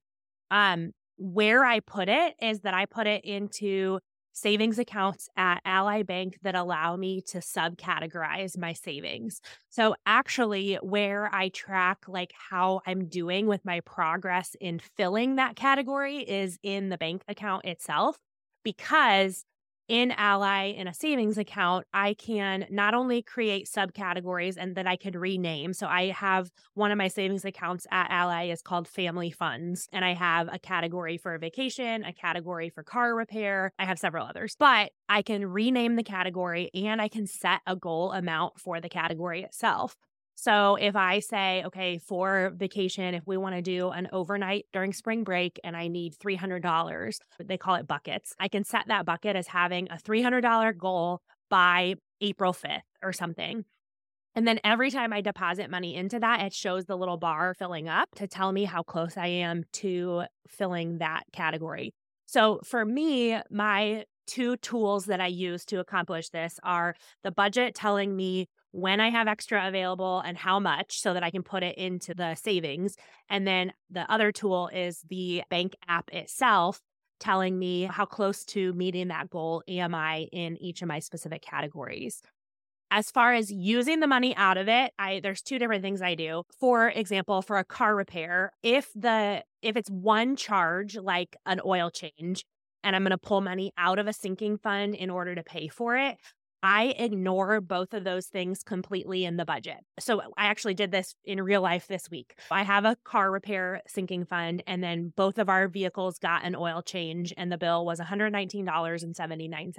Um, 0.51 0.93
where 1.19 1.65
I 1.65 1.81
put 1.81 2.09
it 2.09 2.35
is 2.41 2.61
that 2.61 2.75
I 2.75 2.87
put 2.87 3.07
it 3.07 3.25
into 3.25 4.01
savings 4.37 4.79
accounts 4.79 5.31
at 5.37 5.63
Ally 5.65 6.03
Bank 6.03 6.39
that 6.43 6.55
allow 6.55 6.95
me 6.95 7.23
to 7.23 7.39
subcategorize 7.39 8.59
my 8.59 8.75
savings. 8.75 9.41
So 9.71 9.95
actually 10.05 10.75
where 10.83 11.35
I 11.35 11.49
track 11.49 12.05
like 12.07 12.35
how 12.51 12.83
I'm 12.87 13.07
doing 13.07 13.47
with 13.47 13.65
my 13.65 13.81
progress 13.81 14.55
in 14.61 14.79
filling 14.79 15.37
that 15.37 15.57
category 15.57 16.19
is 16.19 16.59
in 16.63 16.91
the 16.91 16.99
bank 16.99 17.23
account 17.29 17.65
itself 17.65 18.19
because 18.63 19.45
in 19.89 20.13
Ally 20.13 20.67
in 20.67 20.89
a 20.89 20.95
savings 20.95 21.39
account, 21.39 21.87
I 21.93 22.15
can 22.15 22.67
not 22.71 22.95
only 22.95 23.23
create 23.23 23.69
subcategories 23.69 24.57
and 24.57 24.75
that 24.77 24.87
I 24.87 24.97
could 24.97 25.15
rename. 25.15 25.73
So 25.73 25.87
I 25.87 26.09
have 26.11 26.51
one 26.75 26.91
of 26.91 26.99
my 26.99 27.09
savings 27.09 27.45
accounts 27.45 27.87
at 27.91 28.11
Ally 28.11 28.49
is 28.49 28.63
called 28.63 28.89
family 28.89 29.31
funds. 29.31 29.89
And 29.93 30.05
I 30.05 30.15
have 30.15 30.49
a 30.53 30.59
category 30.59 31.17
for 31.17 31.35
a 31.35 31.39
vacation, 31.39 32.05
a 32.05 32.13
category 32.13 32.71
for 32.71 32.83
car 32.83 33.15
repair. 33.15 33.73
I 33.79 33.85
have 33.85 33.99
several 33.99 34.27
others, 34.27 34.57
but 34.59 34.91
I 35.09 35.23
can 35.23 35.47
rename 35.47 35.97
the 35.97 36.03
category 36.03 36.71
and 36.75 37.01
I 37.01 37.09
can 37.09 37.27
set 37.27 37.61
a 37.67 37.77
goal 37.77 38.13
amount 38.13 38.61
for 38.61 38.81
the 38.81 38.89
category 38.89 39.43
itself. 39.43 39.97
So 40.39 40.77
if 40.77 40.95
I 40.95 41.21
say, 41.21 41.65
okay, 41.65 41.99
for 41.99 42.53
vacation, 42.55 43.15
if 43.15 43.27
we 43.27 43.39
want 43.39 43.55
to 43.55 43.63
do 43.63 43.89
an 43.89 44.07
overnight 44.13 44.67
during 44.73 44.93
spring 44.93 45.25
break 45.25 45.59
and 45.65 45.75
I 45.75 45.89
need 45.89 46.15
$300, 46.15 47.19
they 47.43 47.57
call 47.57 47.77
it 47.77 47.87
buckets, 47.87 48.35
I 48.39 48.49
can 48.49 48.63
set 48.63 48.87
that 48.89 49.07
bucket 49.07 49.35
as 49.35 49.47
having 49.47 49.89
a 49.91 49.97
$300 49.97 50.77
goal 50.79 51.23
by 51.49 51.95
April 52.21 52.53
5th 52.53 52.83
or 53.03 53.15
something. 53.15 53.65
And 54.35 54.47
then 54.47 54.61
every 54.65 54.91
time 54.91 55.13
I 55.13 55.23
deposit 55.23 55.71
money 55.71 55.95
into 55.95 56.21
that, 56.21 56.43
it 56.43 56.53
shows 56.53 56.85
the 56.85 56.97
little 56.97 57.17
bar 57.17 57.55
filling 57.55 57.89
up 57.89 58.11
to 58.17 58.27
tell 58.27 58.53
me 58.53 58.65
how 58.65 58.83
close 58.83 59.17
I 59.17 59.29
am 59.29 59.65
to 59.75 60.25
filling 60.49 60.99
that 60.99 61.25
category. 61.33 61.95
So 62.27 62.61
for 62.63 62.85
me, 62.85 63.39
my 63.51 64.05
two 64.27 64.57
tools 64.59 65.07
that 65.07 65.21
I 65.21 65.29
use 65.29 65.65
to 65.67 65.81
accomplish 65.81 66.29
this 66.31 66.59
are 66.63 66.95
the 67.23 67.31
budget 67.31 67.75
telling 67.75 68.15
me 68.15 68.49
when 68.73 69.01
I 69.01 69.11
have 69.11 69.29
extra 69.29 69.67
available 69.67 70.21
and 70.21 70.37
how 70.37 70.61
much 70.61 71.01
so 71.01 71.15
that 71.15 71.23
I 71.23 71.31
can 71.31 71.43
put 71.43 71.63
it 71.63 71.79
into 71.79 72.15
the 72.15 72.35
savings. 72.35 72.97
And 73.29 73.47
then 73.47 73.73
the 73.91 74.11
other 74.11 74.33
tool 74.33 74.69
is 74.73 75.03
the 75.09 75.43
bank 75.51 75.75
app 75.89 76.11
itself 76.13 76.81
telling 77.19 77.59
me 77.59 77.85
how 77.85 78.05
close 78.05 78.45
to 78.45 78.73
meeting 78.75 79.09
that 79.09 79.31
goal 79.31 79.63
am 79.69 79.95
I 79.95 80.29
in 80.33 80.57
each 80.59 80.83
of 80.83 80.89
my 80.89 80.99
specific 80.99 81.43
categories. 81.43 82.23
As 82.91 83.11
far 83.11 83.33
as 83.33 83.51
using 83.51 84.01
the 84.01 84.07
money 84.07 84.37
out 84.37 84.59
of 84.59 84.69
it, 84.69 84.93
I 84.99 85.21
there's 85.21 85.43
two 85.43 85.59
different 85.59 85.83
things 85.83 86.03
I 86.03 86.15
do. 86.15 86.45
For 86.61 86.89
example, 86.89 87.43
for 87.43 87.59
a 87.59 87.65
car 87.65 87.97
repair, 87.97 88.53
if 88.63 88.91
the 88.95 89.43
if 89.61 89.77
it's 89.77 89.91
one 89.91 90.37
charge 90.37 90.97
like 90.97 91.37
an 91.47 91.61
oil 91.65 91.91
change 91.91 92.45
and 92.85 92.95
I'm 92.95 93.03
going 93.03 93.11
to 93.11 93.19
pull 93.19 93.41
money 93.41 93.73
out 93.77 93.99
of 93.99 94.07
a 94.07 94.13
sinking 94.13 94.59
fund 94.59 94.95
in 94.95 95.11
order 95.11 95.35
to 95.35 95.43
pay 95.43 95.67
for 95.67 95.97
it, 95.97 96.17
I 96.63 96.95
ignore 96.99 97.61
both 97.61 97.95
of 97.95 98.05
those 98.05 98.27
things 98.27 98.63
completely 98.63 99.25
in 99.25 99.37
the 99.37 99.45
budget. 99.45 99.79
So 100.01 100.21
I 100.37 100.47
actually 100.47 100.75
did 100.75 100.91
this 100.91 101.15
in 101.25 101.43
real 101.43 101.61
life 101.61 101.87
this 101.87 102.11
week. 102.11 102.35
I 102.51 102.63
have 102.65 102.85
a 102.85 102.97
car 103.05 103.31
repair 103.31 103.83
sinking 103.87 104.25
fund, 104.25 104.63
and 104.67 104.83
then 104.83 105.13
both 105.17 105.39
of 105.39 105.49
our 105.49 105.69
vehicles 105.69 106.19
got 106.19 106.45
an 106.45 106.57
oil 106.57 106.83
change, 106.83 107.33
and 107.37 107.53
the 107.53 107.59
bill 107.59 107.85
was 107.85 108.01
$119.79. 108.01 109.75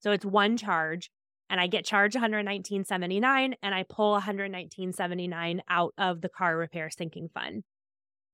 So 0.00 0.12
it's 0.12 0.24
one 0.24 0.56
charge, 0.56 1.10
and 1.48 1.60
I 1.60 1.66
get 1.66 1.84
charged 1.84 2.16
$119.79, 2.16 3.54
and 3.62 3.74
I 3.74 3.84
pull 3.88 4.18
$119.79 4.18 5.60
out 5.68 5.94
of 5.96 6.22
the 6.22 6.28
car 6.28 6.56
repair 6.56 6.90
sinking 6.90 7.28
fund. 7.32 7.62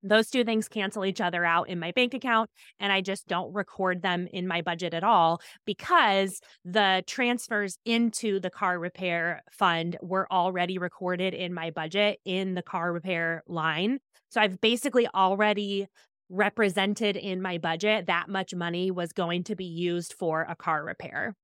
Those 0.03 0.29
two 0.29 0.43
things 0.43 0.67
cancel 0.67 1.05
each 1.05 1.21
other 1.21 1.45
out 1.45 1.69
in 1.69 1.79
my 1.79 1.91
bank 1.91 2.13
account, 2.13 2.49
and 2.79 2.91
I 2.91 2.99
just 2.99 3.27
don't 3.27 3.53
record 3.53 4.01
them 4.01 4.27
in 4.31 4.47
my 4.47 4.61
budget 4.61 4.93
at 4.93 5.03
all 5.03 5.41
because 5.65 6.41
the 6.65 7.03
transfers 7.07 7.77
into 7.85 8.41
the 8.41 8.49
car 8.49 8.77
repair 8.77 9.43
fund 9.51 9.97
were 10.01 10.27
already 10.31 10.77
recorded 10.77 11.33
in 11.33 11.53
my 11.53 11.71
budget 11.71 12.19
in 12.25 12.53
the 12.53 12.61
car 12.61 12.91
repair 12.91 13.43
line. 13.47 13.99
So 14.29 14.41
I've 14.41 14.59
basically 14.59 15.07
already 15.15 15.87
represented 16.29 17.15
in 17.15 17.41
my 17.41 17.57
budget 17.57 18.07
that 18.07 18.27
much 18.27 18.53
money 18.53 18.91
was 18.91 19.13
going 19.13 19.43
to 19.45 19.55
be 19.55 19.65
used 19.65 20.13
for 20.13 20.45
a 20.49 20.55
car 20.55 20.83
repair. 20.83 21.35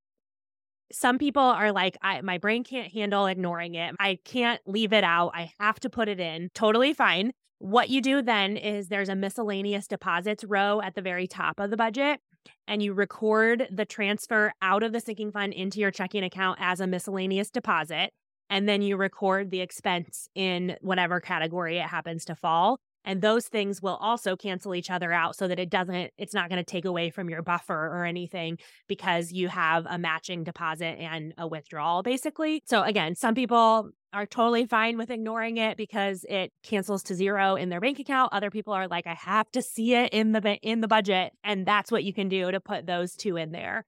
Some 0.92 1.20
people 1.20 1.44
are 1.44 1.72
like 1.72 1.98
I, 2.02 2.22
my 2.22 2.40
brain 2.40 2.64
can't 2.64 2.92
handle 2.92 3.28
ignoring 3.28 3.76
it. 3.76 3.96
I 4.00 4.18
can't 4.26 4.60
leave 4.66 4.92
it 4.92 5.04
out. 5.04 5.32
I 5.36 5.52
have 5.60 5.80
to 5.82 5.90
put 5.90 6.10
it 6.10 6.20
in. 6.20 6.50
Totally 6.56 6.94
fine 6.94 7.32
what 7.60 7.90
you 7.90 8.02
do 8.02 8.22
then 8.22 8.58
is 8.58 8.88
there's 8.88 9.10
a 9.10 9.16
miscellaneous 9.16 9.88
deposits 9.88 10.44
row 10.44 10.82
at 10.82 10.96
the 10.96 11.02
very 11.02 11.28
top 11.28 11.60
of 11.60 11.70
the 11.70 11.78
budget, 11.78 12.22
and 12.68 12.82
you 12.82 12.94
record 12.94 13.68
the 13.70 13.86
transfer 13.86 14.54
out 14.62 14.82
of 14.82 14.94
the 14.94 15.00
sinking 15.00 15.32
fund 15.32 15.54
into 15.54 15.80
your 15.80 15.92
checking 15.92 16.24
account 16.24 16.58
as 16.62 16.80
a 16.80 16.88
miscellaneous 16.88 17.50
deposit. 17.50 18.12
And 18.50 18.68
then 18.68 18.82
you 18.82 18.98
record 18.98 19.52
the 19.52 19.62
expense 19.62 20.28
in 20.34 20.76
whatever 20.82 21.20
category 21.20 21.78
it 21.78 21.86
happens 21.86 22.26
to 22.26 22.36
fall. 22.36 22.80
And 23.06 23.22
those 23.22 23.48
things 23.48 23.82
will 23.82 23.96
also 23.96 24.36
cancel 24.36 24.76
each 24.76 24.90
other 24.90 25.12
out 25.12 25.36
so 25.36 25.48
that 25.48 25.60
it 25.60 25.70
doesn't, 25.70 26.12
it's 26.18 26.34
not 26.34 26.50
going 26.50 26.64
to 26.64 26.70
take 26.70 26.86
away 26.86 27.10
from 27.10 27.30
your 27.30 27.42
buffer 27.42 27.74
or 27.74 28.06
anything 28.06 28.58
because 28.88 29.32
you 29.32 29.48
have 29.48 29.86
a 29.90 29.98
matching 29.98 30.44
deposit 30.44 30.98
and 31.00 31.34
a 31.38 31.48
withdrawal, 31.48 32.04
basically. 32.04 32.62
So, 32.66 32.84
again, 32.84 33.16
some 33.16 33.36
people 33.36 33.90
are 34.12 34.26
totally 34.26 34.66
fine 34.66 34.98
with 34.98 35.12
ignoring 35.12 35.58
it 35.58 35.78
because 35.78 36.26
it 36.28 36.52
cancels 36.64 37.04
to 37.04 37.16
zero 37.16 37.56
in 37.56 37.70
their 37.70 37.80
bank 37.80 38.00
account. 38.00 38.34
Other 38.34 38.50
people 38.50 38.74
are 38.74 38.88
like, 38.88 39.08
I 39.08 39.14
have 39.14 39.50
to 39.52 39.62
see 39.62 39.94
it 39.94 40.12
in 40.14 40.32
the 40.32 40.58
in 40.62 40.82
the 40.82 40.88
budget, 40.88 41.32
and 41.44 41.66
that's 41.66 41.92
what 41.92 42.04
you 42.04 42.14
can 42.14 42.28
do 42.28 42.52
to 42.52 42.60
put 42.60 42.86
those 42.86 43.16
two 43.16 43.38
in 43.38 43.52
there. 43.52 43.86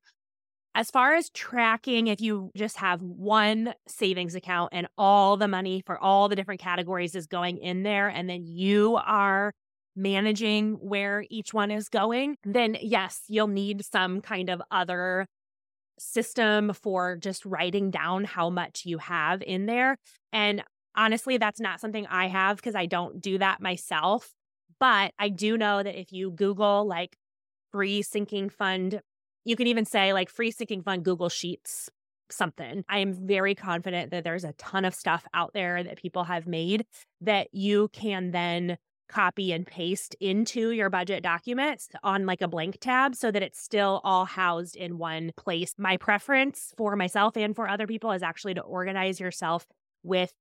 As 0.74 0.90
far 0.90 1.16
as 1.16 1.30
tracking, 1.32 2.08
if 2.08 2.22
you 2.22 2.50
just 2.56 2.78
have 2.78 3.02
one 3.02 3.74
savings 3.88 4.36
account 4.36 4.70
and 4.72 4.88
all 4.98 5.36
the 5.36 5.48
money 5.48 5.84
for 5.86 6.00
all 6.00 6.30
the 6.30 6.36
different 6.36 6.62
categories 6.62 7.14
is 7.14 7.28
going 7.28 7.58
in 7.58 7.84
there, 7.84 8.08
and 8.08 8.30
then 8.30 8.46
you 8.46 8.98
are 9.06 9.52
managing 9.98 10.76
where 10.76 11.26
each 11.30 11.54
one 11.54 11.72
is 11.72 11.90
going, 11.90 12.38
then 12.46 12.78
yes, 12.82 13.24
you'll 13.28 13.48
need 13.48 13.84
some 13.84 14.22
kind 14.22 14.50
of 14.50 14.62
other 14.72 15.28
system 16.00 16.74
for 16.74 17.18
just 17.18 17.46
writing 17.46 17.92
down 17.92 18.24
how 18.24 18.50
much 18.50 18.84
you 18.86 18.98
have 18.98 19.42
in 19.42 19.66
there. 19.66 19.98
And 20.32 20.64
honestly, 20.96 21.38
that's 21.38 21.60
not 21.60 21.82
something 21.82 22.08
I 22.08 22.28
have 22.28 22.56
because 22.58 22.76
I 22.76 22.86
don't 22.86 23.22
do 23.22 23.38
that 23.40 23.62
myself. 23.62 24.32
But 24.80 25.12
I 25.20 25.30
do 25.30 25.58
know 25.58 25.84
that 25.84 26.00
if 26.00 26.12
you 26.12 26.32
Google 26.32 26.88
like 26.88 27.18
free 27.72 28.02
sinking 28.02 28.50
fund 28.50 29.02
you 29.46 29.56
can 29.56 29.68
even 29.68 29.86
say 29.86 30.14
like 30.14 30.30
free 30.30 30.52
sinking 30.52 30.84
fund 30.84 31.04
Google 31.04 31.30
Sheets 31.30 31.90
something. 32.30 32.84
I 32.88 33.00
am 33.00 33.14
very 33.28 33.56
confident 33.56 34.12
that 34.12 34.24
there's 34.24 34.44
a 34.44 34.54
ton 34.54 34.86
of 34.86 34.96
stuff 34.96 35.26
out 35.34 35.52
there 35.54 35.84
that 35.84 35.98
people 35.98 36.24
have 36.24 36.48
made 36.48 36.86
that 37.22 37.50
you 37.52 37.90
can 37.90 38.32
then 38.32 38.78
copy 39.10 39.52
and 39.52 39.68
paste 39.68 40.16
into 40.22 40.72
your 40.72 40.90
budget 40.90 41.22
documents 41.22 41.90
on 42.02 42.26
like 42.26 42.42
a 42.42 42.48
blank 42.48 42.78
tab 42.80 43.14
so 43.14 43.30
that 43.30 43.44
it's 43.44 43.62
still 43.62 44.00
all 44.06 44.24
housed 44.26 44.78
in 44.78 44.98
one 44.98 45.32
place. 45.36 45.74
My 45.78 45.98
preference 45.98 46.74
for 46.78 46.96
myself 46.96 47.36
and 47.36 47.54
for 47.54 47.68
other 47.68 47.88
people 47.88 48.12
is 48.14 48.24
actually 48.24 48.54
to 48.54 48.62
organize 48.62 49.20
yourself 49.20 49.68
with 50.02 50.32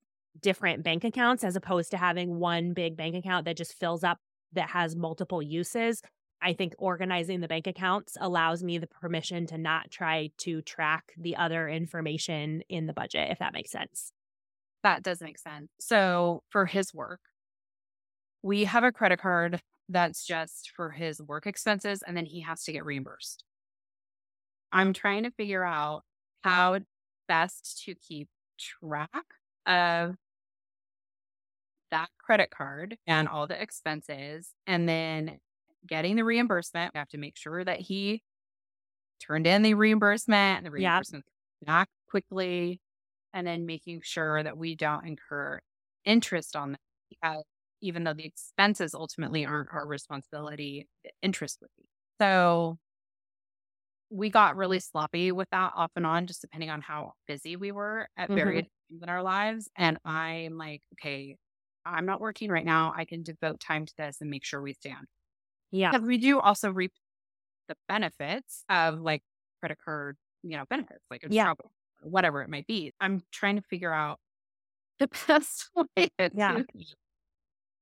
different 0.41 0.85
bank 0.85 1.03
accounts 1.03 1.43
as 1.43 1.57
opposed 1.57 1.91
to 1.91 1.97
having 1.97 2.39
one 2.39 2.73
big 2.73 2.97
bank 2.97 3.17
account 3.17 3.45
that 3.45 3.57
just 3.57 3.75
fills 3.75 4.05
up 4.05 4.19
that 4.53 4.71
has 4.71 4.95
multiple 4.95 5.43
uses. 5.43 6.01
I 6.42 6.55
think 6.55 6.74
organizing 6.79 7.40
the 7.40 7.48
bank 7.48 7.66
accounts 7.66 8.16
allows 8.20 8.62
me 8.62 8.79
the 8.79 8.87
permission 8.87 9.46
to 9.48 9.59
not 9.59 9.90
try 9.90 10.31
to 10.38 10.62
track 10.62 11.12
the 11.16 11.37
other 11.37 11.68
information 11.68 12.62
in 12.68 12.87
the 12.87 12.94
budget, 12.94 13.31
if 13.31 13.38
that 13.38 13.53
makes 13.53 13.70
sense. 13.70 14.12
That 14.83 15.03
does 15.03 15.20
make 15.20 15.38
sense. 15.38 15.70
So, 15.79 16.42
for 16.48 16.66
his 16.66 16.94
work, 16.94 17.20
we 18.42 18.64
have 18.64 18.85
a 18.85 18.92
credit 18.92 19.18
card 19.20 19.61
that's 19.88 20.24
just 20.24 20.70
for 20.74 20.90
his 20.90 21.20
work 21.20 21.46
expenses, 21.46 22.03
and 22.07 22.16
then 22.16 22.26
he 22.26 22.40
has 22.40 22.62
to 22.64 22.72
get 22.72 22.85
reimbursed. 22.85 23.44
I'm 24.72 24.92
trying 24.92 25.24
to 25.24 25.31
figure 25.31 25.64
out 25.64 26.05
how 26.42 26.81
best 27.29 27.83
to 27.85 27.94
keep 27.94 28.29
track 28.59 29.11
of 29.66 30.16
that 31.90 32.09
credit 32.18 32.50
card 32.50 32.96
and 33.07 33.29
all 33.29 33.46
the 33.46 33.61
expenses, 33.61 34.55
and 34.66 34.88
then 34.88 35.38
getting 35.87 36.16
the 36.16 36.25
reimbursement. 36.25 36.93
We 36.95 36.99
have 36.99 37.09
to 37.11 37.19
make 37.19 37.37
sure 37.37 37.64
that 37.64 37.81
he 37.81 38.23
turned 39.21 39.47
in 39.47 39.62
the 39.62 39.75
reimbursement 39.75 40.59
and 40.59 40.66
the 40.66 40.71
reimbursement 40.71 41.25
yep. 41.61 41.66
back 41.66 41.88
quickly, 42.09 42.81
and 43.33 43.47
then 43.47 43.66
making 43.66 44.01
sure 44.03 44.43
that 44.43 44.57
we 44.57 44.75
don't 44.75 45.07
incur 45.07 45.61
interest 46.05 46.57
on 46.57 46.73
that. 46.73 46.81
Because 47.09 47.45
even 47.81 48.05
though 48.05 48.14
the 48.14 48.27
expenses 48.27 48.95
ultimately 48.95 49.47
aren't 49.47 49.69
our 49.73 49.87
responsibility, 49.87 50.87
the 51.05 51.11
interest 51.23 51.59
would 51.61 51.71
be. 51.77 51.85
So 52.21 52.79
we 54.11 54.29
got 54.29 54.57
really 54.57 54.81
sloppy 54.81 55.33
with 55.33 55.49
that 55.51 55.73
off 55.77 55.93
and 55.97 56.05
on, 56.05 56.27
just 56.27 56.40
depending 56.40 56.71
on 56.71 56.81
how 56.81 57.12
busy 57.27 57.57
we 57.57 57.73
were 57.73 58.09
at 58.16 58.29
mm-hmm. 58.29 58.35
various 58.35 58.66
times 58.66 59.03
in 59.03 59.09
our 59.09 59.23
lives. 59.23 59.69
And 59.77 59.99
I'm 60.05 60.59
like, 60.59 60.83
okay, 60.95 61.37
I'm 61.87 62.07
not 62.07 62.21
working 62.21 62.51
right 62.51 62.64
now. 62.64 62.93
I 62.95 63.05
can 63.05 63.23
devote 63.23 63.61
time 63.61 63.87
to 63.87 63.93
this 63.97 64.21
and 64.21 64.29
make 64.29 64.45
sure 64.45 64.61
we 64.61 64.75
stand. 64.75 65.07
Yeah. 65.70 65.96
we 65.98 66.18
do 66.18 66.40
also 66.40 66.70
reap 66.70 66.92
the 67.68 67.76
benefits 67.88 68.64
of 68.68 69.00
like 69.00 69.22
credit 69.61 69.78
card, 69.85 70.16
you 70.42 70.56
know, 70.56 70.64
benefits, 70.68 71.04
like 71.11 71.24
yeah. 71.28 71.44
travel, 71.44 71.70
whatever 72.02 72.42
it 72.42 72.48
might 72.48 72.66
be. 72.66 72.92
I'm 73.00 73.22
trying 73.30 73.56
to 73.56 73.62
figure 73.62 73.92
out 73.92 74.18
the 74.98 75.09
best 75.28 75.70
way. 75.74 76.09
yeah. 76.35 76.62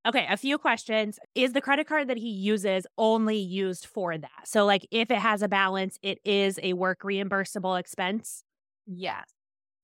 Okay, 0.06 0.26
a 0.30 0.36
few 0.36 0.56
questions. 0.58 1.18
Is 1.34 1.52
the 1.52 1.60
credit 1.60 1.86
card 1.86 2.08
that 2.08 2.16
he 2.16 2.30
uses 2.30 2.86
only 2.96 3.36
used 3.36 3.84
for 3.84 4.16
that? 4.16 4.46
So, 4.46 4.64
like, 4.64 4.86
if 4.90 5.10
it 5.10 5.18
has 5.18 5.42
a 5.42 5.48
balance, 5.48 5.98
it 6.02 6.18
is 6.24 6.58
a 6.62 6.72
work 6.72 7.02
reimbursable 7.02 7.78
expense? 7.78 8.42
Yes. 8.86 9.26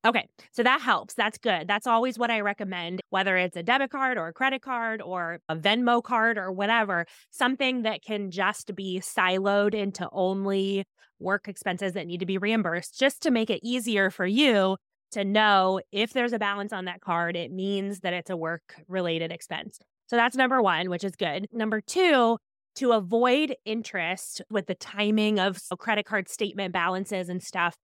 Okay, 0.06 0.28
so 0.52 0.62
that 0.62 0.82
helps. 0.82 1.14
That's 1.14 1.38
good. 1.38 1.66
That's 1.66 1.86
always 1.86 2.18
what 2.18 2.30
I 2.30 2.40
recommend, 2.40 3.00
whether 3.08 3.38
it's 3.38 3.56
a 3.56 3.62
debit 3.62 3.90
card 3.90 4.18
or 4.18 4.28
a 4.28 4.32
credit 4.34 4.60
card 4.60 5.00
or 5.00 5.38
a 5.48 5.56
Venmo 5.56 6.02
card 6.02 6.36
or 6.36 6.52
whatever, 6.52 7.06
something 7.30 7.82
that 7.82 8.02
can 8.02 8.30
just 8.30 8.74
be 8.74 9.00
siloed 9.00 9.74
into 9.74 10.06
only 10.12 10.84
work 11.18 11.48
expenses 11.48 11.94
that 11.94 12.06
need 12.06 12.20
to 12.20 12.26
be 12.26 12.36
reimbursed, 12.36 12.98
just 12.98 13.22
to 13.22 13.30
make 13.30 13.48
it 13.48 13.60
easier 13.62 14.10
for 14.10 14.26
you 14.26 14.76
to 15.12 15.24
know 15.24 15.80
if 15.90 16.12
there's 16.12 16.34
a 16.34 16.38
balance 16.38 16.72
on 16.72 16.84
that 16.84 17.00
card, 17.00 17.34
it 17.34 17.50
means 17.50 18.00
that 18.00 18.12
it's 18.12 18.30
a 18.30 18.36
work 18.36 18.74
related 18.88 19.32
expense. 19.32 19.78
So 20.08 20.16
that's 20.16 20.36
number 20.36 20.61
one, 20.61 20.90
which 20.90 21.05
is 21.05 21.16
good. 21.16 21.46
Number 21.50 21.80
two, 21.80 22.36
to 22.76 22.92
avoid 22.92 23.55
interest 23.64 24.42
with 24.50 24.66
the 24.66 24.74
timing 24.74 25.38
of 25.38 25.62
credit 25.78 26.05
card 26.05 26.28
statement 26.28 26.74
balances 26.74 27.28
and 27.30 27.42
stuff, 27.42 27.76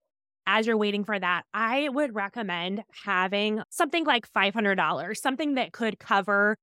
as 0.47 0.67
you're 0.67 0.77
waiting 0.77 1.05
for 1.05 1.19
that, 1.19 1.43
I 1.55 1.89
would 1.89 2.15
recommend 2.15 2.83
having 3.05 3.63
something 3.71 4.05
like 4.05 4.31
$500, 4.33 5.17
something 5.17 5.55
that 5.55 5.73
could 5.73 5.99
cover 5.99 6.57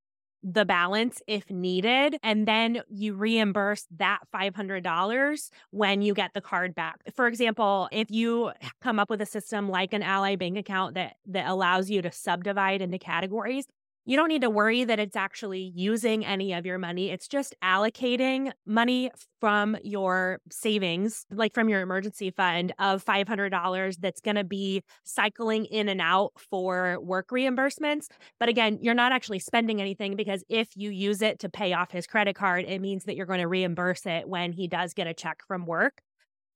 the 0.44 0.66
balance 0.66 1.22
if 1.28 1.50
needed. 1.50 2.18
And 2.24 2.48
then 2.48 2.82
you 2.90 3.16
reimburse 3.16 3.86
that 3.98 4.20
$500 4.34 5.50
when 5.72 6.02
you 6.02 6.14
get 6.14 6.32
the 6.34 6.42
card 6.42 6.76
back. 6.76 6.98
For 7.16 7.28
example, 7.28 7.90
if 7.92 8.12
you 8.12 8.52
come 8.82 9.00
up 9.00 9.10
with 9.10 9.22
a 9.22 9.26
system 9.26 9.70
like 9.70 9.94
an 9.94 10.04
Ally 10.04 10.36
bank 10.36 10.58
account 10.58 10.96
that, 10.96 11.16
that 11.28 11.48
allows 11.48 11.90
you 11.90 12.02
to 12.02 12.12
subdivide 12.12 12.82
into 12.82 13.00
categories, 13.00 13.66
you 14.08 14.16
don't 14.16 14.30
need 14.30 14.41
to 14.41 14.49
worry 14.49 14.86
that 14.86 14.99
it's 14.99 15.18
actually 15.18 15.74
using 15.76 16.26
any 16.26 16.53
of 16.53 16.66
your 16.66 16.78
money. 16.78 17.12
It's 17.12 17.28
just 17.28 17.53
allocating 17.62 18.53
money 18.66 19.12
from 19.41 19.76
your 19.84 20.39
savings, 20.49 21.26
like 21.30 21.53
from 21.53 21.68
your 21.68 21.82
emergency 21.82 22.32
fund 22.32 22.74
of 22.80 23.03
$500 23.03 23.97
that's 23.97 24.22
going 24.22 24.38
to 24.38 24.45
be 24.45 24.82
cycling 25.03 25.66
in 25.66 25.89
and 25.89 25.99
out 25.99 26.32
for 26.38 26.99
work 27.01 27.28
reimbursements. 27.32 28.08
But 28.39 28.47
again, 28.47 28.80
you're 28.82 28.93
not 28.93 29.12
actually 29.12 29.39
spending 29.39 29.82
anything 29.82 30.16
because 30.16 30.41
if 30.47 30.70
you 30.76 30.89
use 30.89 31.22
it 31.22 31.39
to 31.39 31.49
pay 31.49 31.74
off 31.74 31.91
his 31.91 32.08
credit 32.08 32.36
card, 32.38 32.64
it 32.66 32.80
means 32.80 33.03
that 33.03 33.18
you're 33.18 33.26
going 33.26 33.41
to 33.41 33.47
reimburse 33.47 34.05
it 34.05 34.30
when 34.30 34.53
he 34.53 34.70
does 34.70 34.93
get 34.93 35.08
a 35.08 35.14
check 35.14 35.43
from 35.45 35.66
work. 35.66 36.01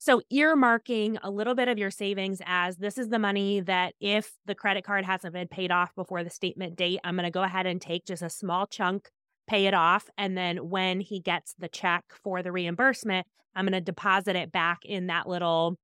So, 0.04 0.20
earmarking 0.34 1.20
a 1.22 1.30
little 1.30 1.54
bit 1.54 1.68
of 1.68 1.78
your 1.78 1.91
savings 1.91 2.41
as 2.47 2.78
this 2.78 2.97
is 2.97 3.10
the 3.10 3.20
money 3.20 3.60
that 3.60 3.93
if 3.99 4.32
the 4.47 4.56
credit 4.56 4.84
card 4.84 5.06
hasn't 5.06 5.32
been 5.32 5.47
paid 5.47 5.70
off 5.70 5.93
before 5.93 6.24
the 6.24 6.32
statement 6.32 6.76
date, 6.76 6.99
I'm 7.04 7.14
going 7.14 7.26
to 7.26 7.30
go 7.30 7.43
ahead 7.43 7.68
and 7.68 7.80
take 7.80 8.08
just 8.08 8.24
a 8.24 8.30
small 8.32 8.66
chunk, 8.66 9.10
pay 9.47 9.68
it 9.68 9.76
off. 9.76 10.10
And 10.18 10.36
then 10.36 10.72
when 10.72 11.02
he 11.02 11.20
gets 11.20 11.54
the 11.60 11.70
check 11.70 12.04
for 12.24 12.41
the 12.41 12.52
reimbursement, 12.52 13.28
I'm 13.56 13.66
going 13.66 13.74
to 13.74 13.80
deposit 13.80 14.36
it 14.36 14.52
back 14.52 14.80
in 14.86 15.06
that 15.06 15.30
little 15.30 15.76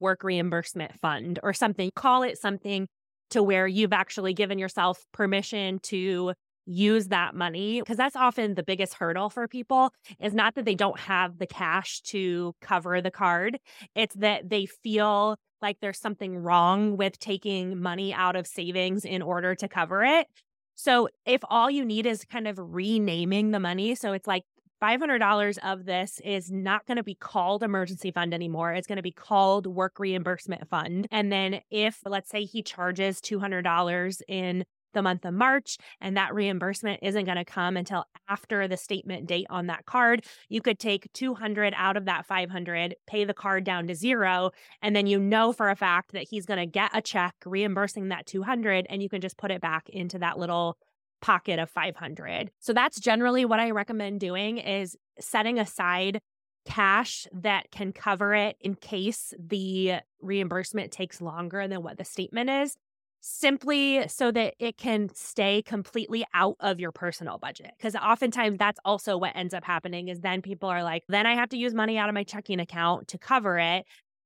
work 0.00 0.24
reimbursement 0.24 0.98
fund 0.98 1.38
or 1.42 1.52
something. 1.52 1.90
Call 1.94 2.22
it 2.22 2.38
something 2.38 2.88
to 3.28 3.42
where 3.42 3.66
you've 3.66 3.92
actually 3.92 4.32
given 4.32 4.58
yourself 4.58 5.04
permission 5.12 5.80
to 5.80 6.32
use 6.68 7.08
that 7.08 7.34
money 7.34 7.80
because 7.80 7.96
that's 7.96 8.16
often 8.16 8.54
the 8.54 8.62
biggest 8.62 8.94
hurdle 8.94 9.30
for 9.30 9.48
people 9.48 9.90
is 10.20 10.34
not 10.34 10.54
that 10.54 10.64
they 10.64 10.74
don't 10.74 11.00
have 11.00 11.38
the 11.38 11.46
cash 11.46 12.00
to 12.02 12.54
cover 12.60 13.00
the 13.00 13.10
card 13.10 13.58
it's 13.94 14.14
that 14.14 14.50
they 14.50 14.66
feel 14.66 15.36
like 15.62 15.78
there's 15.80 15.98
something 15.98 16.36
wrong 16.36 16.96
with 16.96 17.18
taking 17.18 17.80
money 17.80 18.12
out 18.12 18.36
of 18.36 18.46
savings 18.46 19.04
in 19.04 19.22
order 19.22 19.54
to 19.54 19.66
cover 19.66 20.04
it 20.04 20.26
so 20.74 21.08
if 21.24 21.40
all 21.48 21.70
you 21.70 21.84
need 21.84 22.04
is 22.04 22.24
kind 22.24 22.46
of 22.46 22.58
renaming 22.58 23.50
the 23.50 23.60
money 23.60 23.94
so 23.94 24.12
it's 24.12 24.26
like 24.26 24.44
$500 24.82 25.58
of 25.64 25.86
this 25.86 26.20
is 26.24 26.52
not 26.52 26.86
going 26.86 26.98
to 26.98 27.02
be 27.02 27.16
called 27.16 27.64
emergency 27.64 28.12
fund 28.12 28.32
anymore. 28.32 28.72
It's 28.72 28.86
going 28.86 28.96
to 28.96 29.02
be 29.02 29.10
called 29.10 29.66
work 29.66 29.98
reimbursement 29.98 30.68
fund. 30.68 31.08
And 31.10 31.32
then 31.32 31.62
if, 31.68 31.98
let's 32.06 32.30
say, 32.30 32.44
he 32.44 32.62
charges 32.62 33.20
$200 33.20 34.22
in 34.28 34.64
the 34.94 35.02
month 35.02 35.24
of 35.24 35.34
March 35.34 35.76
and 36.00 36.16
that 36.16 36.34
reimbursement 36.34 37.00
isn't 37.02 37.24
going 37.24 37.36
to 37.36 37.44
come 37.44 37.76
until 37.76 38.04
after 38.28 38.68
the 38.68 38.76
statement 38.76 39.26
date 39.26 39.46
on 39.50 39.66
that 39.66 39.86
card, 39.86 40.24
you 40.48 40.60
could 40.60 40.78
take 40.78 41.12
200 41.12 41.74
out 41.76 41.96
of 41.96 42.06
that 42.06 42.26
500, 42.26 42.94
pay 43.06 43.24
the 43.24 43.34
card 43.34 43.64
down 43.64 43.86
to 43.88 43.94
zero, 43.94 44.50
and 44.82 44.94
then 44.94 45.06
you 45.06 45.18
know 45.18 45.52
for 45.52 45.70
a 45.70 45.76
fact 45.76 46.12
that 46.12 46.26
he's 46.28 46.46
going 46.46 46.60
to 46.60 46.66
get 46.66 46.90
a 46.94 47.02
check 47.02 47.34
reimbursing 47.44 48.08
that 48.08 48.26
200 48.26 48.86
and 48.88 49.02
you 49.02 49.08
can 49.08 49.20
just 49.20 49.36
put 49.36 49.50
it 49.50 49.60
back 49.60 49.88
into 49.88 50.18
that 50.18 50.38
little 50.38 50.76
pocket 51.20 51.58
of 51.58 51.68
500. 51.70 52.50
So 52.60 52.72
that's 52.72 53.00
generally 53.00 53.44
what 53.44 53.60
I 53.60 53.70
recommend 53.70 54.20
doing 54.20 54.58
is 54.58 54.96
setting 55.20 55.58
aside 55.58 56.20
cash 56.64 57.26
that 57.32 57.70
can 57.70 57.92
cover 57.92 58.34
it 58.34 58.56
in 58.60 58.74
case 58.74 59.32
the 59.38 59.94
reimbursement 60.20 60.92
takes 60.92 61.20
longer 61.20 61.66
than 61.66 61.82
what 61.82 61.96
the 61.96 62.04
statement 62.04 62.50
is 62.50 62.76
simply 63.20 64.06
so 64.08 64.30
that 64.30 64.54
it 64.58 64.76
can 64.76 65.08
stay 65.14 65.62
completely 65.62 66.24
out 66.34 66.56
of 66.60 66.80
your 66.80 66.92
personal 66.92 67.38
budget. 67.38 67.72
Because 67.76 67.94
oftentimes 67.96 68.58
that's 68.58 68.80
also 68.84 69.16
what 69.16 69.34
ends 69.34 69.54
up 69.54 69.64
happening 69.64 70.08
is 70.08 70.20
then 70.20 70.42
people 70.42 70.68
are 70.68 70.82
like, 70.82 71.04
then 71.08 71.26
I 71.26 71.34
have 71.34 71.48
to 71.50 71.58
use 71.58 71.74
money 71.74 71.98
out 71.98 72.08
of 72.08 72.14
my 72.14 72.24
checking 72.24 72.60
account 72.60 73.08
to 73.08 73.18
cover 73.18 73.58
it 73.58 73.84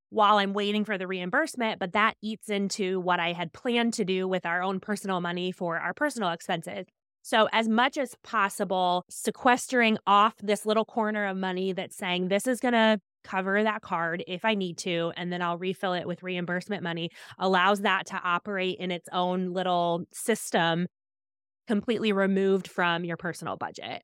while 0.09 0.37
I'm 0.37 0.53
waiting 0.53 0.85
for 0.85 0.97
the 0.97 1.07
reimbursement. 1.07 1.79
But 1.79 1.93
that 1.93 2.15
eats 2.21 2.49
into 2.49 2.99
what 2.99 3.19
I 3.19 3.33
had 3.33 3.51
planned 3.51 3.93
to 3.95 4.05
do 4.05 4.27
with 4.27 4.45
our 4.45 4.61
own 4.61 4.79
personal 4.79 5.21
money 5.21 5.51
for 5.51 5.79
our 5.79 5.93
personal 5.93 6.29
expenses. 6.29 6.85
So, 7.25 7.47
as 7.53 7.69
much 7.69 7.97
as 7.97 8.15
possible, 8.23 9.05
sequestering 9.09 9.97
off 10.05 10.35
this 10.43 10.65
little 10.65 10.83
corner 10.83 11.25
of 11.25 11.37
money 11.37 11.71
that's 11.71 11.95
saying 11.95 12.27
this 12.27 12.47
is 12.47 12.59
going 12.59 12.73
to 12.73 12.99
cover 13.23 13.63
that 13.63 13.81
card 13.81 14.23
if 14.27 14.45
I 14.45 14.55
need 14.55 14.77
to, 14.79 15.11
and 15.15 15.31
then 15.31 15.41
I'll 15.41 15.57
refill 15.57 15.93
it 15.93 16.07
with 16.07 16.23
reimbursement 16.23 16.83
money, 16.83 17.09
allows 17.37 17.81
that 17.81 18.07
to 18.07 18.21
operate 18.23 18.77
in 18.79 18.91
its 18.91 19.07
own 19.11 19.53
little 19.53 20.03
system, 20.13 20.87
completely 21.67 22.11
removed 22.11 22.67
from 22.67 23.03
your 23.03 23.17
personal 23.17 23.57
budget. 23.57 24.01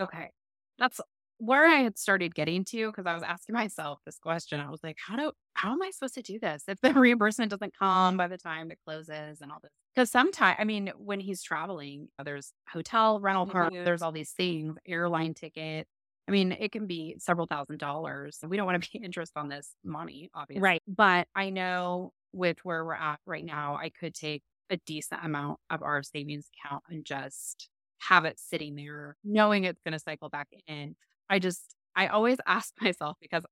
Okay. 0.00 0.30
That's 0.78 1.00
where 1.40 1.66
I 1.66 1.76
had 1.76 1.98
started 1.98 2.34
getting 2.34 2.64
to 2.66 2.88
because 2.88 3.06
I 3.06 3.14
was 3.14 3.22
asking 3.22 3.54
myself 3.54 3.98
this 4.04 4.18
question. 4.18 4.60
I 4.60 4.70
was 4.70 4.80
like, 4.84 4.96
how 5.04 5.16
do 5.16 5.32
how 5.54 5.72
am 5.72 5.82
I 5.82 5.90
supposed 5.90 6.14
to 6.14 6.22
do 6.22 6.38
this 6.38 6.64
if 6.68 6.80
the 6.80 6.92
reimbursement 6.94 7.50
doesn't 7.50 7.74
come 7.78 8.16
by 8.16 8.28
the 8.28 8.36
time 8.36 8.70
it 8.70 8.78
closes 8.84 9.40
and 9.40 9.50
all 9.50 9.58
this? 9.62 9.72
Because 9.94 10.10
sometimes, 10.10 10.56
I 10.58 10.64
mean, 10.64 10.92
when 10.96 11.18
he's 11.18 11.42
traveling, 11.42 12.08
there's 12.22 12.52
hotel 12.70 13.20
rental 13.20 13.46
car, 13.46 13.70
mm-hmm. 13.70 13.84
there's 13.84 14.02
all 14.02 14.12
these 14.12 14.32
things, 14.32 14.76
airline 14.86 15.34
ticket, 15.34 15.88
I 16.30 16.32
mean, 16.32 16.52
it 16.52 16.70
can 16.70 16.86
be 16.86 17.16
several 17.18 17.48
thousand 17.48 17.78
dollars. 17.78 18.38
We 18.46 18.56
don't 18.56 18.64
want 18.64 18.80
to 18.80 18.88
pay 18.88 19.04
interest 19.04 19.32
on 19.34 19.48
this 19.48 19.74
money, 19.84 20.30
obviously. 20.32 20.62
Right. 20.62 20.82
But 20.86 21.26
I 21.34 21.50
know 21.50 22.12
with 22.32 22.58
where 22.62 22.84
we're 22.84 22.94
at 22.94 23.18
right 23.26 23.44
now, 23.44 23.76
I 23.82 23.90
could 23.90 24.14
take 24.14 24.44
a 24.70 24.76
decent 24.86 25.24
amount 25.24 25.58
of 25.70 25.82
our 25.82 26.04
savings 26.04 26.48
account 26.54 26.84
and 26.88 27.04
just 27.04 27.68
have 27.98 28.26
it 28.26 28.38
sitting 28.38 28.76
there, 28.76 29.16
knowing 29.24 29.64
it's 29.64 29.80
going 29.84 29.90
to 29.90 29.98
cycle 29.98 30.28
back 30.28 30.46
in. 30.68 30.94
I 31.28 31.40
just, 31.40 31.74
I 31.96 32.06
always 32.06 32.38
ask 32.46 32.72
myself 32.80 33.16
because 33.20 33.42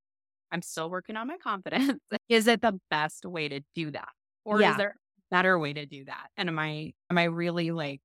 I'm 0.52 0.62
still 0.62 0.88
working 0.88 1.16
on 1.16 1.26
my 1.26 1.38
confidence. 1.38 1.98
is 2.28 2.46
it 2.46 2.62
the 2.62 2.78
best 2.92 3.26
way 3.26 3.48
to 3.48 3.60
do 3.74 3.90
that? 3.90 4.10
Or 4.44 4.60
yeah. 4.60 4.70
is 4.70 4.76
there 4.76 4.90
a 4.90 5.34
better 5.34 5.58
way 5.58 5.72
to 5.72 5.84
do 5.84 6.04
that? 6.04 6.28
And 6.36 6.48
am 6.48 6.60
I, 6.60 6.92
am 7.10 7.18
I 7.18 7.24
really 7.24 7.72
like 7.72 8.02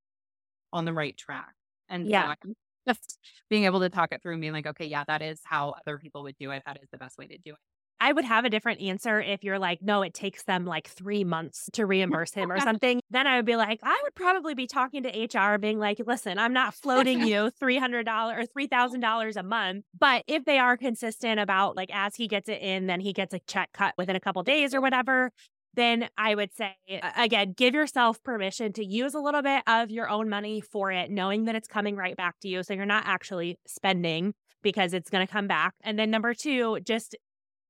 on 0.72 0.86
the 0.86 0.94
right 0.94 1.16
track? 1.16 1.54
And 1.90 2.08
yeah. 2.08 2.24
So 2.24 2.36
I'm 2.44 2.56
just 2.88 3.18
being 3.50 3.66
able 3.66 3.80
to 3.82 3.90
talk 3.90 4.12
it 4.12 4.22
through 4.22 4.34
and 4.34 4.42
being 4.42 4.54
like, 4.54 4.68
okay, 4.68 4.86
yeah, 4.86 5.04
that 5.08 5.22
is 5.22 5.40
how 5.44 5.76
other 5.86 5.98
people 5.98 6.24
would 6.24 6.36
do 6.40 6.52
it. 6.52 6.64
That 6.66 6.78
is 6.82 6.90
the 6.92 6.98
best 6.98 7.18
way 7.18 7.28
to 7.28 7.38
do 7.38 7.52
it. 7.52 7.60
I 8.04 8.12
would 8.12 8.26
have 8.26 8.44
a 8.44 8.50
different 8.50 8.82
answer 8.82 9.22
if 9.22 9.46
you're 9.46 9.60
like, 9.60 9.82
no, 9.82 10.02
it 10.02 10.14
takes 10.14 10.44
them 10.44 10.66
like 10.66 10.90
three 10.90 11.24
months 11.24 11.70
to 11.72 11.86
reimburse 11.86 12.34
him 12.34 12.52
or 12.52 12.60
something. 12.60 13.00
Then 13.10 13.28
I 13.28 13.38
would 13.38 13.46
be 13.46 13.56
like, 13.56 13.80
I 13.82 13.98
would 14.04 14.14
probably 14.14 14.56
be 14.56 14.68
talking 14.68 15.04
to 15.04 15.40
HR, 15.40 15.58
being 15.58 15.80
like, 15.80 16.02
listen, 16.06 16.38
I'm 16.38 16.52
not 16.52 16.74
floating 16.74 17.22
you 17.26 17.50
$300 17.62 18.06
or 18.38 18.44
$3,000 18.44 19.36
a 19.38 19.44
month. 19.44 19.86
But 19.98 20.26
if 20.28 20.44
they 20.44 20.60
are 20.60 20.76
consistent 20.76 21.40
about 21.40 21.78
like, 21.78 21.92
as 21.94 22.18
he 22.18 22.28
gets 22.28 22.50
it 22.50 22.62
in, 22.62 22.88
then 22.88 23.00
he 23.00 23.14
gets 23.14 23.34
a 23.34 23.40
check 23.40 23.70
cut 23.74 23.94
within 23.98 24.18
a 24.18 24.20
couple 24.20 24.44
days 24.44 24.76
or 24.76 24.82
whatever, 24.82 25.32
then 25.76 26.10
I 26.18 26.36
would 26.36 26.54
say, 26.54 26.76
again, 27.18 27.54
give 27.56 27.74
yourself 27.74 28.22
permission 28.24 28.74
to 28.74 28.86
use 28.86 29.14
a 29.14 29.20
little 29.20 29.42
bit 29.42 29.64
of 29.68 29.90
your 29.90 30.10
own 30.10 30.30
money 30.30 30.62
for 30.62 30.92
it, 30.92 31.10
knowing 31.10 31.46
that 31.46 31.56
it's 31.56 31.68
coming 31.68 31.96
right 31.96 32.16
back 32.16 32.40
to 32.42 32.48
you. 32.48 32.64
So 32.64 32.74
you're 32.74 32.86
not 32.86 33.04
actually 33.08 33.58
spending 33.66 34.34
because 34.62 34.94
it's 34.94 35.10
going 35.10 35.26
to 35.26 35.32
come 35.32 35.48
back. 35.48 35.74
And 35.82 35.98
then 35.98 36.12
number 36.12 36.34
two, 36.34 36.80
just 36.84 37.16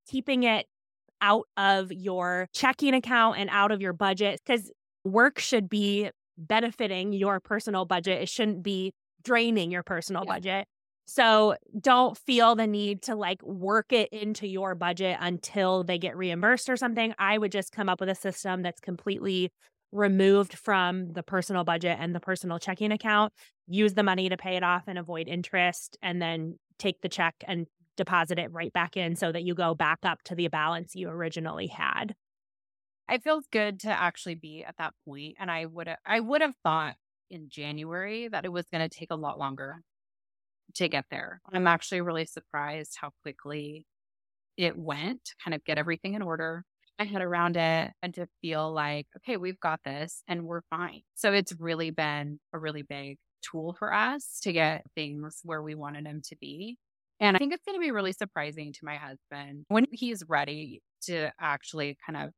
keeping 0.07 0.43
it 0.43 0.65
out 1.21 1.47
of 1.55 1.91
your 1.91 2.49
checking 2.53 2.93
account 2.93 3.37
and 3.39 3.49
out 3.49 3.71
of 3.71 3.81
your 3.81 3.93
budget 3.93 4.41
because 4.45 4.69
work 5.05 5.39
should 5.39 5.69
be 5.69 6.09
benefiting 6.37 7.13
your 7.13 7.39
personal 7.39 7.85
budget. 7.85 8.21
It 8.21 8.29
shouldn't 8.29 8.63
be 8.63 8.93
draining 9.23 9.71
your 9.71 9.83
personal 9.83 10.23
yeah. 10.25 10.33
budget. 10.33 10.67
So 11.05 11.55
don't 11.79 12.17
feel 12.17 12.55
the 12.55 12.67
need 12.67 13.01
to 13.03 13.15
like 13.15 13.41
work 13.43 13.91
it 13.91 14.09
into 14.11 14.47
your 14.47 14.73
budget 14.73 15.17
until 15.19 15.83
they 15.83 15.97
get 15.97 16.15
reimbursed 16.15 16.69
or 16.69 16.77
something. 16.77 17.13
I 17.19 17.37
would 17.37 17.51
just 17.51 17.71
come 17.71 17.89
up 17.89 17.99
with 17.99 18.09
a 18.09 18.15
system 18.15 18.61
that's 18.61 18.79
completely 18.79 19.51
removed 19.91 20.57
from 20.57 21.13
the 21.13 21.21
personal 21.21 21.63
budget 21.63 21.97
and 21.99 22.15
the 22.15 22.19
personal 22.19 22.57
checking 22.57 22.91
account, 22.91 23.33
use 23.67 23.93
the 23.93 24.03
money 24.03 24.29
to 24.29 24.37
pay 24.37 24.55
it 24.55 24.63
off 24.63 24.83
and 24.87 24.97
avoid 24.97 25.27
interest, 25.27 25.97
and 26.01 26.21
then 26.21 26.57
take 26.79 27.01
the 27.01 27.09
check 27.09 27.35
and 27.47 27.67
deposit 27.95 28.39
it 28.39 28.51
right 28.51 28.73
back 28.73 28.97
in 28.97 29.15
so 29.15 29.31
that 29.31 29.43
you 29.43 29.53
go 29.53 29.75
back 29.75 29.99
up 30.03 30.23
to 30.23 30.33
the 30.35 30.47
balance 30.47 30.95
you 30.95 31.09
originally 31.09 31.67
had. 31.67 32.15
It 33.09 33.23
feels 33.23 33.45
good 33.47 33.79
to 33.81 33.89
actually 33.89 34.35
be 34.35 34.63
at 34.63 34.77
that 34.77 34.93
point 35.05 35.35
and 35.39 35.51
I 35.51 35.65
would 35.65 35.93
I 36.05 36.19
would 36.19 36.41
have 36.41 36.55
thought 36.63 36.95
in 37.29 37.49
January 37.49 38.27
that 38.27 38.45
it 38.45 38.51
was 38.51 38.65
going 38.67 38.87
to 38.87 38.97
take 38.97 39.11
a 39.11 39.15
lot 39.15 39.37
longer 39.37 39.81
to 40.75 40.87
get 40.87 41.05
there. 41.11 41.41
I'm 41.51 41.67
actually 41.67 42.01
really 42.01 42.25
surprised 42.25 42.97
how 42.99 43.11
quickly 43.21 43.85
it 44.57 44.77
went 44.77 45.25
to 45.25 45.35
kind 45.43 45.53
of 45.55 45.63
get 45.63 45.77
everything 45.77 46.13
in 46.13 46.21
order. 46.21 46.63
I 46.99 47.05
head 47.05 47.21
around 47.21 47.57
it 47.57 47.91
and 48.01 48.13
to 48.13 48.27
feel 48.41 48.71
like, 48.71 49.07
okay, 49.17 49.37
we've 49.37 49.59
got 49.59 49.79
this 49.83 50.21
and 50.27 50.45
we're 50.45 50.61
fine. 50.69 51.01
So 51.15 51.33
it's 51.33 51.53
really 51.59 51.89
been 51.89 52.39
a 52.53 52.59
really 52.59 52.83
big 52.83 53.17
tool 53.41 53.75
for 53.77 53.93
us 53.93 54.39
to 54.43 54.53
get 54.53 54.85
things 54.95 55.39
where 55.43 55.61
we 55.61 55.75
wanted 55.75 56.05
them 56.05 56.21
to 56.29 56.35
be. 56.39 56.77
And 57.19 57.35
I 57.35 57.39
think 57.39 57.53
it's 57.53 57.65
going 57.65 57.77
to 57.77 57.83
be 57.83 57.91
really 57.91 58.13
surprising 58.13 58.73
to 58.73 58.79
my 58.83 58.95
husband 58.95 59.65
when 59.69 59.85
he's 59.91 60.23
ready 60.27 60.81
to 61.05 61.31
actually 61.39 61.97
kind 62.05 62.25
of 62.25 62.31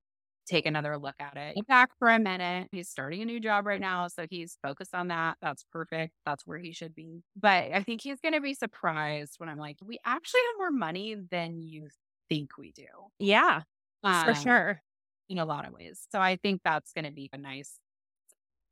take 0.46 0.66
another 0.66 0.98
look 0.98 1.16
at 1.20 1.36
it. 1.38 1.68
Back 1.68 1.92
for 2.00 2.10
a 2.10 2.20
minute. 2.20 2.70
He's 2.72 2.90
starting 2.90 3.22
a 3.22 3.26
new 3.26 3.40
job 3.40 3.66
right 3.66 3.82
now. 3.82 4.08
So 4.08 4.26
he's 4.30 4.58
focused 4.62 4.94
on 4.94 5.10
that. 5.10 5.38
That's 5.42 5.66
perfect. 5.72 6.14
That's 6.26 6.46
where 6.46 6.58
he 6.58 6.72
should 6.72 6.96
be. 6.96 7.22
But 7.36 7.72
I 7.74 7.84
think 7.84 8.02
he's 8.02 8.20
going 8.22 8.34
to 8.34 8.42
be 8.42 8.54
surprised 8.54 9.36
when 9.38 9.50
I'm 9.50 9.58
like, 9.58 9.78
we 9.84 10.00
actually 10.06 10.42
have 10.52 10.58
more 10.58 10.72
money 10.72 11.16
than 11.32 11.62
you 11.62 11.88
think 12.30 12.52
we 12.58 12.72
do. 12.72 12.86
Yeah, 13.20 13.62
um, 14.04 14.26
for 14.26 14.36
sure. 14.36 14.82
In 15.30 15.40
a 15.40 15.46
lot 15.46 15.68
of 15.68 15.74
ways. 15.74 16.06
So 16.12 16.20
I 16.20 16.38
think 16.38 16.62
that's 16.64 16.92
going 16.94 17.06
to 17.06 17.12
be 17.12 17.30
a 17.34 17.38
nice 17.38 17.80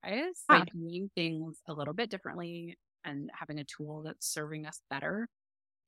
surprise 0.04 0.44
by 0.48 0.66
doing 0.66 1.10
things 1.16 1.58
a 1.68 1.74
little 1.74 1.94
bit 1.94 2.10
differently 2.10 2.78
and 3.04 3.32
having 3.34 3.60
a 3.60 3.64
tool 3.64 4.04
that's 4.04 4.28
serving 4.28 4.66
us 4.66 4.80
better 4.90 5.28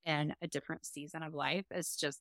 in 0.06 0.34
a 0.42 0.48
different 0.48 0.86
season 0.86 1.24
of 1.24 1.34
life 1.34 1.66
is 1.72 1.96
just 1.96 2.20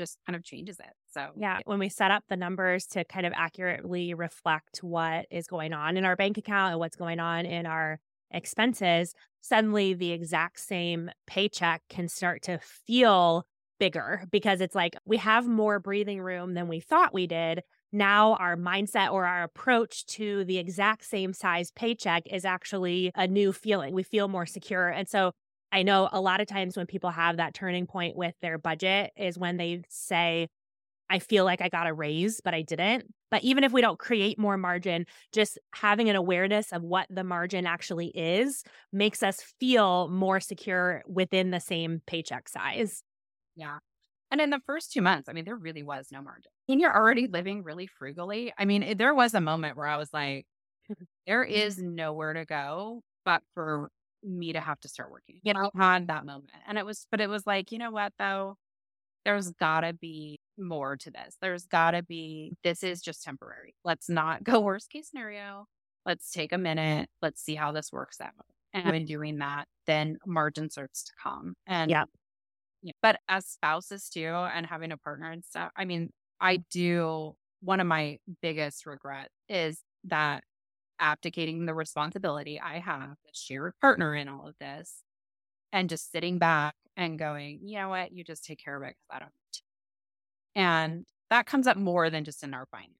just 0.00 0.18
kind 0.26 0.34
of 0.34 0.42
changes 0.42 0.80
it. 0.80 0.92
So, 1.12 1.28
yeah, 1.36 1.60
when 1.66 1.78
we 1.78 1.90
set 1.90 2.10
up 2.10 2.24
the 2.28 2.36
numbers 2.36 2.86
to 2.88 3.04
kind 3.04 3.26
of 3.26 3.34
accurately 3.36 4.14
reflect 4.14 4.78
what 4.82 5.26
is 5.30 5.46
going 5.46 5.74
on 5.74 5.98
in 5.98 6.06
our 6.06 6.16
bank 6.16 6.38
account 6.38 6.72
and 6.72 6.80
what's 6.80 6.96
going 6.96 7.20
on 7.20 7.44
in 7.44 7.66
our 7.66 8.00
expenses, 8.30 9.14
suddenly 9.42 9.92
the 9.92 10.12
exact 10.12 10.58
same 10.58 11.10
paycheck 11.26 11.82
can 11.90 12.08
start 12.08 12.40
to 12.42 12.58
feel 12.62 13.44
bigger 13.78 14.24
because 14.30 14.62
it's 14.62 14.74
like 14.74 14.96
we 15.04 15.18
have 15.18 15.46
more 15.46 15.78
breathing 15.78 16.22
room 16.22 16.54
than 16.54 16.66
we 16.66 16.80
thought 16.80 17.12
we 17.12 17.26
did. 17.26 17.62
Now, 17.92 18.34
our 18.36 18.56
mindset 18.56 19.12
or 19.12 19.26
our 19.26 19.42
approach 19.42 20.06
to 20.06 20.44
the 20.44 20.58
exact 20.58 21.04
same 21.04 21.34
size 21.34 21.72
paycheck 21.72 22.22
is 22.26 22.44
actually 22.46 23.10
a 23.14 23.26
new 23.26 23.52
feeling. 23.52 23.92
We 23.92 24.04
feel 24.04 24.28
more 24.28 24.46
secure. 24.46 24.88
And 24.88 25.08
so, 25.08 25.32
I 25.72 25.82
know 25.82 26.08
a 26.12 26.20
lot 26.20 26.40
of 26.40 26.46
times 26.46 26.76
when 26.76 26.86
people 26.86 27.10
have 27.10 27.36
that 27.36 27.54
turning 27.54 27.86
point 27.86 28.16
with 28.16 28.34
their 28.42 28.58
budget 28.58 29.12
is 29.16 29.38
when 29.38 29.56
they 29.56 29.82
say, 29.88 30.48
I 31.08 31.18
feel 31.18 31.44
like 31.44 31.60
I 31.60 31.68
got 31.68 31.88
a 31.88 31.92
raise, 31.92 32.40
but 32.42 32.54
I 32.54 32.62
didn't. 32.62 33.12
But 33.30 33.42
even 33.42 33.64
if 33.64 33.72
we 33.72 33.80
don't 33.80 33.98
create 33.98 34.38
more 34.38 34.56
margin, 34.56 35.06
just 35.32 35.58
having 35.74 36.08
an 36.08 36.16
awareness 36.16 36.72
of 36.72 36.82
what 36.82 37.06
the 37.10 37.24
margin 37.24 37.66
actually 37.66 38.08
is 38.08 38.64
makes 38.92 39.22
us 39.22 39.42
feel 39.58 40.08
more 40.08 40.40
secure 40.40 41.02
within 41.06 41.50
the 41.50 41.60
same 41.60 42.00
paycheck 42.06 42.48
size. 42.48 43.02
Yeah. 43.56 43.78
And 44.30 44.40
in 44.40 44.50
the 44.50 44.60
first 44.66 44.92
two 44.92 45.02
months, 45.02 45.28
I 45.28 45.32
mean, 45.32 45.44
there 45.44 45.56
really 45.56 45.82
was 45.82 46.08
no 46.12 46.22
margin. 46.22 46.52
And 46.68 46.80
you're 46.80 46.94
already 46.94 47.26
living 47.26 47.64
really 47.64 47.88
frugally. 47.88 48.52
I 48.56 48.64
mean, 48.64 48.96
there 48.96 49.14
was 49.14 49.34
a 49.34 49.40
moment 49.40 49.76
where 49.76 49.86
I 49.86 49.96
was 49.96 50.12
like, 50.12 50.46
there 51.26 51.44
mm-hmm. 51.44 51.52
is 51.52 51.78
nowhere 51.78 52.34
to 52.34 52.44
go 52.44 53.02
but 53.24 53.42
for 53.54 53.90
me 54.22 54.52
to 54.52 54.60
have 54.60 54.80
to 54.80 54.88
start 54.88 55.10
working. 55.10 55.40
You 55.42 55.54
know, 55.54 55.70
had 55.76 56.08
that 56.08 56.24
moment. 56.24 56.50
And 56.66 56.78
it 56.78 56.86
was, 56.86 57.06
but 57.10 57.20
it 57.20 57.28
was 57.28 57.46
like, 57.46 57.72
you 57.72 57.78
know 57.78 57.90
what 57.90 58.12
though? 58.18 58.56
There's 59.24 59.50
gotta 59.50 59.92
be 59.92 60.40
more 60.58 60.96
to 60.96 61.10
this. 61.10 61.36
There's 61.40 61.66
gotta 61.66 62.02
be, 62.02 62.56
this 62.64 62.82
is 62.82 63.00
just 63.02 63.22
temporary. 63.22 63.74
Let's 63.84 64.08
not 64.08 64.44
go 64.44 64.60
worst 64.60 64.90
case 64.90 65.10
scenario. 65.10 65.66
Let's 66.06 66.30
take 66.30 66.52
a 66.52 66.58
minute. 66.58 67.08
Let's 67.20 67.42
see 67.42 67.54
how 67.54 67.72
this 67.72 67.92
works 67.92 68.20
out. 68.20 68.32
And 68.72 68.94
in 68.94 69.04
doing 69.04 69.38
that, 69.38 69.66
then 69.86 70.16
margin 70.26 70.70
starts 70.70 71.04
to 71.04 71.12
come. 71.22 71.54
And 71.66 71.90
yeah. 71.90 72.04
yeah. 72.82 72.92
But 73.02 73.18
as 73.28 73.46
spouses 73.46 74.08
too, 74.08 74.28
and 74.28 74.64
having 74.64 74.92
a 74.92 74.96
partner 74.96 75.30
and 75.30 75.44
stuff, 75.44 75.70
I 75.76 75.84
mean, 75.84 76.10
I 76.40 76.58
do 76.70 77.34
one 77.60 77.80
of 77.80 77.86
my 77.86 78.18
biggest 78.40 78.86
regret 78.86 79.28
is 79.48 79.82
that 80.04 80.44
abdicating 81.00 81.66
the 81.66 81.74
responsibility 81.74 82.60
I 82.60 82.78
have, 82.78 83.10
the 83.24 83.32
shared 83.32 83.72
partner 83.80 84.14
in 84.14 84.28
all 84.28 84.46
of 84.46 84.54
this, 84.60 85.02
and 85.72 85.88
just 85.88 86.12
sitting 86.12 86.38
back 86.38 86.74
and 86.96 87.18
going, 87.18 87.60
you 87.62 87.78
know 87.78 87.88
what, 87.88 88.12
you 88.12 88.22
just 88.24 88.44
take 88.44 88.62
care 88.62 88.76
of 88.76 88.82
it 88.82 88.94
because 88.96 89.16
I 89.16 89.18
don't. 89.20 89.32
And 90.54 91.06
that 91.30 91.46
comes 91.46 91.66
up 91.66 91.76
more 91.76 92.10
than 92.10 92.24
just 92.24 92.42
in 92.42 92.54
our 92.54 92.66
finances. 92.66 92.96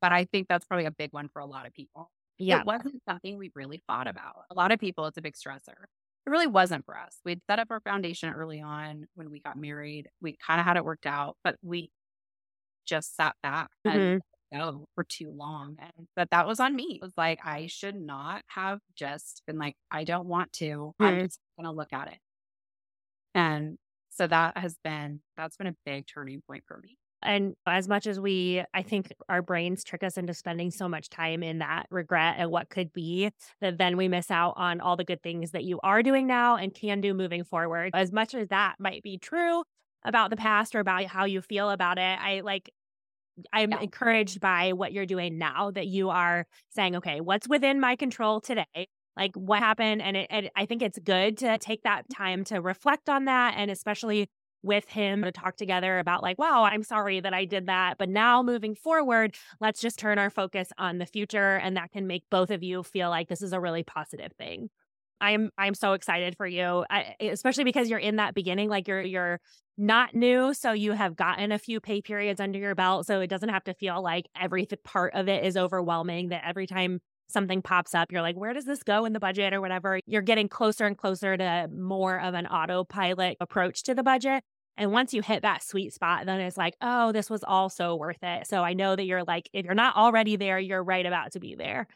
But 0.00 0.12
I 0.12 0.24
think 0.24 0.48
that's 0.48 0.64
probably 0.64 0.86
a 0.86 0.90
big 0.90 1.12
one 1.12 1.28
for 1.28 1.40
a 1.40 1.46
lot 1.46 1.66
of 1.66 1.72
people. 1.72 2.10
Yeah. 2.38 2.60
It 2.60 2.66
wasn't 2.66 3.02
something 3.08 3.38
we 3.38 3.50
really 3.54 3.82
thought 3.88 4.06
about. 4.06 4.44
A 4.50 4.54
lot 4.54 4.72
of 4.72 4.80
people, 4.80 5.06
it's 5.06 5.18
a 5.18 5.22
big 5.22 5.34
stressor. 5.34 5.84
It 6.24 6.30
really 6.30 6.46
wasn't 6.46 6.84
for 6.84 6.96
us. 6.96 7.18
We'd 7.24 7.40
set 7.50 7.58
up 7.58 7.68
our 7.70 7.80
foundation 7.80 8.32
early 8.32 8.60
on 8.60 9.06
when 9.14 9.30
we 9.30 9.40
got 9.40 9.56
married. 9.56 10.08
We 10.20 10.36
kind 10.44 10.60
of 10.60 10.66
had 10.66 10.76
it 10.76 10.84
worked 10.84 11.06
out, 11.06 11.36
but 11.42 11.56
we 11.62 11.90
just 12.86 13.16
sat 13.16 13.34
back 13.42 13.70
mm-hmm. 13.86 13.98
and 13.98 14.22
go 14.52 14.86
for 14.94 15.04
too 15.04 15.32
long. 15.34 15.76
And 15.78 16.06
but 16.16 16.30
that 16.30 16.46
was 16.46 16.60
on 16.60 16.74
me. 16.74 16.98
It 17.00 17.04
was 17.04 17.14
like 17.16 17.40
I 17.44 17.66
should 17.66 17.96
not 17.96 18.42
have 18.48 18.80
just 18.96 19.42
been 19.46 19.58
like, 19.58 19.74
I 19.90 20.04
don't 20.04 20.26
want 20.26 20.52
to. 20.54 20.92
I'm 21.00 21.14
hmm. 21.14 21.24
just 21.24 21.40
gonna 21.58 21.72
look 21.72 21.92
at 21.92 22.08
it. 22.08 22.18
And 23.34 23.78
so 24.10 24.26
that 24.26 24.56
has 24.58 24.76
been 24.84 25.20
that's 25.36 25.56
been 25.56 25.68
a 25.68 25.76
big 25.84 26.06
turning 26.06 26.42
point 26.46 26.64
for 26.66 26.78
me. 26.82 26.98
And 27.22 27.54
as 27.66 27.88
much 27.88 28.06
as 28.06 28.18
we, 28.18 28.64
I 28.74 28.82
think 28.82 29.12
our 29.28 29.42
brains 29.42 29.84
trick 29.84 30.02
us 30.02 30.18
into 30.18 30.34
spending 30.34 30.70
so 30.70 30.88
much 30.88 31.08
time 31.08 31.42
in 31.42 31.58
that 31.60 31.86
regret 31.90 32.34
and 32.38 32.50
what 32.50 32.68
could 32.68 32.92
be, 32.92 33.30
that 33.60 33.78
then 33.78 33.96
we 33.96 34.08
miss 34.08 34.30
out 34.30 34.54
on 34.56 34.80
all 34.80 34.96
the 34.96 35.04
good 35.04 35.22
things 35.22 35.52
that 35.52 35.64
you 35.64 35.78
are 35.82 36.02
doing 36.02 36.26
now 36.26 36.56
and 36.56 36.74
can 36.74 37.00
do 37.00 37.14
moving 37.14 37.44
forward. 37.44 37.92
As 37.94 38.12
much 38.12 38.34
as 38.34 38.48
that 38.48 38.74
might 38.78 39.02
be 39.02 39.18
true 39.18 39.62
about 40.04 40.30
the 40.30 40.36
past 40.36 40.74
or 40.74 40.80
about 40.80 41.04
how 41.04 41.24
you 41.24 41.40
feel 41.40 41.70
about 41.70 41.98
it, 41.98 42.18
I 42.20 42.40
like 42.40 42.70
I'm 43.52 43.70
yeah. 43.70 43.80
encouraged 43.80 44.40
by 44.40 44.72
what 44.72 44.92
you're 44.92 45.06
doing 45.06 45.38
now 45.38 45.70
that 45.70 45.86
you 45.86 46.10
are 46.10 46.46
saying, 46.70 46.96
okay, 46.96 47.20
what's 47.20 47.48
within 47.48 47.80
my 47.80 47.96
control 47.96 48.40
today? 48.40 48.88
Like 49.16 49.34
what 49.34 49.58
happened? 49.58 50.02
And, 50.02 50.16
it, 50.16 50.26
and 50.30 50.50
I 50.56 50.66
think 50.66 50.82
it's 50.82 50.98
good 50.98 51.38
to 51.38 51.58
take 51.58 51.82
that 51.82 52.04
time 52.10 52.44
to 52.44 52.60
reflect 52.60 53.08
on 53.08 53.26
that. 53.26 53.54
And 53.56 53.70
especially 53.70 54.28
with 54.62 54.88
him 54.88 55.22
to 55.22 55.32
talk 55.32 55.56
together 55.56 55.98
about, 55.98 56.22
like, 56.22 56.38
wow, 56.38 56.62
I'm 56.64 56.84
sorry 56.84 57.20
that 57.20 57.34
I 57.34 57.44
did 57.44 57.66
that. 57.66 57.98
But 57.98 58.08
now 58.08 58.42
moving 58.42 58.74
forward, 58.74 59.34
let's 59.60 59.80
just 59.80 59.98
turn 59.98 60.18
our 60.18 60.30
focus 60.30 60.68
on 60.78 60.98
the 60.98 61.06
future. 61.06 61.56
And 61.56 61.76
that 61.76 61.90
can 61.90 62.06
make 62.06 62.22
both 62.30 62.50
of 62.50 62.62
you 62.62 62.82
feel 62.82 63.10
like 63.10 63.28
this 63.28 63.42
is 63.42 63.52
a 63.52 63.60
really 63.60 63.82
positive 63.82 64.32
thing. 64.38 64.70
I'm 65.20 65.50
I'm 65.56 65.74
so 65.74 65.92
excited 65.92 66.36
for 66.36 66.46
you, 66.46 66.84
I, 66.90 67.14
especially 67.20 67.64
because 67.64 67.88
you're 67.88 67.98
in 67.98 68.16
that 68.16 68.34
beginning, 68.34 68.68
like 68.68 68.88
you're 68.88 69.02
you're 69.02 69.40
not 69.78 70.14
new, 70.14 70.54
so 70.54 70.72
you 70.72 70.92
have 70.92 71.16
gotten 71.16 71.52
a 71.52 71.58
few 71.58 71.80
pay 71.80 72.02
periods 72.02 72.40
under 72.40 72.58
your 72.58 72.74
belt, 72.74 73.06
so 73.06 73.20
it 73.20 73.28
doesn't 73.28 73.48
have 73.48 73.64
to 73.64 73.74
feel 73.74 74.02
like 74.02 74.26
every 74.40 74.66
part 74.84 75.14
of 75.14 75.28
it 75.28 75.44
is 75.44 75.56
overwhelming. 75.56 76.28
That 76.28 76.44
every 76.46 76.66
time 76.66 77.00
something 77.28 77.62
pops 77.62 77.94
up, 77.94 78.12
you're 78.12 78.22
like, 78.22 78.36
where 78.36 78.52
does 78.52 78.64
this 78.64 78.82
go 78.82 79.04
in 79.04 79.12
the 79.12 79.20
budget 79.20 79.54
or 79.54 79.60
whatever? 79.60 80.00
You're 80.06 80.22
getting 80.22 80.48
closer 80.48 80.86
and 80.86 80.96
closer 80.96 81.36
to 81.36 81.68
more 81.74 82.20
of 82.20 82.34
an 82.34 82.46
autopilot 82.46 83.36
approach 83.40 83.82
to 83.84 83.94
the 83.94 84.02
budget. 84.02 84.44
And 84.76 84.92
once 84.92 85.12
you 85.12 85.22
hit 85.22 85.42
that 85.42 85.62
sweet 85.62 85.92
spot, 85.92 86.26
then 86.26 86.40
it's 86.40 86.56
like, 86.56 86.76
oh, 86.80 87.12
this 87.12 87.28
was 87.28 87.44
all 87.44 87.68
so 87.68 87.94
worth 87.96 88.22
it. 88.22 88.46
So 88.46 88.62
I 88.62 88.72
know 88.72 88.96
that 88.96 89.04
you're 89.04 89.24
like, 89.24 89.48
if 89.52 89.64
you're 89.64 89.74
not 89.74 89.96
already 89.96 90.36
there, 90.36 90.58
you're 90.58 90.82
right 90.82 91.04
about 91.04 91.32
to 91.32 91.40
be 91.40 91.54
there. 91.54 91.86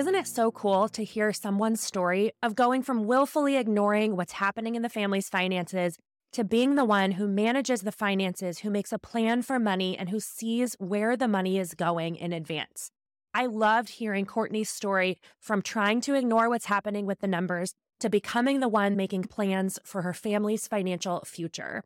Isn't 0.00 0.14
it 0.14 0.26
so 0.26 0.50
cool 0.50 0.88
to 0.88 1.04
hear 1.04 1.30
someone's 1.30 1.82
story 1.82 2.32
of 2.42 2.54
going 2.54 2.82
from 2.82 3.04
willfully 3.04 3.58
ignoring 3.58 4.16
what's 4.16 4.32
happening 4.32 4.74
in 4.74 4.80
the 4.80 4.88
family's 4.88 5.28
finances 5.28 5.98
to 6.32 6.42
being 6.42 6.74
the 6.74 6.86
one 6.86 7.12
who 7.12 7.28
manages 7.28 7.82
the 7.82 7.92
finances, 7.92 8.60
who 8.60 8.70
makes 8.70 8.94
a 8.94 8.98
plan 8.98 9.42
for 9.42 9.58
money, 9.58 9.98
and 9.98 10.08
who 10.08 10.18
sees 10.18 10.74
where 10.78 11.18
the 11.18 11.28
money 11.28 11.58
is 11.58 11.74
going 11.74 12.16
in 12.16 12.32
advance? 12.32 12.90
I 13.34 13.44
loved 13.44 13.90
hearing 13.90 14.24
Cortney's 14.24 14.70
story 14.70 15.18
from 15.38 15.60
trying 15.60 16.00
to 16.00 16.14
ignore 16.14 16.48
what's 16.48 16.64
happening 16.64 17.04
with 17.04 17.20
the 17.20 17.28
numbers 17.28 17.74
to 17.98 18.08
becoming 18.08 18.60
the 18.60 18.68
one 18.68 18.96
making 18.96 19.24
plans 19.24 19.78
for 19.84 20.00
her 20.00 20.14
family's 20.14 20.66
financial 20.66 21.20
future. 21.26 21.84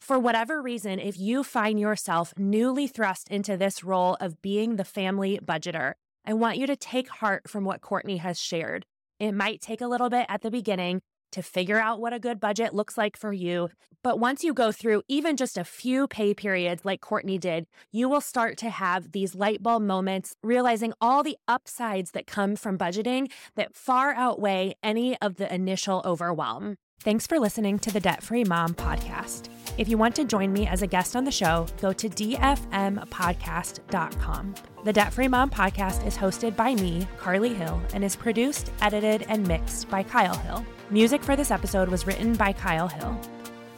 For 0.00 0.16
whatever 0.16 0.62
reason, 0.62 1.00
if 1.00 1.18
you 1.18 1.42
find 1.42 1.80
yourself 1.80 2.34
newly 2.38 2.86
thrust 2.86 3.28
into 3.30 3.56
this 3.56 3.82
role 3.82 4.16
of 4.20 4.40
being 4.42 4.76
the 4.76 4.84
family 4.84 5.40
budgeter, 5.44 5.94
I 6.24 6.34
want 6.34 6.56
you 6.56 6.66
to 6.66 6.76
take 6.76 7.08
heart 7.08 7.48
from 7.48 7.64
what 7.64 7.80
Cortney 7.80 8.18
has 8.18 8.40
shared. 8.40 8.86
It 9.18 9.32
might 9.32 9.60
take 9.60 9.80
a 9.80 9.88
little 9.88 10.08
bit 10.08 10.26
at 10.28 10.42
the 10.42 10.50
beginning 10.50 11.02
to 11.32 11.42
figure 11.42 11.80
out 11.80 12.00
what 12.00 12.12
a 12.12 12.18
good 12.18 12.38
budget 12.38 12.74
looks 12.74 12.96
like 12.96 13.16
for 13.16 13.32
you. 13.32 13.70
But 14.04 14.18
once 14.18 14.44
you 14.44 14.52
go 14.52 14.70
through 14.70 15.02
even 15.08 15.36
just 15.36 15.56
a 15.56 15.64
few 15.64 16.06
pay 16.06 16.34
periods 16.34 16.84
like 16.84 17.00
Cortney 17.00 17.40
did, 17.40 17.66
you 17.90 18.08
will 18.08 18.20
start 18.20 18.56
to 18.58 18.70
have 18.70 19.12
these 19.12 19.34
light 19.34 19.62
bulb 19.62 19.82
moments, 19.82 20.34
realizing 20.42 20.92
all 21.00 21.22
the 21.22 21.38
upsides 21.48 22.10
that 22.12 22.26
come 22.26 22.56
from 22.56 22.78
budgeting 22.78 23.30
that 23.56 23.74
far 23.74 24.12
outweigh 24.14 24.74
any 24.82 25.16
of 25.20 25.36
the 25.36 25.52
initial 25.52 26.02
overwhelm. 26.04 26.76
Thanks 27.00 27.26
for 27.26 27.40
listening 27.40 27.78
to 27.80 27.92
the 27.92 28.00
Debt 28.00 28.22
Free 28.22 28.44
Mom 28.44 28.74
podcast. 28.74 29.48
If 29.78 29.88
you 29.88 29.96
want 29.96 30.14
to 30.16 30.24
join 30.24 30.52
me 30.52 30.66
as 30.66 30.82
a 30.82 30.86
guest 30.86 31.16
on 31.16 31.24
the 31.24 31.30
show, 31.30 31.66
go 31.80 31.94
to 31.94 32.06
dfmpodcast.com. 32.08 34.54
The 34.84 34.92
Debt 34.92 35.14
Free 35.14 35.28
Mom 35.28 35.48
podcast 35.48 36.06
is 36.06 36.14
hosted 36.16 36.54
by 36.56 36.74
me, 36.74 37.08
Carly 37.16 37.54
Hill, 37.54 37.80
and 37.94 38.04
is 38.04 38.14
produced, 38.14 38.70
edited, 38.82 39.24
and 39.28 39.48
mixed 39.48 39.88
by 39.88 40.02
Kyle 40.02 40.36
Hill. 40.36 40.62
Music 40.90 41.22
for 41.22 41.36
this 41.36 41.50
episode 41.50 41.88
was 41.88 42.06
written 42.06 42.34
by 42.34 42.52
Kyle 42.52 42.88
Hill. 42.88 43.18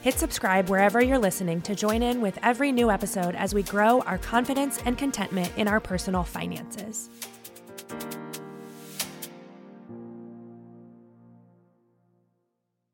Hit 0.00 0.18
subscribe 0.18 0.68
wherever 0.68 1.00
you're 1.02 1.16
listening 1.16 1.62
to 1.62 1.76
join 1.76 2.02
in 2.02 2.20
with 2.20 2.40
every 2.42 2.72
new 2.72 2.90
episode 2.90 3.36
as 3.36 3.54
we 3.54 3.62
grow 3.62 4.00
our 4.00 4.18
confidence 4.18 4.80
and 4.84 4.98
contentment 4.98 5.52
in 5.56 5.68
our 5.68 5.78
personal 5.78 6.24
finances. 6.24 7.08